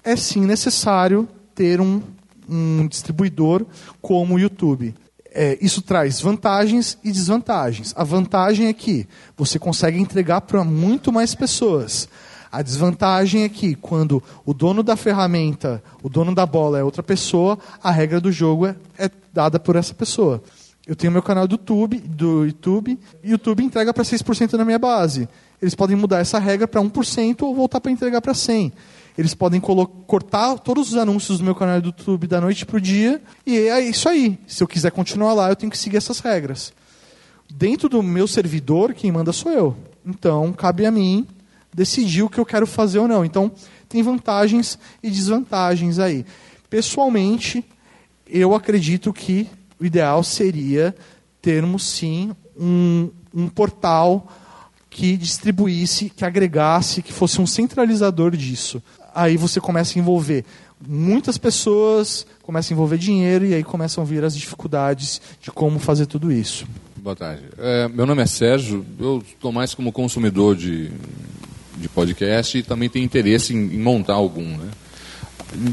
é 0.05 0.17
sim 0.17 0.41
necessário 0.41 1.27
ter 1.55 1.81
um 1.81 2.03
um 2.51 2.86
distribuidor 2.86 3.64
como 4.03 4.34
o 4.34 4.38
YouTube. 4.38 4.94
É, 5.32 5.57
isso 5.61 5.80
traz 5.80 6.20
vantagens 6.20 6.98
e 7.05 7.12
desvantagens. 7.12 7.94
A 7.96 8.03
vantagem 8.03 8.66
é 8.66 8.72
que 8.72 9.07
você 9.36 9.59
consegue 9.59 9.98
entregar 9.98 10.40
para 10.40 10.64
muito 10.64 11.12
mais 11.12 11.34
pessoas. 11.34 12.09
A 12.51 12.62
desvantagem 12.62 13.44
é 13.44 13.48
que 13.48 13.76
quando 13.76 14.20
o 14.44 14.53
dono 14.53 14.82
da 14.82 14.96
ferramenta, 14.96 15.80
o 16.03 16.09
dono 16.09 16.34
da 16.34 16.44
bola 16.44 16.80
é 16.80 16.82
outra 16.82 17.03
pessoa, 17.03 17.57
a 17.80 17.92
regra 17.92 18.20
do 18.20 18.32
jogo 18.32 18.66
é, 18.66 18.74
é 18.98 19.09
dada 19.32 19.61
por 19.61 19.76
essa 19.76 19.94
pessoa. 19.94 20.42
Eu 20.84 20.96
tenho 20.96 21.12
meu 21.12 21.22
canal 21.22 21.46
do 21.46 21.53
YouTube, 21.53 21.98
do 22.01 22.44
YouTube, 22.44 22.98
e 23.22 23.30
YouTube 23.30 23.62
entrega 23.62 23.94
para 23.94 24.03
6% 24.03 24.55
na 24.55 24.64
minha 24.64 24.78
base. 24.78 25.28
eles 25.62 25.76
podem 25.76 25.94
mudar 25.94 26.18
essa 26.18 26.40
regra 26.40 26.66
para 26.66 26.80
1% 26.80 27.42
ou 27.42 27.55
voltar 27.55 27.80
para 27.80 27.92
entregar 27.92 28.20
para 28.20 28.32
100%. 28.32 28.72
Eles 29.17 29.35
podem 29.35 29.61
cortar 29.61 30.59
todos 30.59 30.93
os 30.93 30.97
anúncios 30.97 31.39
do 31.39 31.45
meu 31.45 31.55
canal 31.55 31.81
do 31.81 31.87
YouTube 31.87 32.27
da 32.27 32.41
noite 32.41 32.65
para 32.65 32.77
o 32.77 32.81
dia, 32.81 33.21
e 33.45 33.57
é 33.57 33.81
isso 33.81 34.09
aí. 34.09 34.39
Se 34.47 34.63
eu 34.63 34.69
quiser 34.69 34.91
continuar 34.93 35.35
lá, 35.35 35.49
eu 35.49 35.57
tenho 35.57 35.71
que 35.71 35.79
seguir 35.79 35.97
essas 35.97 36.21
regras. 36.21 36.73
Dentro 37.53 37.89
do 37.89 38.03
meu 38.03 38.27
servidor, 38.27 38.95
quem 38.95 39.11
manda 39.11 39.33
sou 39.33 39.51
eu. 39.53 39.77
Então, 40.07 40.53
cabe 40.53 40.87
a 40.87 40.91
mim 40.91 41.27
decidir 41.73 42.23
o 42.23 42.29
que 42.29 42.39
eu 42.39 42.47
quero 42.47 42.67
fazer 42.67 42.99
ou 42.99 43.09
não. 43.09 43.25
Então, 43.25 43.51
tem 43.89 44.03
vantagens 44.03 44.79
e 45.03 45.11
desvantagens 45.11 45.99
aí. 45.99 46.25
Pessoalmente, 46.69 47.65
eu 48.27 48.55
acredito 48.55 49.13
que 49.13 49.49
o 49.79 49.85
ideal 49.85 50.23
seria 50.23 50.95
termos 51.43 51.83
sim 51.85 52.31
um, 52.57 53.11
um 53.35 53.49
portal 53.49 54.29
que 54.89 55.17
distribuísse, 55.17 56.11
que 56.11 56.25
agregasse, 56.25 57.03
que 57.03 57.13
fosse 57.13 57.41
um 57.41 57.47
centralizador 57.47 58.37
disso. 58.37 58.83
Aí 59.15 59.37
você 59.37 59.61
começa 59.61 59.99
a 59.99 60.01
envolver 60.01 60.45
muitas 60.87 61.37
pessoas, 61.37 62.27
começa 62.43 62.73
a 62.73 62.75
envolver 62.75 62.99
dinheiro 62.99 63.45
e 63.45 63.55
aí 63.55 63.63
começam 63.63 64.03
a 64.03 64.07
vir 64.07 64.25
as 64.25 64.37
dificuldades 64.37 65.21
de 65.41 65.51
como 65.51 65.79
fazer 65.79 66.07
tudo 66.07 66.33
isso. 66.33 66.67
Boa 66.97 67.17
tarde. 67.17 67.43
É, 67.59 67.89
meu 67.89 68.07
nome 68.07 68.23
é 68.23 68.27
Sérgio, 68.27 68.85
eu 68.99 69.23
estou 69.27 69.53
mais 69.53 69.75
como 69.75 69.93
consumidor 69.93 70.55
de, 70.55 70.91
de 71.77 71.89
podcast 71.89 72.59
e 72.59 72.63
também 72.63 72.89
tenho 72.89 73.05
interesse 73.05 73.55
em, 73.55 73.75
em 73.75 73.79
montar 73.79 74.15
algum. 74.15 74.45
Né? 74.45 74.69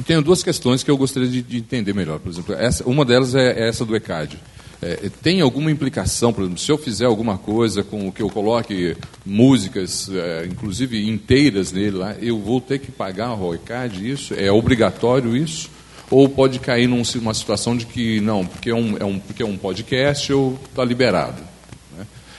Tenho 0.05 0.21
duas 0.21 0.41
questões 0.41 0.83
que 0.83 0.91
eu 0.91 0.97
gostaria 0.97 1.29
de, 1.29 1.41
de 1.41 1.57
entender 1.57 1.93
melhor. 1.93 2.19
Por 2.19 2.31
exemplo, 2.31 2.55
essa, 2.55 2.83
uma 2.87 3.03
delas 3.05 3.35
é, 3.35 3.51
é 3.51 3.69
essa 3.69 3.85
do 3.85 3.95
ECAD. 3.95 4.39
É, 4.81 5.09
tem 5.21 5.41
alguma 5.41 5.71
implicação, 5.71 6.31
por 6.31 6.41
exemplo, 6.41 6.59
se 6.59 6.71
eu 6.71 6.77
fizer 6.77 7.05
alguma 7.05 7.37
coisa 7.37 7.83
com 7.83 8.07
o 8.07 8.11
que 8.11 8.21
eu 8.21 8.29
coloque 8.29 8.95
músicas, 9.25 10.09
é, 10.11 10.45
inclusive 10.45 11.07
inteiras 11.09 11.71
nele 11.71 11.97
lá, 11.97 12.15
eu 12.21 12.37
vou 12.39 12.61
ter 12.61 12.79
que 12.79 12.91
pagar 12.91 13.33
o 13.33 13.55
ECAD 13.55 14.09
isso? 14.09 14.33
É 14.35 14.51
obrigatório 14.51 15.35
isso? 15.35 15.69
Ou 16.09 16.29
pode 16.29 16.59
cair 16.59 16.87
numa 16.87 17.33
situação 17.33 17.75
de 17.75 17.85
que 17.85 18.21
não, 18.21 18.45
porque 18.45 18.69
é 18.69 18.75
um, 18.75 18.97
é 18.97 19.03
um, 19.03 19.19
porque 19.19 19.43
é 19.43 19.45
um 19.45 19.57
podcast, 19.57 20.31
eu 20.31 20.57
está 20.69 20.85
liberado? 20.85 21.46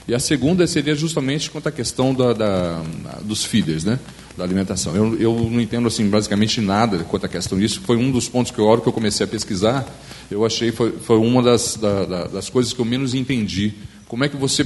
E 0.09 0.15
a 0.15 0.19
segunda 0.19 0.67
seria 0.67 0.95
justamente 0.95 1.51
quanto 1.51 1.69
à 1.69 1.73
questão 1.73 2.15
da, 2.15 2.33
da, 2.33 2.83
dos 3.23 3.45
feeders, 3.45 3.85
né? 3.85 3.99
da 4.39 4.45
alimentação. 4.45 4.95
Eu, 4.95 5.21
eu 5.21 5.51
não 5.51 5.61
entendo 5.61 5.87
assim 5.89 6.09
basicamente 6.09 6.61
nada 6.61 6.99
quanto 7.05 7.27
à 7.27 7.29
questão 7.29 7.59
disso. 7.59 7.83
Foi 7.85 7.97
um 7.97 8.11
dos 8.11 8.29
pontos 8.29 8.51
que, 8.53 8.61
a 8.61 8.65
hora 8.65 8.81
que 8.81 8.87
eu 8.87 8.93
comecei 8.93 9.25
a 9.25 9.29
pesquisar, 9.29 9.87
eu 10.31 10.47
achei 10.47 10.73
foi, 10.73 10.93
foi 10.93 11.19
uma 11.19 11.43
das, 11.43 11.77
da, 11.77 12.05
da, 12.07 12.25
das 12.29 12.49
coisas 12.49 12.73
que 12.73 12.81
eu 12.81 12.85
menos 12.85 13.15
entendi. 13.15 13.75
Como 14.07 14.25
é 14.25 14.29
que 14.29 14.37
você 14.37 14.65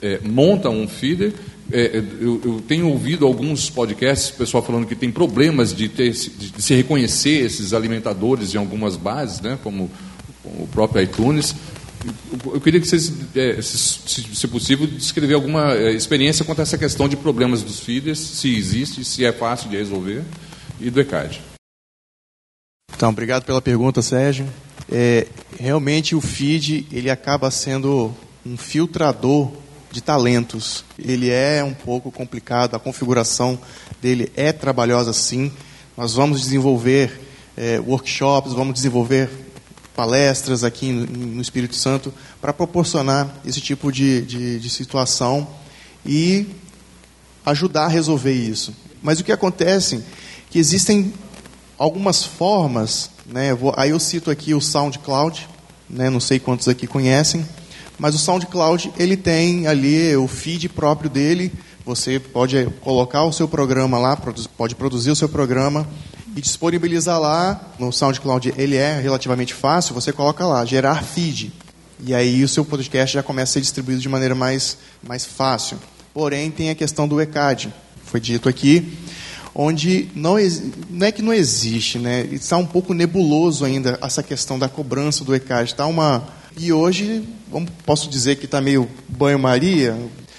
é, 0.00 0.20
monta 0.24 0.70
um 0.70 0.88
feeder? 0.88 1.34
É, 1.70 2.02
eu, 2.20 2.40
eu, 2.44 2.62
tenho 2.66 2.88
ouvido 2.88 3.26
alguns 3.26 3.68
podcasts, 3.68 4.30
pessoal 4.30 4.62
falando 4.62 4.86
que 4.86 4.94
tem 4.94 5.10
problemas 5.10 5.74
de, 5.74 5.88
ter, 5.88 6.10
de 6.10 6.62
se 6.62 6.74
reconhecer 6.74 7.44
esses 7.44 7.72
alimentadores 7.72 8.54
em 8.54 8.58
algumas 8.58 8.96
bases, 8.96 9.40
né, 9.40 9.58
como 9.62 9.90
o 10.44 10.66
próprio 10.68 11.02
iTunes. 11.02 11.54
Eu 12.52 12.60
queria 12.60 12.80
que 12.80 12.86
vocês, 12.86 13.12
é, 13.36 13.60
se, 13.62 14.48
possível, 14.48 14.86
descrever 14.86 15.34
alguma 15.34 15.72
é, 15.74 15.92
experiência 15.92 16.44
quanto 16.44 16.58
a 16.58 16.62
essa 16.62 16.76
questão 16.76 17.08
de 17.08 17.16
problemas 17.16 17.62
dos 17.62 17.80
feeders, 17.80 18.18
se 18.18 18.54
existe, 18.56 19.04
se 19.04 19.24
é 19.24 19.32
fácil 19.32 19.70
de 19.70 19.76
resolver, 19.76 20.22
e 20.80 20.90
do 20.90 21.00
ECAD. 21.00 21.40
Então, 22.94 23.10
obrigado 23.10 23.44
pela 23.44 23.62
pergunta, 23.62 24.02
Sérgio. 24.02 24.46
É, 24.90 25.26
realmente 25.58 26.14
o 26.14 26.20
feed 26.20 26.86
ele 26.92 27.08
acaba 27.08 27.50
sendo 27.50 28.14
um 28.44 28.56
filtrador 28.56 29.52
de 29.90 30.00
talentos. 30.00 30.84
Ele 30.98 31.30
é 31.30 31.62
um 31.62 31.74
pouco 31.74 32.10
complicado, 32.10 32.74
a 32.74 32.80
configuração 32.80 33.58
dele 34.00 34.32
é 34.36 34.52
trabalhosa 34.52 35.12
sim. 35.12 35.52
Nós 35.96 36.14
vamos 36.14 36.40
desenvolver 36.40 37.20
é, 37.56 37.78
workshops, 37.80 38.52
vamos 38.52 38.74
desenvolver 38.74 39.30
palestras 39.94 40.64
aqui 40.64 40.90
no 40.90 41.40
Espírito 41.40 41.74
Santo 41.74 42.12
para 42.40 42.52
proporcionar 42.52 43.34
esse 43.44 43.60
tipo 43.60 43.92
de, 43.92 44.22
de, 44.22 44.58
de, 44.58 44.70
situação 44.70 45.46
e 46.04 46.46
ajudar 47.44 47.84
a 47.84 47.88
resolver 47.88 48.32
isso. 48.32 48.74
Mas 49.02 49.20
o 49.20 49.24
que 49.24 49.32
acontece 49.32 49.96
é 49.96 50.02
que 50.50 50.58
existem 50.58 51.12
algumas 51.78 52.24
formas, 52.24 53.10
né, 53.26 53.54
vou, 53.54 53.74
aí 53.76 53.90
eu 53.90 53.98
cito 53.98 54.30
aqui 54.30 54.54
o 54.54 54.60
SoundCloud, 54.60 55.48
né, 55.88 56.08
não 56.08 56.20
sei 56.20 56.38
quantos 56.38 56.68
aqui 56.68 56.86
conhecem, 56.86 57.46
mas 57.98 58.14
o 58.14 58.18
SoundCloud 58.18 58.92
ele 58.98 59.16
tem 59.16 59.66
ali 59.66 60.16
o 60.16 60.26
feed 60.26 60.68
próprio 60.68 61.10
dele, 61.10 61.52
você 61.84 62.20
pode 62.20 62.66
colocar 62.80 63.24
o 63.24 63.32
seu 63.32 63.48
programa 63.48 63.98
lá, 63.98 64.16
pode 64.56 64.74
produzir 64.74 65.10
o 65.10 65.16
seu 65.16 65.28
programa 65.28 65.86
e 66.34 66.40
disponibilizar 66.40 67.20
lá 67.20 67.60
no 67.78 67.92
SoundCloud. 67.92 68.54
Ele 68.56 68.76
é 68.76 68.98
relativamente 69.00 69.54
fácil, 69.54 69.94
você 69.94 70.12
coloca 70.12 70.46
lá, 70.46 70.64
gerar 70.64 71.02
feed. 71.02 71.52
E 72.04 72.14
aí 72.14 72.42
o 72.42 72.48
seu 72.48 72.64
podcast 72.64 73.14
já 73.14 73.22
começa 73.22 73.50
a 73.50 73.54
ser 73.54 73.60
distribuído 73.60 74.00
de 74.00 74.08
maneira 74.08 74.34
mais, 74.34 74.78
mais 75.02 75.24
fácil. 75.24 75.78
Porém, 76.12 76.50
tem 76.50 76.70
a 76.70 76.74
questão 76.74 77.06
do 77.06 77.20
ECAD, 77.20 77.72
foi 78.04 78.20
dito 78.20 78.48
aqui, 78.48 78.98
onde 79.54 80.08
não, 80.14 80.36
não 80.90 81.06
é 81.06 81.12
que 81.12 81.22
não 81.22 81.32
existe, 81.32 81.98
né? 81.98 82.22
está 82.32 82.56
um 82.56 82.66
pouco 82.66 82.92
nebuloso 82.92 83.64
ainda 83.64 83.98
essa 84.02 84.22
questão 84.22 84.58
da 84.58 84.68
cobrança 84.68 85.24
do 85.24 85.34
ECAD. 85.34 85.74
Tá 85.74 85.86
uma... 85.86 86.26
E 86.56 86.72
hoje, 86.72 87.26
vamos, 87.50 87.70
posso 87.86 88.10
dizer 88.10 88.36
que 88.36 88.44
está 88.44 88.60
meio 88.60 88.88
banho-maria, 89.08 89.96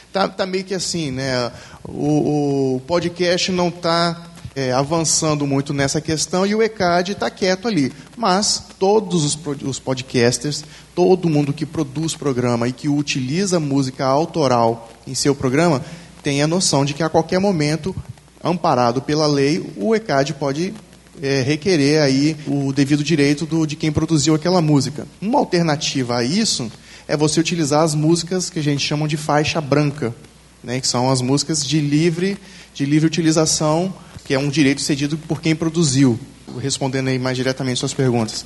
está 0.08 0.28
tá 0.28 0.46
meio 0.46 0.64
que 0.64 0.76
assim, 0.76 1.10
né? 1.10 1.52
o, 1.84 2.76
o 2.76 2.82
podcast 2.82 3.52
não 3.52 3.70
está 3.70 4.33
é, 4.56 4.72
avançando 4.72 5.47
muito 5.47 5.74
nessa 5.74 5.99
questão 5.99 6.45
e 6.45 6.54
o 6.54 6.62
ECAD 6.62 7.14
está 7.14 7.30
quieto 7.30 7.68
ali. 7.68 7.91
Mas 8.18 8.64
todos 8.78 9.24
os, 9.24 9.39
os 9.64 9.80
podcasters, 9.80 10.64
todo 10.93 11.30
mundo 11.30 11.54
que 11.54 11.66
produz 11.66 12.16
programa 12.16 12.68
e 12.68 12.72
que 12.72 12.88
utiliza 12.88 13.60
música 13.60 14.06
autoral 14.06 14.91
em 15.08 15.16
seu 15.16 15.34
programa, 15.34 15.84
tem 16.22 16.41
a 16.41 16.47
noção 16.47 16.86
de 16.86 16.93
que 16.93 17.04
a 17.04 17.10
qualquer 17.10 17.39
momento, 17.39 17.95
amparado 18.43 19.01
pela 19.01 19.28
lei, 19.28 19.74
o 19.76 19.95
ECAD 19.95 20.36
pode 20.36 20.74
é, 21.22 21.41
requerer 21.41 22.01
aí 22.01 22.38
o 22.47 22.72
devido 22.72 23.04
direito 23.04 23.45
do, 23.45 23.66
de 23.66 23.76
quem 23.76 23.91
produziu 23.91 24.36
aquela 24.36 24.62
música. 24.62 25.08
Uma 25.22 25.39
alternativa 25.39 26.18
a 26.18 26.24
isso 26.24 26.72
é 27.08 27.18
você 27.18 27.39
utilizar 27.39 27.84
as 27.84 27.93
músicas 27.93 28.49
que 28.49 28.60
a 28.60 28.64
gente 28.64 28.86
chama 28.86 29.08
de 29.08 29.18
faixa 29.18 29.60
branca, 29.60 30.16
né, 30.64 30.80
que 30.80 30.88
são 30.88 31.12
as 31.12 31.22
músicas 31.22 31.66
de 31.66 31.82
livre, 31.82 32.38
de 32.74 32.86
livre 32.86 33.08
utilização 33.08 33.93
que 34.26 34.34
é 34.34 34.40
um 34.40 34.50
direito 34.50 34.82
cedido 34.82 35.18
por 35.18 35.42
quem 35.42 35.56
produziu. 35.56 36.20
Respondendo 36.60 37.08
aí 37.08 37.18
mais 37.18 37.36
diretamente 37.36 37.80
suas 37.80 37.94
perguntas. 37.94 38.46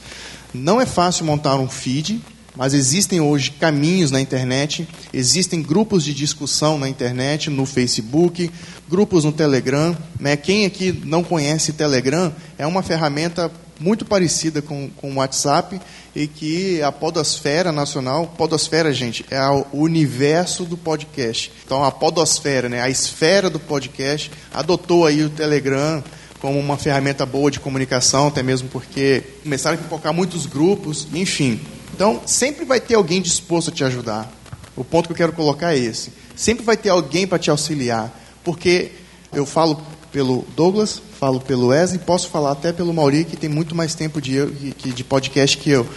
Não 0.53 0.79
é 0.79 0.85
fácil 0.85 1.25
montar 1.25 1.57
um 1.57 1.67
feed, 1.67 2.21
mas 2.55 2.73
existem 2.73 3.21
hoje 3.21 3.51
caminhos 3.51 4.09
na 4.09 4.19
internet, 4.19 4.87
existem 5.13 5.61
grupos 5.61 6.03
de 6.03 6.13
discussão 6.13 6.79
na 6.79 6.89
internet, 6.89 7.49
no 7.49 7.65
Facebook, 7.65 8.49
grupos 8.89 9.23
no 9.23 9.31
Telegram. 9.31 9.95
Né? 10.19 10.35
Quem 10.35 10.65
aqui 10.65 10.91
não 11.05 11.23
conhece 11.23 11.73
Telegram, 11.73 12.33
é 12.57 12.65
uma 12.65 12.81
ferramenta 12.81 13.51
muito 13.79 14.05
parecida 14.05 14.61
com, 14.61 14.89
com 14.89 15.11
o 15.11 15.15
WhatsApp 15.15 15.79
e 16.15 16.27
que 16.27 16.81
a 16.81 16.91
podosfera 16.91 17.71
nacional, 17.71 18.27
podosfera, 18.37 18.93
gente, 18.93 19.25
é 19.29 19.41
o 19.47 19.65
universo 19.73 20.63
do 20.63 20.77
podcast. 20.77 21.51
Então 21.65 21.83
a 21.83 21.91
podosfera, 21.91 22.67
né, 22.67 22.81
a 22.81 22.89
esfera 22.89 23.49
do 23.49 23.59
podcast, 23.59 24.31
adotou 24.53 25.05
aí 25.05 25.23
o 25.23 25.29
Telegram 25.29 26.03
como 26.39 26.59
uma 26.59 26.77
ferramenta 26.77 27.25
boa 27.25 27.49
de 27.49 27.59
comunicação, 27.59 28.27
até 28.27 28.43
mesmo 28.43 28.69
porque 28.69 29.23
começaram 29.43 29.77
a 29.77 29.81
pipocar 29.81 30.13
muitos 30.13 30.45
grupos, 30.45 31.07
enfim. 31.13 31.59
Então 31.93 32.21
sempre 32.25 32.65
vai 32.65 32.79
ter 32.79 32.95
alguém 32.95 33.21
disposto 33.21 33.69
a 33.69 33.73
te 33.73 33.83
ajudar. 33.83 34.31
O 34.75 34.83
ponto 34.83 35.07
que 35.07 35.13
eu 35.13 35.17
quero 35.17 35.33
colocar 35.33 35.73
é 35.73 35.79
esse. 35.79 36.11
Sempre 36.35 36.63
vai 36.63 36.77
ter 36.77 36.89
alguém 36.89 37.25
para 37.25 37.39
te 37.39 37.49
auxiliar, 37.49 38.15
porque 38.43 38.91
eu 39.33 39.45
falo 39.45 39.81
pelo 40.17 40.43
Douglas, 40.55 40.99
falo 41.19 41.39
pelo 41.39 41.67
Wesley, 41.67 41.99
posso 41.99 42.27
falar 42.29 42.53
até 42.53 42.73
pelo 42.73 42.91
Mauri, 42.91 43.23
que 43.23 43.37
tem 43.37 43.47
muito 43.47 43.75
mais 43.75 43.93
tempo 43.93 44.19
de, 44.19 44.33
eu, 44.33 44.49
de 44.49 45.03
podcast 45.03 45.55
que 45.59 45.69
eu. 45.69 45.87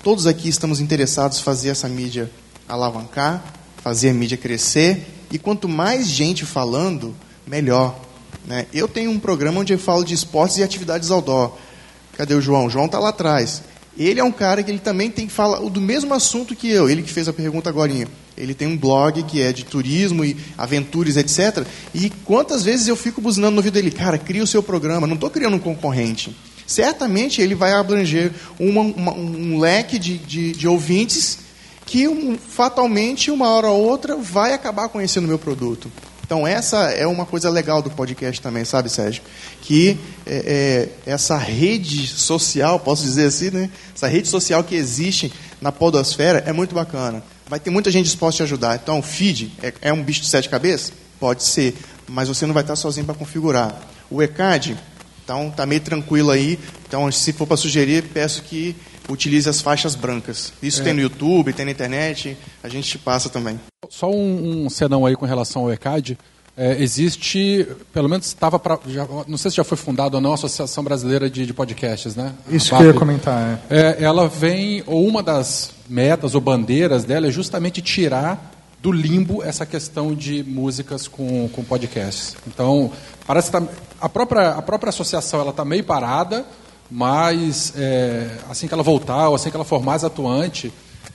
Todos 0.00 0.28
aqui 0.28 0.48
estamos 0.48 0.78
interessados 0.78 1.40
em 1.40 1.42
fazer 1.42 1.70
essa 1.70 1.88
mídia 1.88 2.30
alavancar, 2.68 3.42
fazer 3.78 4.10
a 4.10 4.14
mídia 4.14 4.36
crescer, 4.36 5.04
e 5.28 5.40
quanto 5.40 5.68
mais 5.68 6.06
gente 6.06 6.44
falando, 6.44 7.16
melhor. 7.44 7.98
Né? 8.46 8.66
Eu 8.72 8.86
tenho 8.86 9.10
um 9.10 9.18
programa 9.18 9.62
onde 9.62 9.72
eu 9.72 9.78
falo 9.80 10.04
de 10.04 10.14
esportes 10.14 10.58
e 10.58 10.62
atividades 10.62 11.10
outdoor. 11.10 11.56
Cadê 12.16 12.32
o 12.32 12.40
João? 12.40 12.66
O 12.66 12.70
João 12.70 12.86
está 12.86 13.00
lá 13.00 13.08
atrás. 13.08 13.60
Ele 13.96 14.18
é 14.18 14.24
um 14.24 14.32
cara 14.32 14.62
que 14.62 14.70
ele 14.70 14.78
também 14.78 15.10
tem 15.10 15.26
que 15.26 15.32
falar 15.32 15.60
do 15.60 15.80
mesmo 15.80 16.12
assunto 16.14 16.56
que 16.56 16.68
eu. 16.68 16.90
Ele 16.90 17.02
que 17.02 17.10
fez 17.10 17.28
a 17.28 17.32
pergunta 17.32 17.68
agora. 17.68 17.92
Ele 18.36 18.54
tem 18.54 18.66
um 18.66 18.76
blog 18.76 19.22
que 19.22 19.40
é 19.40 19.52
de 19.52 19.64
turismo 19.64 20.24
e 20.24 20.36
aventuras, 20.58 21.16
etc. 21.16 21.64
E 21.94 22.10
quantas 22.24 22.64
vezes 22.64 22.88
eu 22.88 22.96
fico 22.96 23.20
buzinando 23.20 23.52
no 23.52 23.58
ouvido 23.58 23.74
dele, 23.74 23.90
cara, 23.90 24.18
cria 24.18 24.42
o 24.42 24.46
seu 24.46 24.62
programa. 24.62 25.06
Não 25.06 25.14
estou 25.14 25.30
criando 25.30 25.54
um 25.54 25.60
concorrente. 25.60 26.34
Certamente 26.66 27.40
ele 27.40 27.54
vai 27.54 27.72
abranger 27.72 28.32
uma, 28.58 28.80
uma, 28.80 29.12
um 29.12 29.58
leque 29.60 29.98
de, 29.98 30.18
de, 30.18 30.52
de 30.52 30.66
ouvintes 30.66 31.38
que 31.86 32.08
um, 32.08 32.36
fatalmente, 32.38 33.30
uma 33.30 33.48
hora 33.50 33.68
ou 33.68 33.84
outra, 33.84 34.16
vai 34.16 34.54
acabar 34.54 34.88
conhecendo 34.88 35.24
o 35.24 35.28
meu 35.28 35.38
produto. 35.38 35.90
Então 36.24 36.46
essa 36.46 36.90
é 36.90 37.06
uma 37.06 37.26
coisa 37.26 37.50
legal 37.50 37.82
do 37.82 37.90
podcast 37.90 38.40
também, 38.40 38.64
sabe, 38.64 38.88
Sérgio? 38.88 39.22
Que 39.64 39.98
é, 40.26 40.88
é, 41.06 41.10
essa 41.12 41.36
rede 41.36 42.06
social, 42.06 42.78
posso 42.78 43.02
dizer 43.02 43.26
assim, 43.26 43.50
né? 43.50 43.70
Essa 43.94 44.06
rede 44.06 44.28
social 44.28 44.62
que 44.62 44.74
existe 44.74 45.32
na 45.60 45.72
podosfera 45.72 46.42
é 46.46 46.52
muito 46.52 46.74
bacana. 46.74 47.22
Vai 47.48 47.58
ter 47.58 47.70
muita 47.70 47.90
gente 47.90 48.04
disposta 48.06 48.42
a 48.42 48.46
te 48.46 48.48
ajudar. 48.48 48.76
Então, 48.82 48.98
o 48.98 49.02
feed 49.02 49.52
é, 49.62 49.72
é 49.82 49.92
um 49.92 50.02
bicho 50.02 50.20
de 50.20 50.28
sete 50.28 50.48
cabeças? 50.48 50.92
Pode 51.18 51.44
ser, 51.44 51.74
mas 52.08 52.28
você 52.28 52.46
não 52.46 52.54
vai 52.54 52.62
estar 52.62 52.76
sozinho 52.76 53.06
para 53.06 53.14
configurar. 53.14 53.74
O 54.10 54.22
ECAD, 54.22 54.76
então, 55.24 55.50
tá 55.50 55.64
meio 55.64 55.80
tranquilo 55.80 56.30
aí. 56.30 56.58
Então, 56.86 57.10
se 57.10 57.32
for 57.32 57.46
para 57.46 57.56
sugerir, 57.56 58.04
peço 58.12 58.42
que 58.42 58.76
utilize 59.08 59.48
as 59.48 59.60
faixas 59.60 59.94
brancas. 59.94 60.52
Isso 60.62 60.80
é. 60.80 60.84
tem 60.84 60.92
no 60.92 61.00
YouTube, 61.00 61.52
tem 61.52 61.64
na 61.64 61.70
internet, 61.70 62.36
a 62.62 62.68
gente 62.68 62.88
te 62.88 62.98
passa 62.98 63.28
também. 63.28 63.58
Só 63.88 64.10
um, 64.10 64.64
um 64.64 64.70
senão 64.70 65.04
aí 65.06 65.16
com 65.16 65.26
relação 65.26 65.62
ao 65.62 65.72
ECAD. 65.72 66.18
É, 66.56 66.80
existe, 66.80 67.66
pelo 67.92 68.08
menos 68.08 68.26
estava 68.26 68.60
para. 68.60 68.78
Não 69.26 69.36
sei 69.36 69.50
se 69.50 69.56
já 69.56 69.64
foi 69.64 69.76
fundada 69.76 70.16
ou 70.16 70.20
não, 70.20 70.30
a 70.30 70.34
Associação 70.34 70.84
Brasileira 70.84 71.28
de, 71.28 71.44
de 71.44 71.52
Podcasts, 71.52 72.14
né? 72.14 72.32
Isso 72.48 72.76
que 72.76 72.82
eu 72.82 72.86
ia 72.86 72.94
comentar. 72.94 73.60
É. 73.68 73.76
É, 73.98 74.04
ela 74.04 74.28
vem, 74.28 74.82
ou 74.86 75.04
uma 75.04 75.20
das 75.20 75.72
metas 75.88 76.34
ou 76.34 76.40
bandeiras 76.40 77.04
dela 77.04 77.26
é 77.26 77.30
justamente 77.30 77.82
tirar 77.82 78.52
do 78.80 78.92
limbo 78.92 79.42
essa 79.42 79.66
questão 79.66 80.14
de 80.14 80.44
músicas 80.44 81.08
com, 81.08 81.48
com 81.48 81.64
podcasts. 81.64 82.36
Então, 82.46 82.92
parece 83.26 83.50
que 83.50 83.58
tá, 83.58 83.66
a, 84.00 84.08
própria, 84.08 84.50
a 84.50 84.62
própria 84.62 84.90
associação 84.90 85.40
ela 85.40 85.50
está 85.50 85.64
meio 85.64 85.82
parada, 85.82 86.44
mas 86.90 87.72
é, 87.76 88.28
assim 88.48 88.68
que 88.68 88.74
ela 88.74 88.82
voltar, 88.82 89.30
ou 89.30 89.34
assim 89.34 89.50
que 89.50 89.56
ela 89.56 89.64
for 89.64 89.82
mais 89.82 90.04
atuante, 90.04 90.70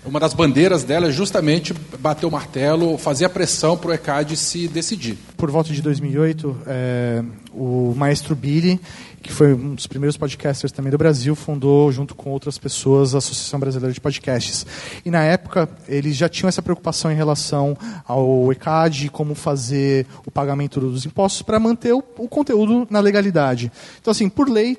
uma 0.06 0.20
das 0.20 0.34
bandeiras 0.34 0.84
dela 0.84 1.08
é 1.08 1.12
justamente 1.12 1.74
bater 2.00 2.26
o 2.26 2.32
martelo, 2.32 2.98
fazer 2.98 3.26
a 3.26 3.30
pressão 3.30 3.78
para 3.78 3.92
o 3.92 3.94
ECAD 3.94 4.36
se 4.38 4.68
decidir. 4.68 5.18
Por 5.36 5.52
volta 5.52 5.74
de 5.74 5.82
2008, 5.82 6.58
é, 6.66 7.24
o 7.52 7.94
maestro 7.96 8.34
Billy, 8.36 8.80
que 9.22 9.32
foi 9.32 9.54
um 9.54 9.76
dos 9.76 9.88
primeiros 9.88 10.16
podcasters 10.16 10.72
também 10.72 10.90
do 10.90 10.98
Brasil, 10.98 11.36
fundou, 11.36 11.92
junto 11.92 12.16
com 12.16 12.30
outras 12.30 12.58
pessoas, 12.58 13.14
a 13.14 13.18
Associação 13.18 13.60
Brasileira 13.60 13.94
de 13.94 14.00
Podcasts. 14.00 14.66
E 15.04 15.12
na 15.12 15.24
época, 15.24 15.68
eles 15.88 16.16
já 16.16 16.30
tinham 16.30 16.48
essa 16.48 16.62
preocupação 16.62 17.12
em 17.12 17.16
relação 17.16 17.78
ao 18.08 18.52
ECAD, 18.54 19.10
como 19.10 19.36
fazer 19.36 20.08
o 20.26 20.32
pagamento 20.32 20.80
dos 20.80 21.06
impostos 21.06 21.42
para 21.42 21.60
manter 21.60 21.94
o, 21.94 22.02
o 22.18 22.28
conteúdo 22.28 22.88
na 22.90 23.02
legalidade. 23.02 23.70
Então, 24.00 24.12
assim, 24.12 24.30
por 24.30 24.50
lei, 24.50 24.78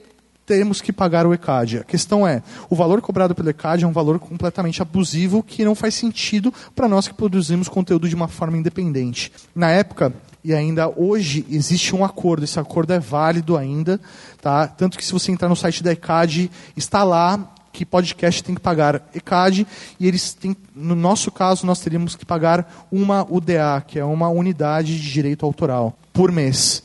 temos 0.50 0.80
que 0.80 0.92
pagar 0.92 1.28
o 1.28 1.32
ECAD. 1.32 1.78
A 1.78 1.84
questão 1.84 2.26
é, 2.26 2.42
o 2.68 2.74
valor 2.74 3.00
cobrado 3.00 3.36
pelo 3.36 3.50
ECAD 3.50 3.84
é 3.84 3.86
um 3.86 3.92
valor 3.92 4.18
completamente 4.18 4.82
abusivo 4.82 5.44
que 5.44 5.64
não 5.64 5.76
faz 5.76 5.94
sentido 5.94 6.52
para 6.74 6.88
nós 6.88 7.06
que 7.06 7.14
produzimos 7.14 7.68
conteúdo 7.68 8.08
de 8.08 8.16
uma 8.16 8.26
forma 8.26 8.58
independente. 8.58 9.30
Na 9.54 9.70
época, 9.70 10.12
e 10.42 10.52
ainda 10.52 10.88
hoje 10.88 11.46
existe 11.48 11.94
um 11.94 12.04
acordo, 12.04 12.42
esse 12.42 12.58
acordo 12.58 12.92
é 12.92 12.98
válido 12.98 13.56
ainda, 13.56 14.00
tá? 14.42 14.66
tanto 14.66 14.98
que 14.98 15.04
se 15.04 15.12
você 15.12 15.30
entrar 15.30 15.48
no 15.48 15.54
site 15.54 15.84
da 15.84 15.92
ECAD, 15.92 16.50
está 16.76 17.04
lá 17.04 17.54
que 17.72 17.86
podcast 17.86 18.42
tem 18.42 18.56
que 18.56 18.60
pagar 18.60 19.08
ECAD 19.14 19.64
e 20.00 20.08
eles 20.08 20.34
têm, 20.34 20.56
no 20.74 20.96
nosso 20.96 21.30
caso, 21.30 21.64
nós 21.64 21.78
teríamos 21.78 22.16
que 22.16 22.26
pagar 22.26 22.88
uma 22.90 23.24
UDA, 23.30 23.84
que 23.86 24.00
é 24.00 24.04
uma 24.04 24.28
unidade 24.28 25.00
de 25.00 25.12
direito 25.12 25.46
autoral, 25.46 25.96
por 26.12 26.32
mês, 26.32 26.82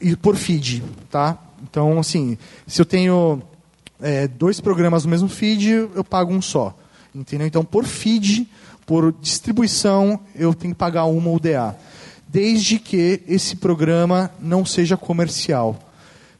e 0.00 0.16
por 0.16 0.34
feed, 0.34 0.82
tá? 1.08 1.38
Então, 1.74 1.98
assim, 1.98 2.38
se 2.68 2.80
eu 2.80 2.86
tenho 2.86 3.42
é, 4.00 4.28
dois 4.28 4.60
programas 4.60 5.04
no 5.04 5.10
mesmo 5.10 5.28
feed, 5.28 5.70
eu 5.92 6.04
pago 6.04 6.32
um 6.32 6.40
só. 6.40 6.72
Entendeu? 7.12 7.48
Então, 7.48 7.64
por 7.64 7.84
feed, 7.84 8.48
por 8.86 9.12
distribuição, 9.20 10.20
eu 10.36 10.54
tenho 10.54 10.72
que 10.72 10.78
pagar 10.78 11.06
uma 11.06 11.28
UDA. 11.28 11.76
Desde 12.28 12.78
que 12.78 13.22
esse 13.26 13.56
programa 13.56 14.30
não 14.38 14.64
seja 14.64 14.96
comercial. 14.96 15.76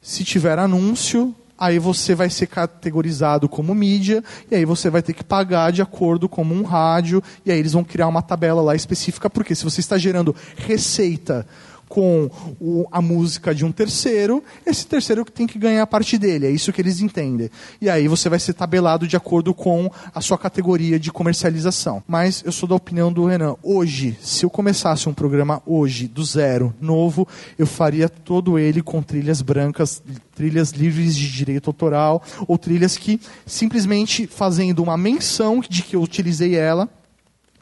Se 0.01 0.22
tiver 0.22 0.57
anúncio, 0.57 1.35
aí 1.59 1.80
você 1.80 2.14
vai 2.14 2.30
ser 2.30 2.47
categorizado 2.47 3.49
como 3.49 3.74
mídia, 3.74 4.22
e 4.49 4.55
aí 4.55 4.64
você 4.64 4.89
vai 4.89 5.03
ter 5.03 5.14
que 5.14 5.24
pagar 5.24 5.72
de 5.72 5.82
acordo 5.82 6.28
com 6.28 6.45
um 6.45 6.62
rádio, 6.62 7.20
e 7.45 7.51
aí 7.51 7.59
eles 7.59 7.72
vão 7.72 7.82
criar 7.82 8.07
uma 8.07 8.22
tabela 8.22 8.62
lá 8.62 8.76
específica, 8.76 9.28
porque 9.28 9.53
se 9.53 9.64
você 9.64 9.80
está 9.80 9.99
gerando 9.99 10.32
receita 10.57 11.45
com 11.89 12.30
o, 12.61 12.87
a 12.91 13.01
música 13.01 13.55
de 13.55 13.64
um 13.64 13.72
terceiro, 13.72 14.43
esse 14.66 14.87
terceiro 14.87 15.24
que 15.24 15.32
tem 15.32 15.47
que 15.47 15.59
ganhar 15.59 15.82
a 15.82 15.87
parte 15.87 16.18
dele. 16.18 16.47
É 16.47 16.51
isso 16.51 16.72
que 16.72 16.80
eles 16.80 17.01
entendem. 17.01 17.51
E 17.80 17.89
aí 17.89 18.09
você 18.09 18.28
vai 18.28 18.39
ser 18.39 18.55
tabelado 18.55 19.07
de 19.07 19.16
acordo 19.16 19.55
com 19.55 19.91
a 20.14 20.20
sua 20.20 20.39
categoria 20.39 20.99
de 20.99 21.12
comercialização. 21.12 22.03
Mas 22.07 22.43
eu 22.45 22.53
sou 22.53 22.68
da 22.68 22.74
opinião 22.74 23.12
do 23.12 23.26
Renan. 23.26 23.57
Hoje, 23.62 24.16
se 24.20 24.45
eu 24.45 24.51
começasse 24.51 25.09
um 25.09 25.14
programa 25.14 25.62
hoje, 25.66 26.09
do 26.09 26.24
zero, 26.24 26.74
novo, 26.80 27.26
eu 27.59 27.66
faria 27.66 28.09
todo 28.09 28.59
ele 28.59 28.82
com 28.82 29.03
trilhas 29.03 29.43
brancas, 29.43 30.03
trilhas 30.35 30.70
livres 30.70 31.16
de 31.16 31.30
direito 31.30 31.68
autoral, 31.68 32.22
ou 32.47 32.59
trilhas 32.59 32.97
que 32.97 33.20
simplesmente 33.47 34.26
fazendo 34.26 34.82
uma 34.82 34.97
menção 34.97 35.61
de 35.61 35.82
que 35.82 35.97
eu 35.97 36.03
utilizei 36.03 36.57
ela, 36.57 36.89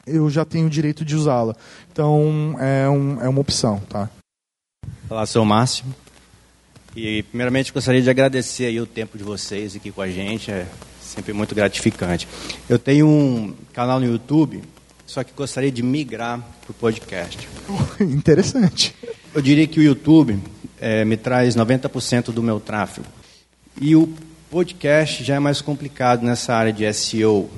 eu 0.05 0.29
já 0.29 0.43
tenho 0.43 0.67
o 0.67 0.69
direito 0.69 1.05
de 1.05 1.15
usá-la. 1.15 1.55
Então, 1.91 2.55
é, 2.59 2.89
um, 2.89 3.21
é 3.21 3.29
uma 3.29 3.41
opção, 3.41 3.79
tá? 3.89 4.09
Olá, 5.09 5.25
sou 5.25 5.43
o 5.43 5.45
Márcio. 5.45 5.85
E, 6.95 7.23
primeiramente, 7.23 7.73
gostaria 7.73 8.01
de 8.01 8.09
agradecer 8.09 8.65
aí 8.65 8.79
o 8.79 8.85
tempo 8.85 9.17
de 9.17 9.23
vocês 9.23 9.75
aqui 9.75 9.91
com 9.91 10.01
a 10.01 10.09
gente. 10.09 10.51
É 10.51 10.67
sempre 11.01 11.33
muito 11.33 11.55
gratificante. 11.55 12.27
Eu 12.69 12.77
tenho 12.77 13.07
um 13.07 13.53
canal 13.71 13.99
no 13.99 14.05
YouTube, 14.05 14.61
só 15.05 15.23
que 15.23 15.33
gostaria 15.33 15.71
de 15.71 15.81
migrar 15.81 16.39
para 16.39 16.71
o 16.71 16.73
podcast. 16.73 17.47
Interessante. 17.99 18.95
Eu 19.33 19.41
diria 19.41 19.65
que 19.67 19.79
o 19.79 19.83
YouTube 19.83 20.39
é, 20.79 21.03
me 21.05 21.17
traz 21.17 21.55
90% 21.55 22.31
do 22.31 22.43
meu 22.43 22.59
tráfego. 22.59 23.07
E 23.81 23.95
o 23.95 24.13
podcast 24.51 25.23
já 25.23 25.35
é 25.35 25.39
mais 25.39 25.61
complicado 25.61 26.23
nessa 26.23 26.53
área 26.53 26.71
de 26.71 26.91
SEO. 26.93 27.49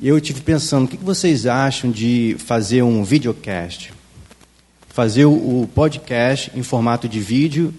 Eu 0.00 0.20
tive 0.20 0.40
pensando, 0.40 0.84
o 0.84 0.88
que 0.88 0.96
vocês 0.96 1.44
acham 1.44 1.90
de 1.90 2.36
fazer 2.38 2.82
um 2.82 3.02
videocast? 3.02 3.92
Fazer 4.88 5.24
o 5.24 5.68
podcast 5.74 6.52
em 6.54 6.62
formato 6.62 7.08
de 7.08 7.18
vídeo, 7.18 7.74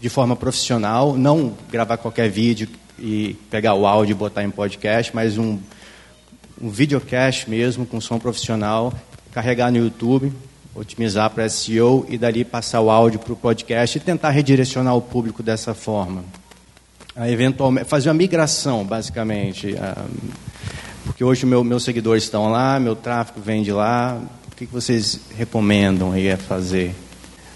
de 0.00 0.08
forma 0.08 0.34
profissional, 0.34 1.18
não 1.18 1.54
gravar 1.70 1.98
qualquer 1.98 2.30
vídeo 2.30 2.66
e 2.98 3.36
pegar 3.50 3.74
o 3.74 3.86
áudio 3.86 4.14
e 4.14 4.14
botar 4.14 4.42
em 4.42 4.50
podcast, 4.50 5.14
mas 5.14 5.36
um, 5.36 5.58
um 6.58 6.70
videocast 6.70 7.46
mesmo, 7.46 7.84
com 7.84 8.00
som 8.00 8.18
profissional, 8.18 8.90
carregar 9.30 9.70
no 9.70 9.76
YouTube, 9.76 10.32
otimizar 10.74 11.28
para 11.28 11.46
SEO 11.50 12.06
e 12.08 12.16
dali 12.16 12.42
passar 12.42 12.80
o 12.80 12.90
áudio 12.90 13.18
para 13.18 13.34
o 13.34 13.36
podcast 13.36 13.98
e 13.98 14.00
tentar 14.00 14.30
redirecionar 14.30 14.96
o 14.96 15.02
público 15.02 15.42
dessa 15.42 15.74
forma. 15.74 16.24
eventualmente, 17.18 17.86
fazer 17.86 18.08
uma 18.08 18.14
migração, 18.14 18.82
basicamente. 18.82 19.76
Porque 21.10 21.24
hoje 21.24 21.44
meu, 21.44 21.64
meus 21.64 21.82
seguidores 21.82 22.22
estão 22.22 22.50
lá, 22.50 22.78
meu 22.78 22.94
tráfego 22.94 23.40
vem 23.40 23.62
de 23.62 23.72
lá. 23.72 24.20
O 24.50 24.56
que, 24.56 24.64
vocês 24.66 25.20
recomendam 25.36 26.12
aí 26.12 26.30
a 26.30 26.36
fazer? 26.36 26.94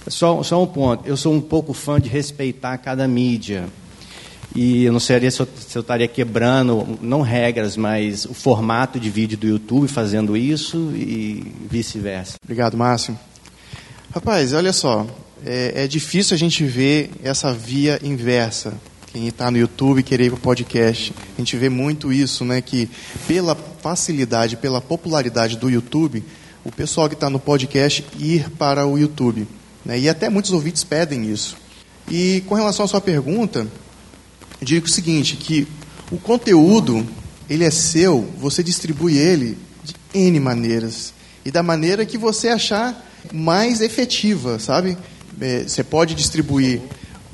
Só, 0.08 0.42
só 0.42 0.60
um 0.62 0.66
ponto. 0.66 1.06
Eu 1.06 1.16
sou 1.16 1.32
um 1.32 1.40
pouco 1.40 1.72
fã 1.72 2.00
de 2.00 2.08
respeitar 2.08 2.76
cada 2.78 3.06
mídia. 3.06 3.66
E 4.54 4.84
eu 4.84 4.92
não 4.92 5.00
sei 5.00 5.30
se 5.30 5.40
eu, 5.40 5.48
se 5.56 5.78
eu 5.78 5.82
estaria 5.82 6.08
quebrando, 6.08 6.98
não 7.00 7.20
regras, 7.22 7.76
mas 7.76 8.24
o 8.24 8.34
formato 8.34 8.98
de 8.98 9.08
vídeo 9.08 9.38
do 9.38 9.46
YouTube 9.46 9.88
fazendo 9.88 10.36
isso 10.36 10.92
e 10.94 11.52
vice-versa. 11.70 12.34
Obrigado, 12.42 12.76
Márcio. 12.76 13.18
Rapaz, 14.12 14.52
olha 14.52 14.72
só. 14.72 15.06
É, 15.46 15.84
é 15.84 15.86
difícil 15.86 16.34
a 16.34 16.38
gente 16.38 16.64
ver 16.64 17.10
essa 17.22 17.52
via 17.52 18.00
inversa 18.02 18.74
quem 19.14 19.28
está 19.28 19.48
no 19.48 19.56
YouTube 19.56 20.02
querer 20.02 20.24
ir 20.24 20.30
para 20.30 20.38
o 20.38 20.40
podcast. 20.40 21.14
A 21.36 21.40
gente 21.40 21.56
vê 21.56 21.68
muito 21.68 22.12
isso, 22.12 22.44
né? 22.44 22.60
Que 22.60 22.90
pela 23.28 23.54
facilidade, 23.54 24.56
pela 24.56 24.80
popularidade 24.80 25.56
do 25.56 25.70
YouTube, 25.70 26.24
o 26.64 26.72
pessoal 26.72 27.08
que 27.08 27.14
está 27.14 27.30
no 27.30 27.38
podcast 27.38 28.04
ir 28.18 28.50
para 28.50 28.84
o 28.84 28.98
YouTube. 28.98 29.46
Né? 29.84 30.00
E 30.00 30.08
até 30.08 30.28
muitos 30.28 30.50
ouvintes 30.50 30.82
pedem 30.82 31.30
isso. 31.30 31.56
E 32.10 32.42
com 32.48 32.56
relação 32.56 32.86
à 32.86 32.88
sua 32.88 33.00
pergunta, 33.00 33.68
eu 34.60 34.66
digo 34.66 34.86
o 34.86 34.90
seguinte, 34.90 35.36
que 35.36 35.68
o 36.10 36.18
conteúdo, 36.18 37.06
ele 37.48 37.62
é 37.62 37.70
seu, 37.70 38.28
você 38.40 38.64
distribui 38.64 39.16
ele 39.16 39.56
de 39.84 39.94
N 40.12 40.40
maneiras. 40.40 41.14
E 41.44 41.52
da 41.52 41.62
maneira 41.62 42.04
que 42.04 42.18
você 42.18 42.48
achar 42.48 43.08
mais 43.32 43.80
efetiva, 43.80 44.58
sabe? 44.58 44.98
É, 45.40 45.62
você 45.62 45.84
pode 45.84 46.16
distribuir 46.16 46.80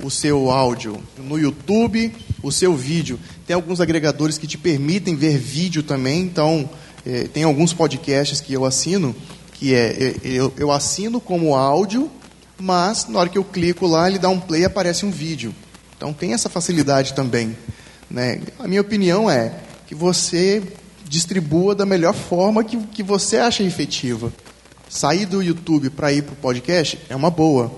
o 0.03 0.11
seu 0.11 0.51
áudio 0.51 1.01
no 1.19 1.39
YouTube, 1.39 2.13
o 2.43 2.51
seu 2.51 2.75
vídeo. 2.75 3.19
Tem 3.47 3.55
alguns 3.55 3.81
agregadores 3.81 4.39
que 4.39 4.47
te 4.47 4.59
permitem 4.59 5.17
ver 5.17 5.39
vídeo 5.39 5.83
também, 5.83 6.21
então 6.21 6.69
é, 7.07 7.25
tem 7.25 7.45
alguns 7.45 7.73
podcasts 7.73 8.41
que 8.41 8.53
eu 8.53 8.65
assino, 8.65 9.15
que 9.55 9.75
é, 9.75 10.03
é 10.03 10.15
eu, 10.25 10.53
eu 10.57 10.71
assino 10.71 11.21
como 11.21 11.55
áudio, 11.55 12.11
mas 12.59 13.07
na 13.09 13.19
hora 13.19 13.29
que 13.29 13.39
eu 13.39 13.45
clico 13.45 13.87
lá, 13.87 14.09
ele 14.09 14.19
dá 14.19 14.29
um 14.29 14.41
play 14.41 14.63
e 14.63 14.65
aparece 14.65 15.07
um 15.07 15.11
vídeo. 15.11 15.55
Então 15.97 16.13
tem 16.13 16.33
essa 16.33 16.49
facilidade 16.49 17.15
também. 17.15 17.57
Né? 18.11 18.41
A 18.59 18.67
minha 18.67 18.81
opinião 18.81 19.31
é 19.31 19.55
que 19.87 19.95
você 19.95 20.63
distribua 21.09 21.75
da 21.75 21.85
melhor 21.85 22.15
forma 22.15 22.63
que, 22.63 22.77
que 22.77 23.03
você 23.03 23.37
acha 23.37 23.63
efetiva. 23.63 24.33
Sair 24.89 25.27
do 25.27 25.43
YouTube 25.43 25.91
para 25.91 26.13
ir 26.13 26.23
para 26.23 26.33
o 26.33 26.37
podcast 26.37 26.99
é 27.09 27.17
uma 27.17 27.31
boa, 27.31 27.71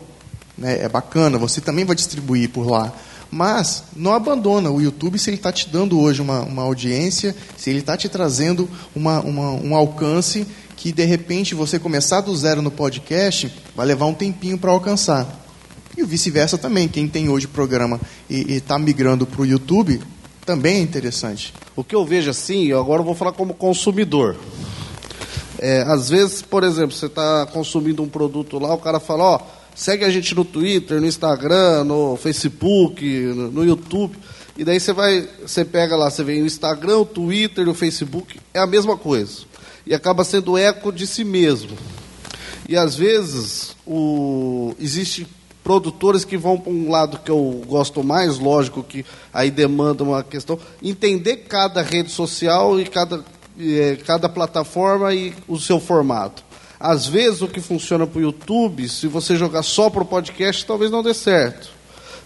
né? 0.57 0.82
é 0.82 0.88
bacana, 0.88 1.38
você 1.38 1.61
também 1.61 1.84
vai 1.84 1.96
distribuir 1.96 2.50
por 2.50 2.66
lá. 2.66 2.92
Mas 3.30 3.84
não 3.96 4.12
abandona 4.12 4.70
o 4.70 4.80
YouTube 4.80 5.18
se 5.18 5.30
ele 5.30 5.38
está 5.38 5.50
te 5.50 5.68
dando 5.68 5.98
hoje 5.98 6.20
uma, 6.20 6.42
uma 6.42 6.62
audiência, 6.62 7.34
se 7.57 7.70
ele 7.70 7.78
está 7.78 7.96
te 7.96 8.07
trazendo 8.09 8.68
uma, 8.94 9.20
uma, 9.20 9.53
um 9.53 9.74
alcance 9.74 10.46
que 10.76 10.92
de 10.92 11.05
repente 11.05 11.55
você 11.55 11.78
começar 11.78 12.20
do 12.20 12.36
zero 12.36 12.61
no 12.61 12.70
podcast 12.70 13.50
vai 13.74 13.86
levar 13.86 14.05
um 14.07 14.12
tempinho 14.12 14.59
para 14.59 14.70
alcançar. 14.70 15.40
E 15.96 16.05
vice-versa 16.05 16.59
também. 16.59 16.88
Quem 16.88 17.09
tem 17.09 17.28
hoje 17.28 17.46
programa 17.46 18.00
e 18.28 18.55
está 18.55 18.78
migrando 18.78 19.26
para 19.26 19.42
o 19.42 19.46
YouTube 19.46 20.03
também 20.44 20.76
é 20.76 20.80
interessante. 20.80 21.55
O 21.76 21.84
que 21.84 21.94
eu 21.94 22.05
vejo 22.05 22.30
assim, 22.30 22.72
agora 22.72 23.00
eu 23.00 23.07
vou 23.07 23.14
falar 23.14 23.32
como 23.32 23.55
consumidor. 23.55 24.36
É, 25.59 25.82
às 25.82 26.11
vezes, 26.11 26.42
por 26.42 26.64
exemplo, 26.64 26.90
você 26.90 27.07
está 27.07 27.46
consumindo 27.46 28.03
um 28.03 28.09
produto 28.09 28.59
lá, 28.59 28.74
o 28.74 28.78
cara 28.78 28.98
fala, 28.98 29.24
ó, 29.24 29.40
segue 29.74 30.04
a 30.04 30.10
gente 30.10 30.34
no 30.34 30.44
Twitter, 30.44 31.00
no 31.00 31.06
Instagram, 31.06 31.84
no 31.84 32.16
Facebook, 32.16 33.04
no, 33.04 33.50
no 33.50 33.64
YouTube. 33.64 34.16
E 34.56 34.64
daí 34.64 34.78
você 34.78 34.92
vai, 34.92 35.28
você 35.40 35.64
pega 35.64 35.96
lá, 35.96 36.10
você 36.10 36.22
vê 36.22 36.40
o 36.40 36.46
Instagram, 36.46 36.98
o 36.98 37.06
Twitter, 37.06 37.68
o 37.68 37.74
Facebook, 37.74 38.38
é 38.52 38.58
a 38.58 38.66
mesma 38.66 38.96
coisa. 38.96 39.42
E 39.86 39.94
acaba 39.94 40.24
sendo 40.24 40.58
eco 40.58 40.92
de 40.92 41.06
si 41.06 41.24
mesmo. 41.24 41.76
E 42.68 42.76
às 42.76 42.94
vezes 42.94 43.74
o, 43.86 44.74
existe 44.78 45.26
produtores 45.62 46.24
que 46.24 46.36
vão 46.36 46.58
para 46.58 46.72
um 46.72 46.90
lado 46.90 47.18
que 47.18 47.30
eu 47.30 47.62
gosto 47.66 48.02
mais, 48.02 48.38
lógico 48.38 48.82
que 48.82 49.04
aí 49.32 49.50
demanda 49.50 50.02
uma 50.02 50.22
questão, 50.22 50.58
entender 50.82 51.38
cada 51.48 51.82
rede 51.82 52.10
social 52.10 52.80
e 52.80 52.84
cada, 52.84 53.24
eh, 53.58 53.96
cada 54.04 54.28
plataforma 54.28 55.14
e 55.14 55.32
o 55.46 55.58
seu 55.58 55.78
formato. 55.78 56.42
Às 56.83 57.07
vezes 57.07 57.41
o 57.41 57.47
que 57.47 57.61
funciona 57.61 58.09
para 58.09 58.18
o 58.18 58.22
YouTube, 58.22 58.89
se 58.89 59.07
você 59.07 59.37
jogar 59.37 59.62
só 59.62 59.89
para 59.89 60.03
o 60.03 60.05
podcast, 60.05 60.66
talvez 60.66 60.91
não 60.91 61.01
dê 61.01 61.14
certo. 61.14 61.70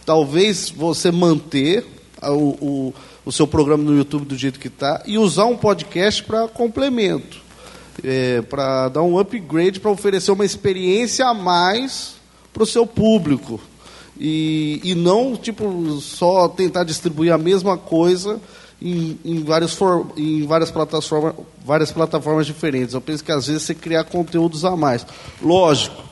Talvez 0.06 0.70
você 0.70 1.10
manter 1.10 1.84
o, 2.22 2.32
o, 2.32 2.94
o 3.26 3.30
seu 3.30 3.46
programa 3.46 3.84
no 3.84 3.94
YouTube 3.94 4.24
do 4.24 4.34
jeito 4.34 4.58
que 4.58 4.68
está 4.68 5.02
e 5.04 5.18
usar 5.18 5.44
um 5.44 5.58
podcast 5.58 6.22
para 6.22 6.48
complemento. 6.48 7.44
É, 8.02 8.40
para 8.40 8.88
dar 8.88 9.02
um 9.02 9.18
upgrade, 9.18 9.78
para 9.78 9.90
oferecer 9.90 10.30
uma 10.32 10.44
experiência 10.44 11.26
a 11.26 11.34
mais 11.34 12.14
para 12.50 12.62
o 12.62 12.66
seu 12.66 12.86
público. 12.86 13.60
E, 14.18 14.80
e 14.82 14.94
não 14.94 15.36
tipo 15.36 16.00
só 16.00 16.48
tentar 16.48 16.84
distribuir 16.84 17.30
a 17.30 17.36
mesma 17.36 17.76
coisa 17.76 18.40
em, 18.80 19.18
em, 19.24 19.42
vários 19.42 19.74
for, 19.74 20.06
em 20.16 20.46
várias, 20.46 20.70
plataformas, 20.70 21.34
várias 21.64 21.90
plataformas 21.90 22.46
diferentes. 22.46 22.94
Eu 22.94 23.00
penso 23.00 23.24
que 23.24 23.32
às 23.32 23.46
vezes 23.46 23.62
você 23.62 23.74
criar 23.74 24.04
conteúdos 24.04 24.64
a 24.64 24.76
mais. 24.76 25.06
Lógico, 25.42 26.02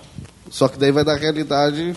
só 0.50 0.68
que 0.68 0.78
daí 0.78 0.90
vai 0.90 1.04
da 1.04 1.16
realidade 1.16 1.94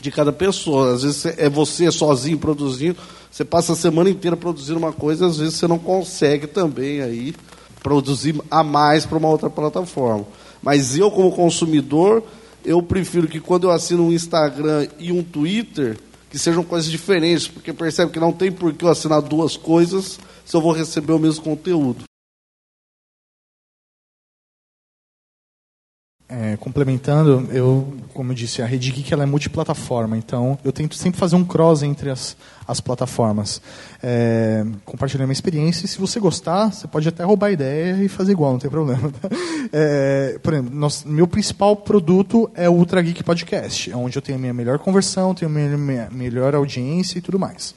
de 0.00 0.10
cada 0.10 0.32
pessoa. 0.32 0.94
Às 0.94 1.02
vezes 1.02 1.26
é 1.38 1.48
você 1.48 1.90
sozinho 1.90 2.38
produzindo, 2.38 2.98
você 3.30 3.44
passa 3.44 3.72
a 3.72 3.76
semana 3.76 4.10
inteira 4.10 4.36
produzindo 4.36 4.78
uma 4.78 4.92
coisa, 4.92 5.26
às 5.26 5.38
vezes 5.38 5.54
você 5.54 5.66
não 5.66 5.78
consegue 5.78 6.46
também 6.46 7.00
aí 7.00 7.34
produzir 7.82 8.40
a 8.50 8.62
mais 8.62 9.06
para 9.06 9.18
uma 9.18 9.28
outra 9.28 9.48
plataforma. 9.48 10.26
Mas 10.62 10.96
eu, 10.96 11.10
como 11.10 11.32
consumidor, 11.32 12.22
eu 12.64 12.82
prefiro 12.82 13.26
que 13.26 13.40
quando 13.40 13.64
eu 13.64 13.70
assino 13.70 14.06
um 14.06 14.12
Instagram 14.12 14.86
e 14.98 15.10
um 15.10 15.22
Twitter, 15.22 15.98
que 16.32 16.38
sejam 16.38 16.64
coisas 16.64 16.90
diferentes, 16.90 17.46
porque 17.46 17.74
percebe 17.74 18.10
que 18.10 18.18
não 18.18 18.32
tem 18.32 18.50
por 18.50 18.72
que 18.72 18.86
eu 18.86 18.88
assinar 18.88 19.20
duas 19.20 19.54
coisas 19.54 20.18
se 20.46 20.56
eu 20.56 20.62
vou 20.62 20.72
receber 20.72 21.12
o 21.12 21.18
mesmo 21.18 21.44
conteúdo. 21.44 22.04
É, 26.34 26.56
complementando, 26.56 27.46
eu, 27.52 27.92
como 28.14 28.32
eu 28.32 28.34
disse, 28.34 28.62
a 28.62 28.66
Rede 28.66 28.90
Geek 28.90 29.12
ela 29.12 29.22
é 29.22 29.26
multiplataforma, 29.26 30.16
então 30.16 30.58
eu 30.64 30.72
tento 30.72 30.94
sempre 30.94 31.20
fazer 31.20 31.36
um 31.36 31.44
cross 31.44 31.82
entre 31.82 32.08
as, 32.08 32.34
as 32.66 32.80
plataformas. 32.80 33.60
É, 34.02 34.64
compartilhar 34.82 35.26
minha 35.26 35.34
experiência, 35.34 35.84
e 35.84 35.88
se 35.88 35.98
você 35.98 36.18
gostar, 36.18 36.72
você 36.72 36.88
pode 36.88 37.06
até 37.06 37.22
roubar 37.22 37.48
a 37.48 37.52
ideia 37.52 38.02
e 38.02 38.08
fazer 38.08 38.32
igual, 38.32 38.52
não 38.52 38.58
tem 38.58 38.70
problema. 38.70 39.12
É, 39.74 40.38
por 40.42 40.52
exemplo, 40.52 40.74
nosso, 40.74 41.08
meu 41.08 41.26
principal 41.26 41.74
produto 41.76 42.50
é 42.54 42.68
o 42.68 42.72
Ultra 42.72 43.00
Geek 43.00 43.22
Podcast, 43.22 43.90
é 43.90 43.96
onde 43.96 44.18
eu 44.18 44.20
tenho 44.20 44.36
a 44.36 44.40
minha 44.40 44.52
melhor 44.52 44.78
conversão, 44.78 45.34
tenho 45.34 45.50
a 45.50 45.54
minha, 45.54 45.78
minha 45.78 46.08
melhor 46.10 46.54
audiência 46.54 47.18
e 47.18 47.22
tudo 47.22 47.38
mais. 47.38 47.74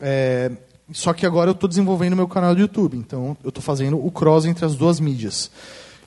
É, 0.00 0.50
só 0.92 1.12
que 1.12 1.24
agora 1.24 1.50
eu 1.50 1.52
estou 1.52 1.68
desenvolvendo 1.68 2.16
meu 2.16 2.26
canal 2.26 2.54
do 2.54 2.60
YouTube, 2.60 2.96
então 2.96 3.36
eu 3.44 3.50
estou 3.50 3.62
fazendo 3.62 4.04
o 4.04 4.10
cross 4.10 4.46
entre 4.46 4.64
as 4.64 4.74
duas 4.74 4.98
mídias. 4.98 5.50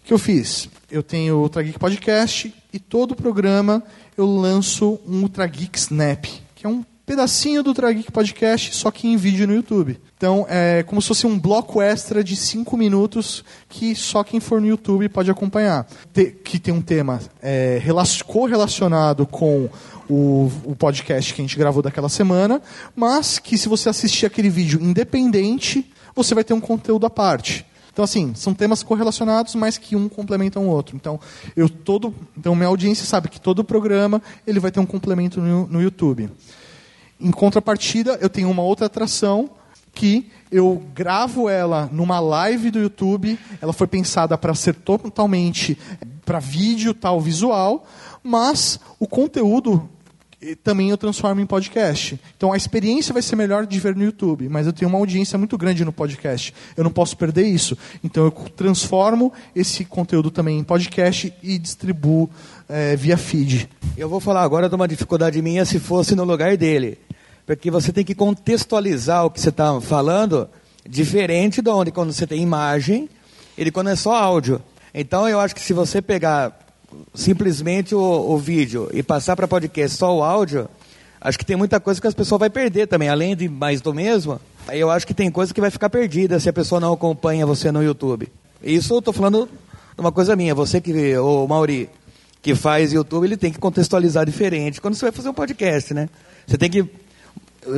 O 0.03 0.07
que 0.07 0.13
eu 0.13 0.19
fiz? 0.19 0.69
Eu 0.95 1.03
tenho 1.03 1.35
o 1.35 1.41
Ultra 1.41 1.61
Geek 1.61 1.77
Podcast 1.77 2.53
e 2.71 2.79
todo 2.79 3.17
programa 3.17 3.83
eu 4.17 4.25
lanço 4.25 4.97
um 5.05 5.23
Ultra 5.23 5.45
Geek 5.45 5.77
Snap, 5.77 6.23
que 6.55 6.65
é 6.65 6.69
um 6.69 6.85
pedacinho 7.05 7.61
do 7.61 7.71
Ultra 7.71 7.91
Geek 7.91 8.09
Podcast, 8.09 8.73
só 8.73 8.89
que 8.89 9.05
em 9.05 9.17
vídeo 9.17 9.45
no 9.45 9.53
YouTube. 9.53 9.99
Então, 10.15 10.45
é 10.47 10.83
como 10.83 11.01
se 11.01 11.09
fosse 11.09 11.27
um 11.27 11.37
bloco 11.37 11.81
extra 11.81 12.23
de 12.23 12.37
5 12.37 12.77
minutos 12.77 13.43
que 13.67 13.93
só 13.93 14.23
quem 14.23 14.39
for 14.39 14.61
no 14.61 14.67
YouTube 14.67 15.09
pode 15.09 15.29
acompanhar. 15.29 15.85
que 16.45 16.57
tem 16.57 16.73
um 16.73 16.81
tema 16.81 17.19
é, 17.41 17.81
correlacionado 18.25 19.27
com 19.27 19.69
o, 20.09 20.49
o, 20.63 20.77
podcast 20.77 21.33
que 21.33 21.41
a 21.41 21.43
gente 21.43 21.57
gravou 21.57 21.83
daquela 21.83 22.07
semana, 22.07 22.61
mas 22.95 23.37
que 23.37 23.57
se 23.57 23.67
você 23.67 23.89
assistir 23.89 24.25
aquele 24.25 24.49
vídeo 24.49 24.81
independente, 24.81 25.91
você 26.15 26.33
vai 26.33 26.45
ter 26.45 26.53
um 26.53 26.61
conteúdo 26.61 27.05
à 27.05 27.09
parte. 27.09 27.65
Então, 27.95 28.03
assim, 28.03 28.33
são 28.35 28.53
temas 28.53 28.83
correlacionados, 28.83 29.55
mas 29.55 29.77
que 29.77 29.95
um 29.95 30.09
complementa 30.09 30.59
o 30.59 30.67
outro. 30.67 30.97
Então, 30.97 31.17
eu 31.55 31.69
todo, 31.69 32.13
então 32.37 32.53
minha 32.53 32.67
audiência 32.67 33.05
sabe 33.05 33.29
que 33.29 33.39
todo 33.39 33.63
programa 33.63 34.21
ele 34.45 34.59
vai 34.59 34.69
ter 34.69 34.81
um 34.81 34.85
complemento 34.85 35.39
no, 35.39 35.65
no 35.65 35.81
YouTube. 35.81 36.29
Em 37.17 37.31
contrapartida, 37.31 38.17
eu 38.19 38.29
tenho 38.29 38.51
uma 38.51 38.61
outra 38.61 38.87
atração 38.87 39.49
que 39.93 40.29
eu 40.51 40.83
gravo 40.93 41.47
ela 41.47 41.89
numa 41.89 42.19
live 42.19 42.69
do 42.69 42.79
YouTube. 42.79 43.39
Ela 43.61 43.71
foi 43.71 43.87
pensada 43.87 44.37
para 44.37 44.53
ser 44.53 44.75
totalmente 44.75 45.77
para 46.25 46.37
vídeo, 46.37 46.93
tal, 46.93 47.21
visual, 47.21 47.87
mas 48.21 48.77
o 48.99 49.07
conteúdo 49.07 49.89
também 50.53 50.89
eu 50.89 50.97
transformo 50.97 51.39
em 51.39 51.45
podcast. 51.45 52.19
Então 52.35 52.51
a 52.51 52.57
experiência 52.57 53.13
vai 53.13 53.21
ser 53.21 53.35
melhor 53.35 53.65
de 53.65 53.79
ver 53.79 53.95
no 53.95 54.03
YouTube, 54.03 54.49
mas 54.49 54.67
eu 54.67 54.73
tenho 54.73 54.89
uma 54.89 54.97
audiência 54.97 55.39
muito 55.39 55.57
grande 55.57 55.85
no 55.85 55.93
podcast. 55.93 56.53
Eu 56.75 56.83
não 56.83 56.91
posso 56.91 57.15
perder 57.15 57.47
isso. 57.47 57.77
Então 58.03 58.25
eu 58.25 58.31
transformo 58.31 59.31
esse 59.55 59.85
conteúdo 59.85 60.29
também 60.29 60.59
em 60.59 60.63
podcast 60.63 61.33
e 61.41 61.57
distribuo 61.57 62.29
é, 62.67 62.95
via 62.95 63.17
feed. 63.17 63.69
Eu 63.97 64.09
vou 64.09 64.19
falar 64.19 64.43
agora 64.43 64.67
de 64.67 64.75
uma 64.75 64.87
dificuldade 64.87 65.41
minha 65.41 65.63
se 65.63 65.79
fosse 65.79 66.15
no 66.15 66.25
lugar 66.25 66.57
dele. 66.57 66.99
Porque 67.45 67.71
você 67.71 67.93
tem 67.93 68.03
que 68.03 68.13
contextualizar 68.13 69.25
o 69.25 69.31
que 69.31 69.39
você 69.39 69.49
está 69.49 69.79
falando 69.79 70.49
diferente 70.87 71.61
de 71.61 71.69
onde 71.69 71.91
quando 71.91 72.11
você 72.11 72.27
tem 72.27 72.41
imagem 72.41 73.09
e 73.57 73.63
de 73.63 73.71
quando 73.71 73.89
é 73.89 73.95
só 73.95 74.13
áudio. 74.13 74.61
Então 74.93 75.27
eu 75.27 75.39
acho 75.39 75.55
que 75.55 75.61
se 75.61 75.73
você 75.73 76.01
pegar 76.01 76.64
simplesmente 77.13 77.93
o, 77.95 78.01
o 78.01 78.37
vídeo 78.37 78.89
e 78.93 79.01
passar 79.01 79.35
para 79.35 79.47
podcast 79.47 79.97
só 79.97 80.15
o 80.15 80.23
áudio, 80.23 80.67
acho 81.19 81.37
que 81.37 81.45
tem 81.45 81.55
muita 81.55 81.79
coisa 81.79 81.99
que 81.99 82.07
as 82.07 82.13
pessoas 82.13 82.39
vai 82.39 82.49
perder 82.49 82.87
também, 82.87 83.09
além 83.09 83.35
de 83.35 83.47
mais 83.49 83.81
do 83.81 83.93
mesmo. 83.93 84.39
Eu 84.71 84.89
acho 84.89 85.05
que 85.05 85.13
tem 85.13 85.29
coisa 85.31 85.53
que 85.53 85.61
vai 85.61 85.69
ficar 85.69 85.89
perdida 85.89 86.39
se 86.39 86.49
a 86.49 86.53
pessoa 86.53 86.81
não 86.81 86.93
acompanha 86.93 87.45
você 87.45 87.71
no 87.71 87.83
YouTube. 87.83 88.31
Isso 88.61 88.93
eu 88.93 88.99
estou 88.99 89.13
falando 89.13 89.47
uma 89.97 90.11
coisa 90.11 90.35
minha, 90.35 90.53
você 90.53 90.81
que, 90.81 91.17
o 91.17 91.47
Mauri, 91.47 91.89
que 92.41 92.53
faz 92.53 92.91
YouTube, 92.91 93.25
ele 93.25 93.37
tem 93.37 93.51
que 93.51 93.59
contextualizar 93.59 94.25
diferente 94.25 94.81
quando 94.81 94.95
você 94.95 95.05
vai 95.05 95.11
fazer 95.11 95.29
um 95.29 95.33
podcast, 95.33 95.93
né? 95.93 96.09
Você 96.45 96.57
tem 96.57 96.69
que 96.69 96.85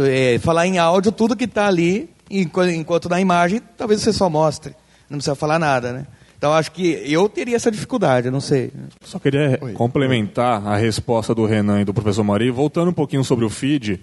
é, 0.07 0.39
falar 0.39 0.67
em 0.67 0.77
áudio 0.77 1.11
tudo 1.11 1.35
que 1.35 1.45
está 1.45 1.67
ali, 1.67 2.09
enquanto 2.29 3.07
na 3.07 3.21
imagem, 3.21 3.61
talvez 3.77 4.01
você 4.01 4.11
só 4.11 4.29
mostre. 4.29 4.75
Não 5.09 5.17
precisa 5.17 5.35
falar 5.35 5.57
nada, 5.57 5.93
né? 5.93 6.07
Então 6.37 6.53
acho 6.53 6.71
que 6.71 7.01
eu 7.05 7.27
teria 7.27 7.55
essa 7.55 7.71
dificuldade, 7.71 8.29
não 8.29 8.39
sei. 8.39 8.71
Só 9.01 9.17
queria 9.17 9.57
Oi. 9.59 9.73
complementar 9.73 10.65
a 10.65 10.77
resposta 10.77 11.33
do 11.33 11.45
Renan 11.45 11.81
e 11.81 11.85
do 11.85 11.93
professor 11.93 12.23
Mari, 12.23 12.51
voltando 12.51 12.89
um 12.89 12.93
pouquinho 12.93 13.23
sobre 13.23 13.43
o 13.43 13.49
feed. 13.49 13.99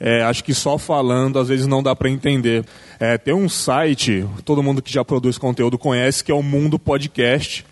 É, 0.00 0.22
acho 0.22 0.44
que 0.44 0.54
só 0.54 0.78
falando 0.78 1.38
às 1.38 1.48
vezes 1.48 1.66
não 1.66 1.82
dá 1.82 1.94
para 1.94 2.10
entender. 2.10 2.64
É, 2.98 3.16
tem 3.16 3.32
um 3.32 3.48
site, 3.48 4.26
todo 4.44 4.62
mundo 4.62 4.82
que 4.82 4.92
já 4.92 5.04
produz 5.04 5.38
conteúdo 5.38 5.78
conhece, 5.78 6.24
que 6.24 6.32
é 6.32 6.34
o 6.34 6.42
Mundo 6.42 6.78
Podcast. 6.78 7.64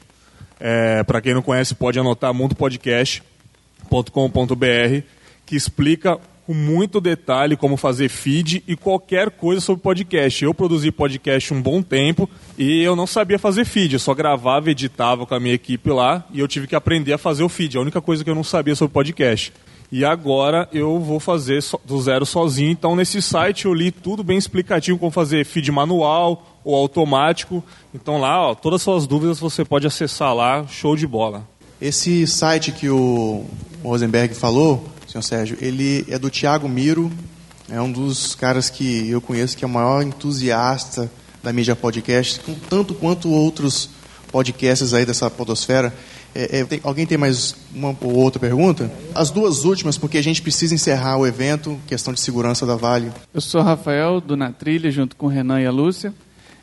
É, 0.59 1.03
para 1.03 1.21
quem 1.21 1.35
não 1.35 1.43
conhece, 1.43 1.75
pode 1.75 1.99
anotar 1.99 2.33
mundopodcast.com.br, 2.33 5.03
que 5.45 5.57
explica 5.57 6.19
com 6.47 6.55
muito 6.55 7.01
detalhe 7.01 7.57
como 7.57 7.77
fazer 7.77 8.09
feed 8.09 8.63
e 8.69 8.77
qualquer 8.77 9.31
coisa 9.31 9.61
sobre 9.61 9.83
podcast. 9.83 10.45
Eu 10.45 10.55
produzi 10.55 10.93
podcast 10.93 11.53
um 11.53 11.61
bom 11.61 11.83
tempo 11.83 12.31
e 12.57 12.83
eu 12.83 12.95
não 12.95 13.07
sabia 13.07 13.39
fazer 13.39 13.65
feed, 13.65 13.95
eu 13.95 13.99
só 13.99 14.15
gravava, 14.15 14.71
editava 14.71 15.27
com 15.27 15.35
a 15.35 15.41
minha 15.41 15.55
equipe 15.55 15.91
lá 15.91 16.25
e 16.33 16.39
eu 16.39 16.47
tive 16.47 16.69
que 16.69 16.77
aprender 16.77 17.13
a 17.13 17.19
fazer 17.19 17.43
o 17.43 17.49
feed. 17.49 17.77
A 17.77 17.81
única 17.81 18.01
coisa 18.01 18.23
que 18.23 18.31
eu 18.31 18.35
não 18.35 18.45
sabia 18.45 18.77
sobre 18.77 18.95
podcast. 18.95 19.53
E 19.91 20.05
agora 20.05 20.69
eu 20.73 21.01
vou 21.01 21.19
fazer 21.19 21.65
do 21.85 22.01
zero 22.01 22.25
sozinho. 22.25 22.71
Então, 22.71 22.95
nesse 22.95 23.21
site 23.21 23.67
eu 23.67 23.75
li 23.75 23.91
tudo 23.91 24.23
bem 24.23 24.39
explicativo, 24.39 24.99
como 24.99 25.11
fazer 25.11 25.45
feed 25.45 25.71
manual 25.71 26.61
ou 26.65 26.75
automático. 26.75 27.63
Então, 27.95 28.21
lá, 28.21 28.51
ó, 28.51 28.55
todas 28.55 28.81
as 28.81 28.83
suas 28.83 29.07
dúvidas 29.07 29.39
você 29.39 29.65
pode 29.65 29.87
acessar 29.87 30.35
lá, 30.35 30.67
show 30.67 30.97
de 30.97 31.07
bola. 31.07 31.47
Esse 31.81 32.27
site 32.27 32.73
que 32.73 32.89
o 32.89 33.45
Rosenberg 33.83 34.35
falou, 34.35 34.89
senhor 35.17 35.23
Sérgio, 35.23 35.59
ele 35.61 36.05
é 36.09 36.19
do 36.19 36.31
Thiago 36.31 36.69
Miro, 36.69 37.11
é 37.71 37.81
um 37.81 37.91
dos 37.91 38.35
caras 38.35 38.69
que 38.69 39.09
eu 39.09 39.21
conheço 39.21 39.57
que 39.57 39.65
é 39.65 39.69
o 39.69 39.71
maior 39.71 40.03
entusiasta 40.03 41.11
da 41.43 41.53
mídia 41.53 41.75
podcast, 41.75 42.41
tanto 42.69 42.95
quanto 42.95 43.31
outros 43.31 43.89
podcasts 44.31 44.93
aí 44.93 45.07
dessa 45.07 45.31
podosfera. 45.31 45.95
É, 46.35 46.61
é, 46.61 46.65
tem, 46.65 46.81
alguém 46.83 47.07
tem 47.07 47.17
mais 47.17 47.57
uma 47.75 47.97
ou 48.01 48.17
outra 48.17 48.39
pergunta? 48.39 48.93
As 49.15 49.31
duas 49.31 49.65
últimas, 49.65 49.97
porque 49.97 50.19
a 50.19 50.23
gente 50.23 50.43
precisa 50.43 50.75
encerrar 50.75 51.17
o 51.17 51.27
evento, 51.27 51.79
questão 51.87 52.13
de 52.13 52.21
segurança 52.21 52.67
da 52.67 52.77
Vale. 52.77 53.11
Eu 53.33 53.41
sou 53.41 53.63
Rafael, 53.63 54.21
do 54.21 54.37
Na 54.37 54.53
Trilha, 54.53 54.91
junto 54.91 55.17
com 55.17 55.27
o 55.27 55.31
Renan 55.31 55.61
e 55.63 55.67
a 55.67 55.71
Lúcia. 55.71 56.13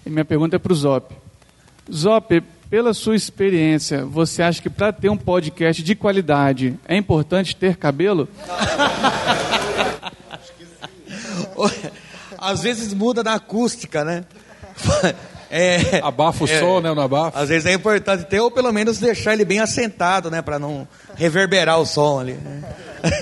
E 0.06 0.10
minha 0.10 0.26
pergunta 0.26 0.58
é 0.58 0.60
para 0.60 0.74
o 0.74 0.76
Zop. 0.76 1.16
Zop, 1.92 2.44
pela 2.70 2.94
sua 2.94 3.16
experiência, 3.16 4.06
você 4.06 4.42
acha 4.42 4.62
que 4.62 4.70
para 4.70 4.92
ter 4.92 5.10
um 5.10 5.18
podcast 5.18 5.82
de 5.82 5.96
qualidade 5.96 6.78
é 6.88 6.96
importante 6.96 7.56
ter 7.56 7.78
cabelo? 7.78 8.28
Às 12.38 12.62
vezes 12.62 12.94
muda 12.94 13.24
na 13.24 13.36
acústica, 13.36 14.04
né? 14.04 14.26
É, 15.56 16.00
abafa 16.02 16.46
o 16.46 16.48
é, 16.48 16.60
som, 16.60 16.80
né? 16.80 16.92
No 16.92 17.00
abafa. 17.00 17.40
Às 17.40 17.50
vezes 17.50 17.68
é 17.68 17.74
importante 17.74 18.26
ter, 18.26 18.40
ou 18.40 18.50
pelo 18.50 18.72
menos 18.72 18.98
deixar 18.98 19.34
ele 19.34 19.46
bem 19.46 19.60
assentado, 19.60 20.32
né? 20.32 20.42
Para 20.42 20.58
não 20.58 20.88
reverberar 21.14 21.80
o 21.80 21.86
som 21.86 22.20
ali. 22.20 22.34
Né? 22.34 22.64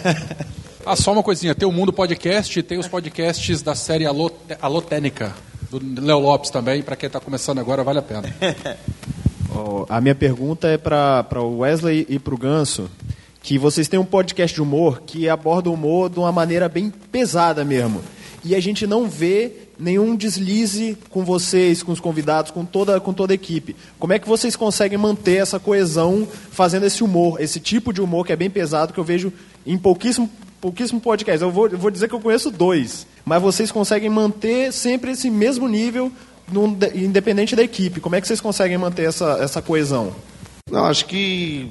ah, 0.85 0.95
só 0.95 1.11
uma 1.11 1.23
coisinha. 1.23 1.53
Tem 1.53 1.67
o 1.67 1.73
Mundo 1.73 1.91
Podcast 1.91 2.57
e 2.57 2.63
tem 2.63 2.77
os 2.77 2.87
podcasts 2.87 3.61
da 3.61 3.75
série 3.75 4.05
Alô, 4.05 4.31
Alotênica, 4.61 5.35
do 5.69 6.01
Léo 6.01 6.19
Lopes 6.19 6.49
também. 6.49 6.81
Para 6.81 6.95
quem 6.95 7.07
está 7.07 7.19
começando 7.19 7.59
agora, 7.59 7.83
vale 7.83 7.99
a 7.99 8.01
pena. 8.01 8.23
oh, 9.55 9.85
a 9.89 10.01
minha 10.01 10.15
pergunta 10.15 10.67
é 10.67 10.77
para 10.77 11.41
o 11.41 11.59
Wesley 11.59 12.05
e 12.09 12.19
para 12.19 12.33
o 12.33 12.37
Ganso. 12.37 12.89
Que 13.43 13.57
vocês 13.57 13.87
têm 13.87 13.99
um 13.99 14.05
podcast 14.05 14.53
de 14.53 14.61
humor 14.61 15.01
que 15.01 15.27
aborda 15.27 15.69
o 15.69 15.73
humor 15.73 16.09
de 16.09 16.19
uma 16.19 16.31
maneira 16.31 16.69
bem 16.69 16.91
pesada 17.11 17.65
mesmo. 17.65 18.01
E 18.43 18.55
a 18.55 18.59
gente 18.59 18.87
não 18.87 19.07
vê 19.07 19.51
nenhum 19.77 20.15
deslize 20.15 20.97
com 21.09 21.23
vocês, 21.23 21.81
com 21.81 21.91
os 21.91 21.99
convidados, 21.99 22.51
com 22.51 22.63
toda, 22.63 22.99
com 22.99 23.13
toda 23.13 23.33
a 23.33 23.35
equipe. 23.35 23.75
Como 23.99 24.13
é 24.13 24.19
que 24.19 24.27
vocês 24.27 24.55
conseguem 24.55 24.97
manter 24.97 25.37
essa 25.37 25.59
coesão 25.59 26.27
fazendo 26.51 26.85
esse 26.85 27.03
humor, 27.03 27.41
esse 27.41 27.59
tipo 27.59 27.91
de 27.91 28.01
humor 28.01 28.25
que 28.25 28.31
é 28.31 28.35
bem 28.35 28.49
pesado, 28.49 28.93
que 28.93 28.99
eu 28.99 29.03
vejo 29.03 29.33
em 29.65 29.77
pouquíssimo, 29.77 30.29
pouquíssimo 30.59 31.01
podcast? 31.01 31.41
Eu 31.41 31.51
vou, 31.51 31.67
eu 31.67 31.77
vou 31.77 31.89
dizer 31.89 32.07
que 32.07 32.15
eu 32.15 32.19
conheço 32.19 32.51
dois, 32.51 33.07
mas 33.25 33.41
vocês 33.41 33.71
conseguem 33.71 34.09
manter 34.09 34.71
sempre 34.71 35.11
esse 35.11 35.29
mesmo 35.29 35.67
nível, 35.67 36.11
no, 36.51 36.77
independente 36.95 37.55
da 37.55 37.63
equipe. 37.63 37.99
Como 37.99 38.15
é 38.15 38.21
que 38.21 38.27
vocês 38.27 38.41
conseguem 38.41 38.77
manter 38.77 39.07
essa, 39.07 39.37
essa 39.41 39.61
coesão? 39.61 40.15
Não, 40.69 40.85
acho 40.85 41.05
que 41.05 41.69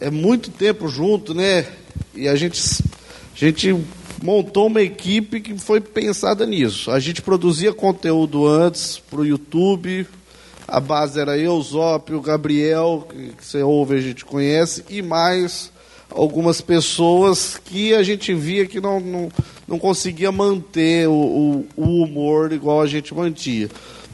é 0.00 0.10
muito 0.10 0.50
tempo 0.50 0.88
junto, 0.88 1.34
né? 1.34 1.66
E 2.14 2.28
a 2.28 2.34
gente, 2.34 2.60
a 3.34 3.38
gente 3.38 3.76
montou 4.22 4.66
uma 4.66 4.82
equipe 4.82 5.40
que 5.40 5.58
foi 5.58 5.80
pensada 5.80 6.46
nisso. 6.46 6.90
A 6.90 6.98
gente 6.98 7.22
produzia 7.22 7.72
conteúdo 7.72 8.46
antes 8.46 8.98
para 8.98 9.20
o 9.20 9.26
YouTube. 9.26 10.06
A 10.66 10.80
base 10.80 11.20
era 11.20 11.36
eu, 11.36 11.60
Zop, 11.60 12.14
o 12.14 12.20
Gabriel, 12.20 13.06
que 13.10 13.44
você 13.44 13.62
ouve, 13.62 13.96
a 13.96 14.00
gente 14.00 14.24
conhece, 14.24 14.84
e 14.88 15.02
mais 15.02 15.70
algumas 16.08 16.60
pessoas 16.60 17.58
que 17.64 17.94
a 17.94 18.02
gente 18.02 18.32
via 18.34 18.66
que 18.66 18.80
não, 18.80 19.00
não, 19.00 19.28
não 19.66 19.78
conseguia 19.78 20.30
manter 20.30 21.08
o, 21.08 21.12
o, 21.12 21.66
o 21.76 22.04
humor 22.04 22.52
igual 22.52 22.80
a 22.80 22.86
gente 22.86 23.14
mantinha. 23.14 23.68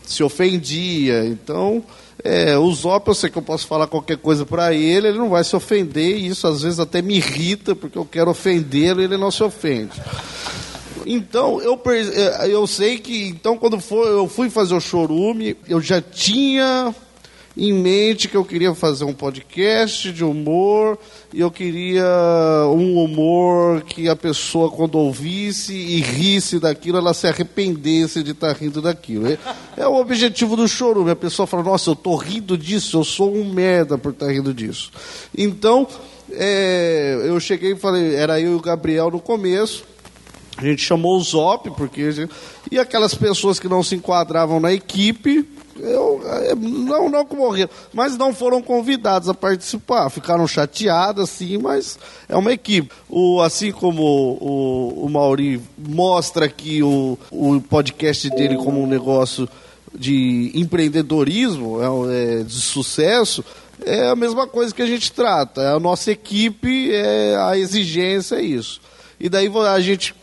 Se 0.09 0.23
ofendia. 0.23 1.25
Então, 1.27 1.85
é, 2.25 2.57
o 2.59 2.73
Zop, 2.73 3.07
eu 3.09 3.15
sei 3.15 3.31
que 3.31 3.39
eu 3.39 3.43
posso 3.43 3.67
falar 3.67 3.87
qualquer 3.87 4.17
coisa 4.17 4.45
para 4.45 4.73
ele, 4.75 5.09
ele 5.09 5.19
não 5.19 5.29
vai 5.29 5.45
se 5.45 5.55
ofender, 5.55 6.17
e 6.17 6.27
isso 6.27 6.47
às 6.47 6.63
vezes 6.63 6.81
até 6.81 7.01
me 7.01 7.17
irrita, 7.17 7.77
porque 7.77 7.99
eu 7.99 8.05
quero 8.05 8.31
ofendê-lo 8.31 9.01
e 9.01 9.05
ele 9.05 9.17
não 9.17 9.31
se 9.31 9.43
ofende. 9.43 9.93
Então, 11.07 11.61
eu, 11.61 11.81
é, 11.87 12.49
eu 12.49 12.67
sei 12.67 12.99
que, 12.99 13.29
então, 13.29 13.57
quando 13.57 13.81
for, 13.81 14.07
eu 14.07 14.27
fui 14.29 14.51
fazer 14.51 14.75
o 14.75 14.81
chorume, 14.81 15.57
eu 15.69 15.81
já 15.81 16.01
tinha 16.03 16.95
em 17.59 17.73
mente 17.73 18.29
que 18.29 18.37
eu 18.37 18.45
queria 18.45 18.73
fazer 18.73 19.05
um 19.05 19.13
podcast 19.13 20.13
de 20.13 20.23
humor 20.23 20.97
e 21.35 21.41
eu 21.41 21.51
queria 21.51 22.07
um 22.69 23.03
humor 23.03 23.83
que 23.83 24.09
a 24.09 24.15
pessoa, 24.15 24.71
quando 24.71 24.97
ouvisse 24.97 25.75
e 25.75 26.01
risse 26.01 26.61
daquilo, 26.61 26.99
ela 26.99 27.13
se 27.13 27.27
arrependesse 27.27 28.23
de 28.23 28.31
estar 28.31 28.53
rindo 28.53 28.81
daquilo. 28.81 29.27
É, 29.77 29.89
o 29.89 29.97
objetivo 29.97 30.55
do 30.55 30.69
chorume. 30.69 31.11
A 31.11 31.17
pessoa 31.17 31.49
fala, 31.49 31.65
nossa, 31.65 31.91
eu 31.91 31.95
estou 31.95 32.15
rindo 32.15 32.57
disso, 32.57 32.97
eu 32.97 33.03
sou 33.03 33.35
um 33.35 33.53
merda 33.53 33.99
por 33.99 34.13
estar 34.13 34.31
rindo 34.31 34.55
disso. 34.55 34.93
Então, 35.37 35.89
é, 36.31 37.25
eu 37.25 37.41
cheguei 37.41 37.73
e 37.73 37.77
falei, 37.77 38.15
era 38.15 38.41
eu 38.41 38.53
e 38.53 38.55
o 38.55 38.61
Gabriel 38.61 39.11
no 39.11 39.19
começo, 39.19 39.85
a 40.57 40.65
gente 40.65 40.83
chamou 40.83 41.17
o 41.17 41.23
Zop, 41.23 41.71
porque 41.77 42.29
e 42.71 42.79
aquelas 42.79 43.15
pessoas 43.15 43.59
que 43.59 43.69
não 43.69 43.83
se 43.83 43.97
enquadravam 43.97 44.61
na 44.61 44.73
equipe, 44.73 45.45
eu, 45.81 46.21
é, 46.25 46.55
não, 46.55 47.09
não 47.09 47.25
que 47.25 47.35
morreram, 47.35 47.71
mas 47.93 48.17
não 48.17 48.35
foram 48.35 48.63
convidados 48.63 49.29
a 49.29 49.35
participar. 49.35 50.11
Ficaram 50.11 50.47
chateados, 50.47 51.31
sim, 51.31 51.59
mas 51.59 51.99
é 52.29 52.37
uma 52.37 52.53
equipe. 52.53 52.91
O, 53.09 53.41
assim 53.41 53.73
como 53.73 54.03
o, 54.03 55.05
o 55.05 55.09
Mauri 55.09 55.61
mostra 55.77 56.47
aqui 56.47 56.83
o, 56.83 57.19
o 57.31 57.61
podcast 57.61 58.29
dele 58.31 58.57
como 58.57 58.83
um 58.83 58.87
negócio 58.87 59.49
de 59.95 60.53
empreendedorismo, 60.55 61.79
é, 61.83 62.41
é, 62.41 62.43
de 62.43 62.61
sucesso, 62.61 63.45
é 63.85 64.09
a 64.09 64.17
mesma 64.17 64.47
coisa 64.47 64.75
que 64.75 64.83
a 64.83 64.87
gente 64.87 65.13
trata. 65.13 65.75
A 65.75 65.81
nossa 65.81 66.11
equipe, 66.11 66.93
é, 66.93 67.37
a 67.37 67.57
exigência 67.57 68.37
é 68.37 68.43
isso. 68.43 68.81
E 69.21 69.29
daí 69.29 69.49
a 69.49 69.81
gente 69.81 70.15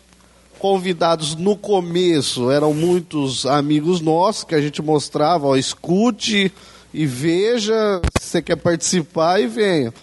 convidados 0.60 1.36
no 1.36 1.56
começo 1.56 2.50
eram 2.50 2.74
muitos 2.74 3.46
amigos 3.46 4.02
nossos 4.02 4.44
que 4.44 4.56
a 4.56 4.62
gente 4.62 4.82
mostrava, 4.82 5.48
ó, 5.48 5.56
escute 5.56 6.52
e 6.94 7.06
veja 7.06 8.02
se 8.20 8.30
você 8.30 8.42
quer 8.42 8.56
participar 8.56 9.40
e 9.42 9.48
venha. 9.48 9.94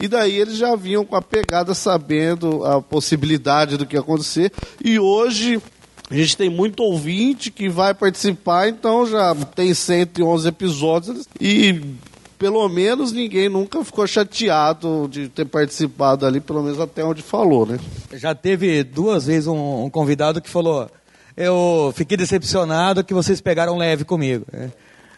E 0.00 0.08
daí 0.08 0.38
eles 0.38 0.56
já 0.56 0.74
vinham 0.74 1.04
com 1.04 1.16
a 1.16 1.22
pegada 1.22 1.74
sabendo 1.74 2.64
a 2.64 2.80
possibilidade 2.80 3.76
do 3.76 3.86
que 3.86 3.96
ia 3.96 4.00
acontecer. 4.00 4.52
E 4.82 4.98
hoje 4.98 5.60
a 6.10 6.14
gente 6.14 6.36
tem 6.36 6.50
muito 6.50 6.82
ouvinte 6.82 7.50
que 7.50 7.68
vai 7.68 7.94
participar, 7.94 8.68
então 8.68 9.06
já 9.06 9.34
tem 9.34 9.72
111 9.72 10.48
episódios 10.48 11.26
e 11.40 11.80
pelo 12.42 12.68
menos 12.68 13.12
ninguém 13.12 13.48
nunca 13.48 13.84
ficou 13.84 14.04
chateado 14.04 15.08
de 15.08 15.28
ter 15.28 15.44
participado 15.44 16.26
ali, 16.26 16.40
pelo 16.40 16.60
menos 16.60 16.80
até 16.80 17.04
onde 17.04 17.22
falou, 17.22 17.64
né? 17.64 17.78
Já 18.14 18.34
teve 18.34 18.82
duas 18.82 19.26
vezes 19.26 19.46
um, 19.46 19.84
um 19.84 19.88
convidado 19.88 20.42
que 20.42 20.50
falou: 20.50 20.90
Eu 21.36 21.92
fiquei 21.94 22.16
decepcionado 22.16 23.04
que 23.04 23.14
vocês 23.14 23.40
pegaram 23.40 23.76
leve 23.76 24.04
comigo. 24.04 24.44
Né? 24.52 24.72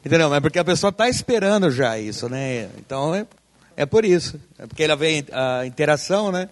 Entendeu? 0.04 0.28
Mas 0.28 0.40
porque 0.40 0.58
a 0.58 0.64
pessoa 0.64 0.90
está 0.90 1.08
esperando 1.08 1.70
já 1.70 1.98
isso, 1.98 2.28
né? 2.28 2.68
Então 2.76 3.14
é, 3.14 3.24
é 3.74 3.86
por 3.86 4.04
isso. 4.04 4.38
É 4.58 4.66
porque 4.66 4.82
ela 4.82 4.94
vê 4.94 5.24
a 5.32 5.64
interação, 5.64 6.30
né? 6.30 6.50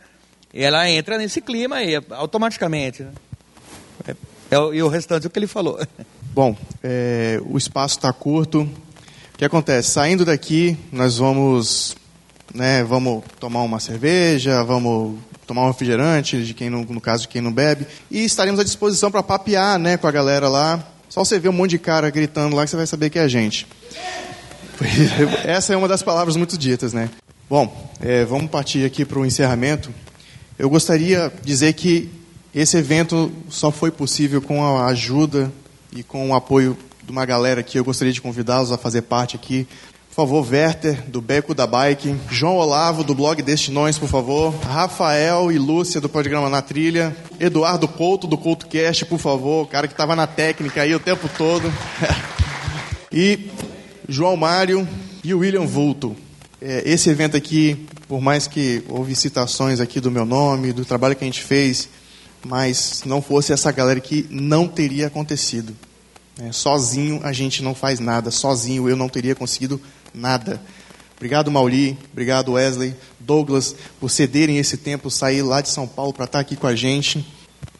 E 0.54 0.64
ela 0.64 0.88
entra 0.88 1.18
nesse 1.18 1.42
clima 1.42 1.76
aí, 1.76 2.00
automaticamente. 2.12 3.02
Né? 3.02 3.12
É, 4.08 4.10
é, 4.52 4.74
e 4.74 4.82
o 4.82 4.88
restante 4.88 5.26
é 5.26 5.28
o 5.28 5.30
que 5.30 5.38
ele 5.38 5.46
falou. 5.46 5.78
Bom, 6.32 6.56
é, 6.82 7.38
o 7.44 7.58
espaço 7.58 7.98
está 7.98 8.10
curto 8.10 8.66
que 9.42 9.46
acontece? 9.46 9.90
Saindo 9.90 10.24
daqui, 10.24 10.78
nós 10.92 11.18
vamos, 11.18 11.96
né, 12.54 12.84
vamos 12.84 13.24
tomar 13.40 13.62
uma 13.62 13.80
cerveja, 13.80 14.62
vamos 14.62 15.18
tomar 15.48 15.64
um 15.64 15.66
refrigerante, 15.66 16.44
de 16.44 16.54
quem 16.54 16.70
não, 16.70 16.82
no 16.82 17.00
caso 17.00 17.22
de 17.22 17.28
quem 17.28 17.42
não 17.42 17.52
bebe, 17.52 17.84
e 18.08 18.24
estaremos 18.24 18.60
à 18.60 18.62
disposição 18.62 19.10
para 19.10 19.20
papear 19.20 19.80
né, 19.80 19.96
com 19.96 20.06
a 20.06 20.12
galera 20.12 20.48
lá. 20.48 20.86
Só 21.08 21.24
você 21.24 21.40
ver 21.40 21.48
um 21.48 21.52
monte 21.52 21.70
de 21.70 21.80
cara 21.80 22.08
gritando 22.08 22.54
lá 22.54 22.62
que 22.62 22.70
você 22.70 22.76
vai 22.76 22.86
saber 22.86 23.10
que 23.10 23.18
é 23.18 23.22
a 23.22 23.26
gente. 23.26 23.66
Essa 25.44 25.74
é 25.74 25.76
uma 25.76 25.88
das 25.88 26.04
palavras 26.04 26.36
muito 26.36 26.56
ditas, 26.56 26.92
né? 26.92 27.10
Bom, 27.50 27.90
é, 28.00 28.24
vamos 28.24 28.48
partir 28.48 28.86
aqui 28.86 29.04
para 29.04 29.18
o 29.18 29.26
encerramento. 29.26 29.92
Eu 30.56 30.70
gostaria 30.70 31.32
de 31.40 31.46
dizer 31.48 31.72
que 31.72 32.08
esse 32.54 32.76
evento 32.76 33.32
só 33.50 33.72
foi 33.72 33.90
possível 33.90 34.40
com 34.40 34.64
a 34.64 34.86
ajuda 34.86 35.50
e 35.90 36.04
com 36.04 36.30
o 36.30 36.34
apoio 36.34 36.78
de 37.04 37.10
uma 37.10 37.24
galera 37.24 37.60
aqui, 37.60 37.78
eu 37.78 37.84
gostaria 37.84 38.12
de 38.12 38.20
convidá-los 38.20 38.72
a 38.72 38.78
fazer 38.78 39.02
parte 39.02 39.36
aqui. 39.36 39.66
Por 40.08 40.16
favor, 40.16 40.46
Werther, 40.46 41.08
do 41.08 41.20
Beco 41.20 41.54
da 41.54 41.66
Bike, 41.66 42.14
João 42.30 42.56
Olavo, 42.56 43.02
do 43.02 43.14
blog 43.14 43.40
Destinões, 43.40 43.98
por 43.98 44.08
favor, 44.08 44.54
Rafael 44.56 45.50
e 45.50 45.58
Lúcia, 45.58 46.00
do 46.00 46.08
programa 46.08 46.50
Na 46.50 46.60
Trilha, 46.60 47.16
Eduardo 47.40 47.88
Couto, 47.88 48.26
do 48.26 48.36
CoutoCast, 48.36 49.06
por 49.06 49.18
favor, 49.18 49.64
o 49.64 49.66
cara 49.66 49.88
que 49.88 49.94
estava 49.94 50.14
na 50.14 50.26
técnica 50.26 50.82
aí 50.82 50.94
o 50.94 51.00
tempo 51.00 51.30
todo, 51.38 51.72
e 53.10 53.50
João 54.08 54.36
Mário 54.36 54.86
e 55.24 55.32
William 55.32 55.66
Vulto. 55.66 56.14
É, 56.60 56.82
esse 56.84 57.08
evento 57.08 57.36
aqui 57.36 57.86
por 58.12 58.20
mais 58.20 58.46
que 58.46 58.82
houve 58.90 59.16
citações 59.16 59.80
aqui 59.80 59.98
do 59.98 60.10
meu 60.10 60.26
nome, 60.26 60.70
do 60.70 60.84
trabalho 60.84 61.16
que 61.16 61.24
a 61.24 61.26
gente 61.26 61.42
fez, 61.42 61.88
mas 62.44 62.76
se 62.76 63.08
não 63.08 63.22
fosse 63.22 63.54
essa 63.54 63.72
galera 63.72 63.98
que 64.00 64.26
não 64.28 64.68
teria 64.68 65.06
acontecido. 65.06 65.74
É, 66.38 66.50
sozinho 66.50 67.20
a 67.22 67.32
gente 67.32 67.62
não 67.62 67.74
faz 67.74 68.00
nada, 68.00 68.30
sozinho 68.30 68.88
eu 68.88 68.96
não 68.96 69.08
teria 69.08 69.34
conseguido 69.34 69.80
nada. 70.14 70.60
Obrigado, 71.16 71.50
Mauri, 71.50 71.96
obrigado, 72.10 72.52
Wesley, 72.52 72.94
Douglas, 73.20 73.76
por 74.00 74.10
cederem 74.10 74.58
esse 74.58 74.76
tempo, 74.76 75.10
sair 75.10 75.42
lá 75.42 75.60
de 75.60 75.68
São 75.68 75.86
Paulo 75.86 76.12
para 76.12 76.24
estar 76.24 76.40
aqui 76.40 76.56
com 76.56 76.66
a 76.66 76.74
gente. 76.74 77.24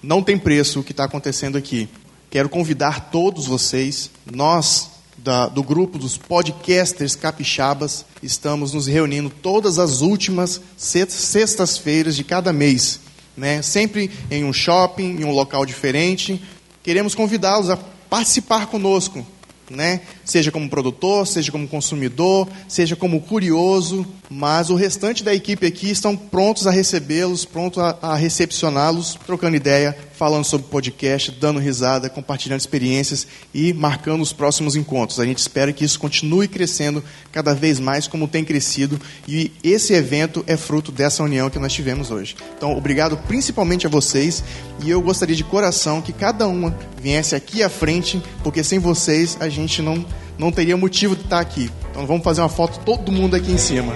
Não 0.02 0.22
tem 0.22 0.38
preço 0.38 0.80
o 0.80 0.84
que 0.84 0.92
está 0.92 1.04
acontecendo 1.04 1.58
aqui. 1.58 1.88
Quero 2.30 2.48
convidar 2.48 3.10
todos 3.10 3.46
vocês, 3.46 4.10
nós 4.30 4.90
da, 5.22 5.46
do 5.46 5.62
grupo 5.62 5.98
dos 5.98 6.16
podcasters 6.16 7.14
capixabas, 7.14 8.04
estamos 8.22 8.72
nos 8.72 8.86
reunindo 8.86 9.30
todas 9.30 9.78
as 9.78 10.00
últimas 10.00 10.60
sextas-feiras 10.76 12.16
de 12.16 12.24
cada 12.24 12.52
mês. 12.52 13.00
Né? 13.36 13.62
Sempre 13.62 14.10
em 14.30 14.44
um 14.44 14.52
shopping, 14.52 15.20
em 15.20 15.24
um 15.24 15.30
local 15.30 15.64
diferente. 15.64 16.42
Queremos 16.82 17.14
convidá-los 17.14 17.70
a 17.70 17.78
participar 18.12 18.66
conosco, 18.66 19.26
né? 19.70 20.02
Seja 20.22 20.52
como 20.52 20.68
produtor, 20.68 21.26
seja 21.26 21.50
como 21.50 21.66
consumidor, 21.66 22.46
seja 22.68 22.94
como 22.94 23.22
curioso, 23.22 24.06
mas 24.28 24.68
o 24.68 24.74
restante 24.74 25.24
da 25.24 25.34
equipe 25.34 25.66
aqui 25.66 25.90
estão 25.90 26.14
prontos 26.14 26.66
a 26.66 26.70
recebê-los, 26.70 27.46
prontos 27.46 27.82
a, 27.82 27.96
a 28.02 28.14
recepcioná-los, 28.14 29.18
trocando 29.24 29.56
ideia, 29.56 29.96
falando 30.14 30.44
sobre 30.44 30.66
podcast, 30.68 31.30
dando 31.32 31.58
risada, 31.58 32.08
compartilhando 32.08 32.60
experiências 32.60 33.26
e 33.52 33.72
marcando 33.72 34.20
os 34.20 34.32
próximos 34.32 34.76
encontros. 34.76 35.18
A 35.18 35.24
gente 35.24 35.38
espera 35.38 35.72
que 35.72 35.84
isso 35.84 35.98
continue 35.98 36.48
crescendo 36.48 37.02
cada 37.30 37.54
vez 37.54 37.80
mais 37.80 38.06
como 38.06 38.28
tem 38.28 38.44
crescido 38.44 39.00
e 39.26 39.52
esse 39.62 39.92
evento 39.92 40.44
é 40.46 40.56
fruto 40.56 40.92
dessa 40.92 41.22
união 41.22 41.50
que 41.50 41.58
nós 41.58 41.72
tivemos 41.72 42.10
hoje. 42.10 42.36
Então, 42.56 42.76
obrigado 42.76 43.16
principalmente 43.26 43.86
a 43.86 43.90
vocês 43.90 44.42
e 44.82 44.90
eu 44.90 45.00
gostaria 45.00 45.36
de 45.36 45.44
coração 45.44 46.00
que 46.00 46.12
cada 46.12 46.46
uma 46.46 46.76
viesse 47.00 47.34
aqui 47.34 47.62
à 47.62 47.68
frente, 47.68 48.22
porque 48.42 48.62
sem 48.62 48.78
vocês 48.78 49.36
a 49.40 49.48
gente 49.48 49.82
não 49.82 50.04
não 50.38 50.50
teria 50.50 50.76
motivo 50.76 51.14
de 51.14 51.22
estar 51.22 51.40
aqui. 51.40 51.70
Então 51.90 52.06
vamos 52.06 52.24
fazer 52.24 52.40
uma 52.40 52.48
foto 52.48 52.80
todo 52.84 53.12
mundo 53.12 53.36
aqui 53.36 53.52
em 53.52 53.58
cima. 53.58 53.92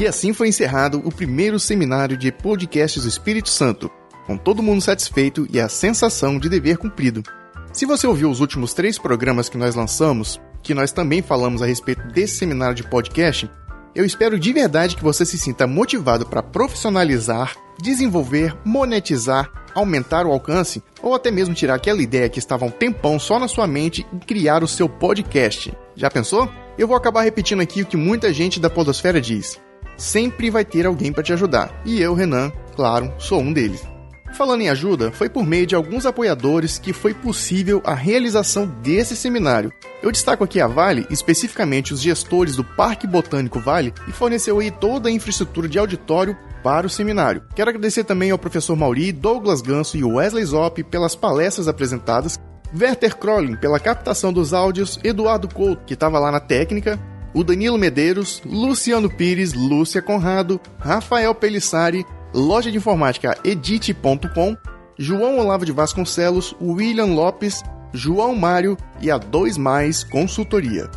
E 0.00 0.06
assim 0.06 0.32
foi 0.32 0.48
encerrado 0.48 1.02
o 1.04 1.12
primeiro 1.12 1.60
seminário 1.60 2.16
de 2.16 2.32
podcasts 2.32 3.02
do 3.02 3.08
Espírito 3.10 3.50
Santo, 3.50 3.90
com 4.26 4.34
todo 4.34 4.62
mundo 4.62 4.80
satisfeito 4.80 5.46
e 5.50 5.60
a 5.60 5.68
sensação 5.68 6.38
de 6.38 6.48
dever 6.48 6.78
cumprido. 6.78 7.22
Se 7.70 7.84
você 7.84 8.06
ouviu 8.06 8.30
os 8.30 8.40
últimos 8.40 8.72
três 8.72 8.98
programas 8.98 9.50
que 9.50 9.58
nós 9.58 9.74
lançamos, 9.74 10.40
que 10.62 10.72
nós 10.72 10.90
também 10.90 11.20
falamos 11.20 11.60
a 11.60 11.66
respeito 11.66 12.00
desse 12.08 12.36
seminário 12.36 12.74
de 12.74 12.82
podcast, 12.82 13.50
eu 13.94 14.02
espero 14.02 14.38
de 14.38 14.50
verdade 14.54 14.96
que 14.96 15.02
você 15.02 15.26
se 15.26 15.36
sinta 15.36 15.66
motivado 15.66 16.24
para 16.24 16.42
profissionalizar, 16.42 17.54
desenvolver, 17.78 18.56
monetizar, 18.64 19.52
aumentar 19.74 20.24
o 20.24 20.32
alcance 20.32 20.82
ou 21.02 21.14
até 21.14 21.30
mesmo 21.30 21.54
tirar 21.54 21.74
aquela 21.74 22.00
ideia 22.00 22.30
que 22.30 22.38
estava 22.38 22.64
um 22.64 22.70
tempão 22.70 23.18
só 23.18 23.38
na 23.38 23.48
sua 23.48 23.66
mente 23.66 24.06
e 24.14 24.24
criar 24.24 24.64
o 24.64 24.68
seu 24.68 24.88
podcast. 24.88 25.76
Já 25.94 26.10
pensou? 26.10 26.50
Eu 26.78 26.88
vou 26.88 26.96
acabar 26.96 27.20
repetindo 27.20 27.60
aqui 27.60 27.82
o 27.82 27.86
que 27.86 27.98
muita 27.98 28.32
gente 28.32 28.58
da 28.58 28.70
Podosfera 28.70 29.20
diz. 29.20 29.60
Sempre 30.00 30.48
vai 30.48 30.64
ter 30.64 30.86
alguém 30.86 31.12
para 31.12 31.22
te 31.22 31.30
ajudar. 31.30 31.82
E 31.84 32.00
eu, 32.00 32.14
Renan, 32.14 32.50
claro, 32.74 33.12
sou 33.18 33.38
um 33.38 33.52
deles. 33.52 33.86
Falando 34.32 34.62
em 34.62 34.70
ajuda, 34.70 35.12
foi 35.12 35.28
por 35.28 35.44
meio 35.44 35.66
de 35.66 35.74
alguns 35.74 36.06
apoiadores 36.06 36.78
que 36.78 36.94
foi 36.94 37.12
possível 37.12 37.82
a 37.84 37.92
realização 37.92 38.66
desse 38.82 39.14
seminário. 39.14 39.70
Eu 40.02 40.10
destaco 40.10 40.42
aqui 40.42 40.58
a 40.58 40.66
Vale, 40.66 41.06
especificamente 41.10 41.92
os 41.92 42.00
gestores 42.00 42.56
do 42.56 42.64
Parque 42.64 43.06
Botânico 43.06 43.60
Vale, 43.60 43.92
e 44.08 44.12
forneceu 44.12 44.58
aí 44.58 44.70
toda 44.70 45.10
a 45.10 45.12
infraestrutura 45.12 45.68
de 45.68 45.78
auditório 45.78 46.34
para 46.62 46.86
o 46.86 46.90
seminário. 46.90 47.42
Quero 47.54 47.68
agradecer 47.68 48.04
também 48.04 48.30
ao 48.30 48.38
professor 48.38 48.74
Mauri, 48.74 49.12
Douglas 49.12 49.60
Ganso 49.60 49.98
e 49.98 50.04
Wesley 50.04 50.46
Zop 50.46 50.82
pelas 50.84 51.14
palestras 51.14 51.68
apresentadas, 51.68 52.40
Werther 52.74 53.18
Krollin 53.18 53.56
pela 53.56 53.78
captação 53.78 54.32
dos 54.32 54.54
áudios, 54.54 54.98
Eduardo 55.04 55.46
Couto, 55.46 55.84
que 55.84 55.92
estava 55.92 56.18
lá 56.18 56.32
na 56.32 56.40
técnica, 56.40 56.98
o 57.32 57.44
Danilo 57.44 57.78
Medeiros, 57.78 58.42
Luciano 58.44 59.08
Pires, 59.08 59.52
Lúcia 59.52 60.02
Conrado, 60.02 60.60
Rafael 60.78 61.34
Pelissari, 61.34 62.04
loja 62.32 62.70
de 62.70 62.78
informática 62.78 63.36
edit.com, 63.44 64.56
João 64.98 65.38
Olavo 65.38 65.64
de 65.64 65.72
Vasconcelos, 65.72 66.54
William 66.60 67.06
Lopes, 67.06 67.62
João 67.92 68.34
Mário 68.34 68.76
e 69.00 69.10
a 69.10 69.18
2 69.18 69.56
Mais 69.58 70.04
Consultoria. 70.04 70.90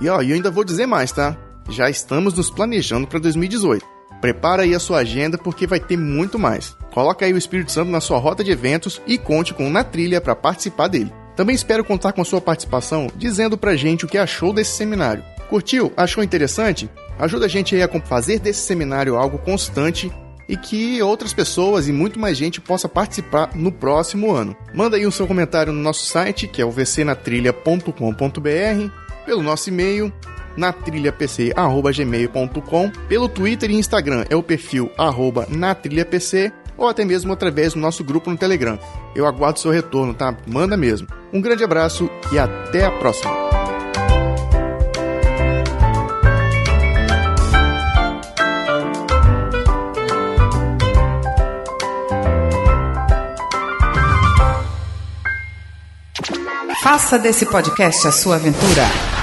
E 0.00 0.08
ó, 0.08 0.20
eu 0.22 0.34
ainda 0.34 0.50
vou 0.50 0.64
dizer 0.64 0.86
mais, 0.86 1.12
tá? 1.12 1.36
Já 1.68 1.88
estamos 1.88 2.34
nos 2.34 2.50
planejando 2.50 3.06
para 3.06 3.18
2018. 3.18 3.84
Prepara 4.20 4.62
aí 4.62 4.74
a 4.74 4.80
sua 4.80 4.98
agenda 5.00 5.36
porque 5.36 5.66
vai 5.66 5.78
ter 5.78 5.96
muito 5.96 6.38
mais. 6.38 6.76
Coloca 6.92 7.26
aí 7.26 7.32
o 7.32 7.38
Espírito 7.38 7.70
Santo 7.70 7.90
na 7.90 8.00
sua 8.00 8.18
rota 8.18 8.42
de 8.42 8.50
eventos 8.50 9.00
e 9.06 9.18
conte 9.18 9.52
com 9.52 9.66
o 9.66 9.70
Na 9.70 9.84
Trilha 9.84 10.20
para 10.20 10.34
participar 10.34 10.88
dele. 10.88 11.12
Também 11.36 11.54
espero 11.54 11.84
contar 11.84 12.12
com 12.12 12.22
a 12.22 12.24
sua 12.24 12.40
participação 12.40 13.08
dizendo 13.16 13.58
pra 13.58 13.76
gente 13.76 14.04
o 14.04 14.08
que 14.08 14.16
achou 14.16 14.52
desse 14.52 14.76
seminário. 14.76 15.24
Curtiu? 15.48 15.92
Achou 15.96 16.24
interessante? 16.24 16.90
Ajuda 17.18 17.46
a 17.46 17.48
gente 17.48 17.80
a 17.80 17.88
fazer 18.00 18.38
desse 18.38 18.60
seminário 18.60 19.16
algo 19.16 19.38
constante 19.38 20.12
e 20.48 20.56
que 20.56 21.02
outras 21.02 21.32
pessoas 21.32 21.88
e 21.88 21.92
muito 21.92 22.18
mais 22.18 22.36
gente 22.36 22.60
possa 22.60 22.88
participar 22.88 23.50
no 23.54 23.70
próximo 23.72 24.32
ano. 24.32 24.56
Manda 24.74 24.96
aí 24.96 25.06
o 25.06 25.12
seu 25.12 25.26
comentário 25.26 25.72
no 25.72 25.80
nosso 25.80 26.04
site, 26.06 26.46
que 26.46 26.60
é 26.60 26.64
o 26.64 26.70
vcnatrilha.com.br, 26.70 28.90
pelo 29.24 29.42
nosso 29.42 29.70
e-mail 29.70 30.12
natrilhapc@gmail.com, 30.56 32.90
pelo 33.08 33.28
Twitter 33.28 33.70
e 33.70 33.74
Instagram 33.74 34.24
é 34.28 34.36
o 34.36 34.42
perfil 34.42 34.90
arroba 34.96 35.46
natrilhapc 35.48 36.52
ou 36.76 36.88
até 36.88 37.04
mesmo 37.04 37.32
através 37.32 37.74
do 37.74 37.80
nosso 37.80 38.02
grupo 38.04 38.30
no 38.30 38.36
Telegram. 38.36 38.78
Eu 39.14 39.26
aguardo 39.26 39.60
seu 39.60 39.70
retorno, 39.70 40.14
tá? 40.14 40.36
Manda 40.46 40.76
mesmo. 40.76 41.06
Um 41.32 41.40
grande 41.40 41.64
abraço 41.64 42.10
e 42.32 42.38
até 42.38 42.84
a 42.84 42.90
próxima. 42.90 43.43
Faça 56.84 57.18
desse 57.18 57.46
podcast 57.46 58.06
a 58.06 58.12
sua 58.12 58.36
aventura. 58.36 59.13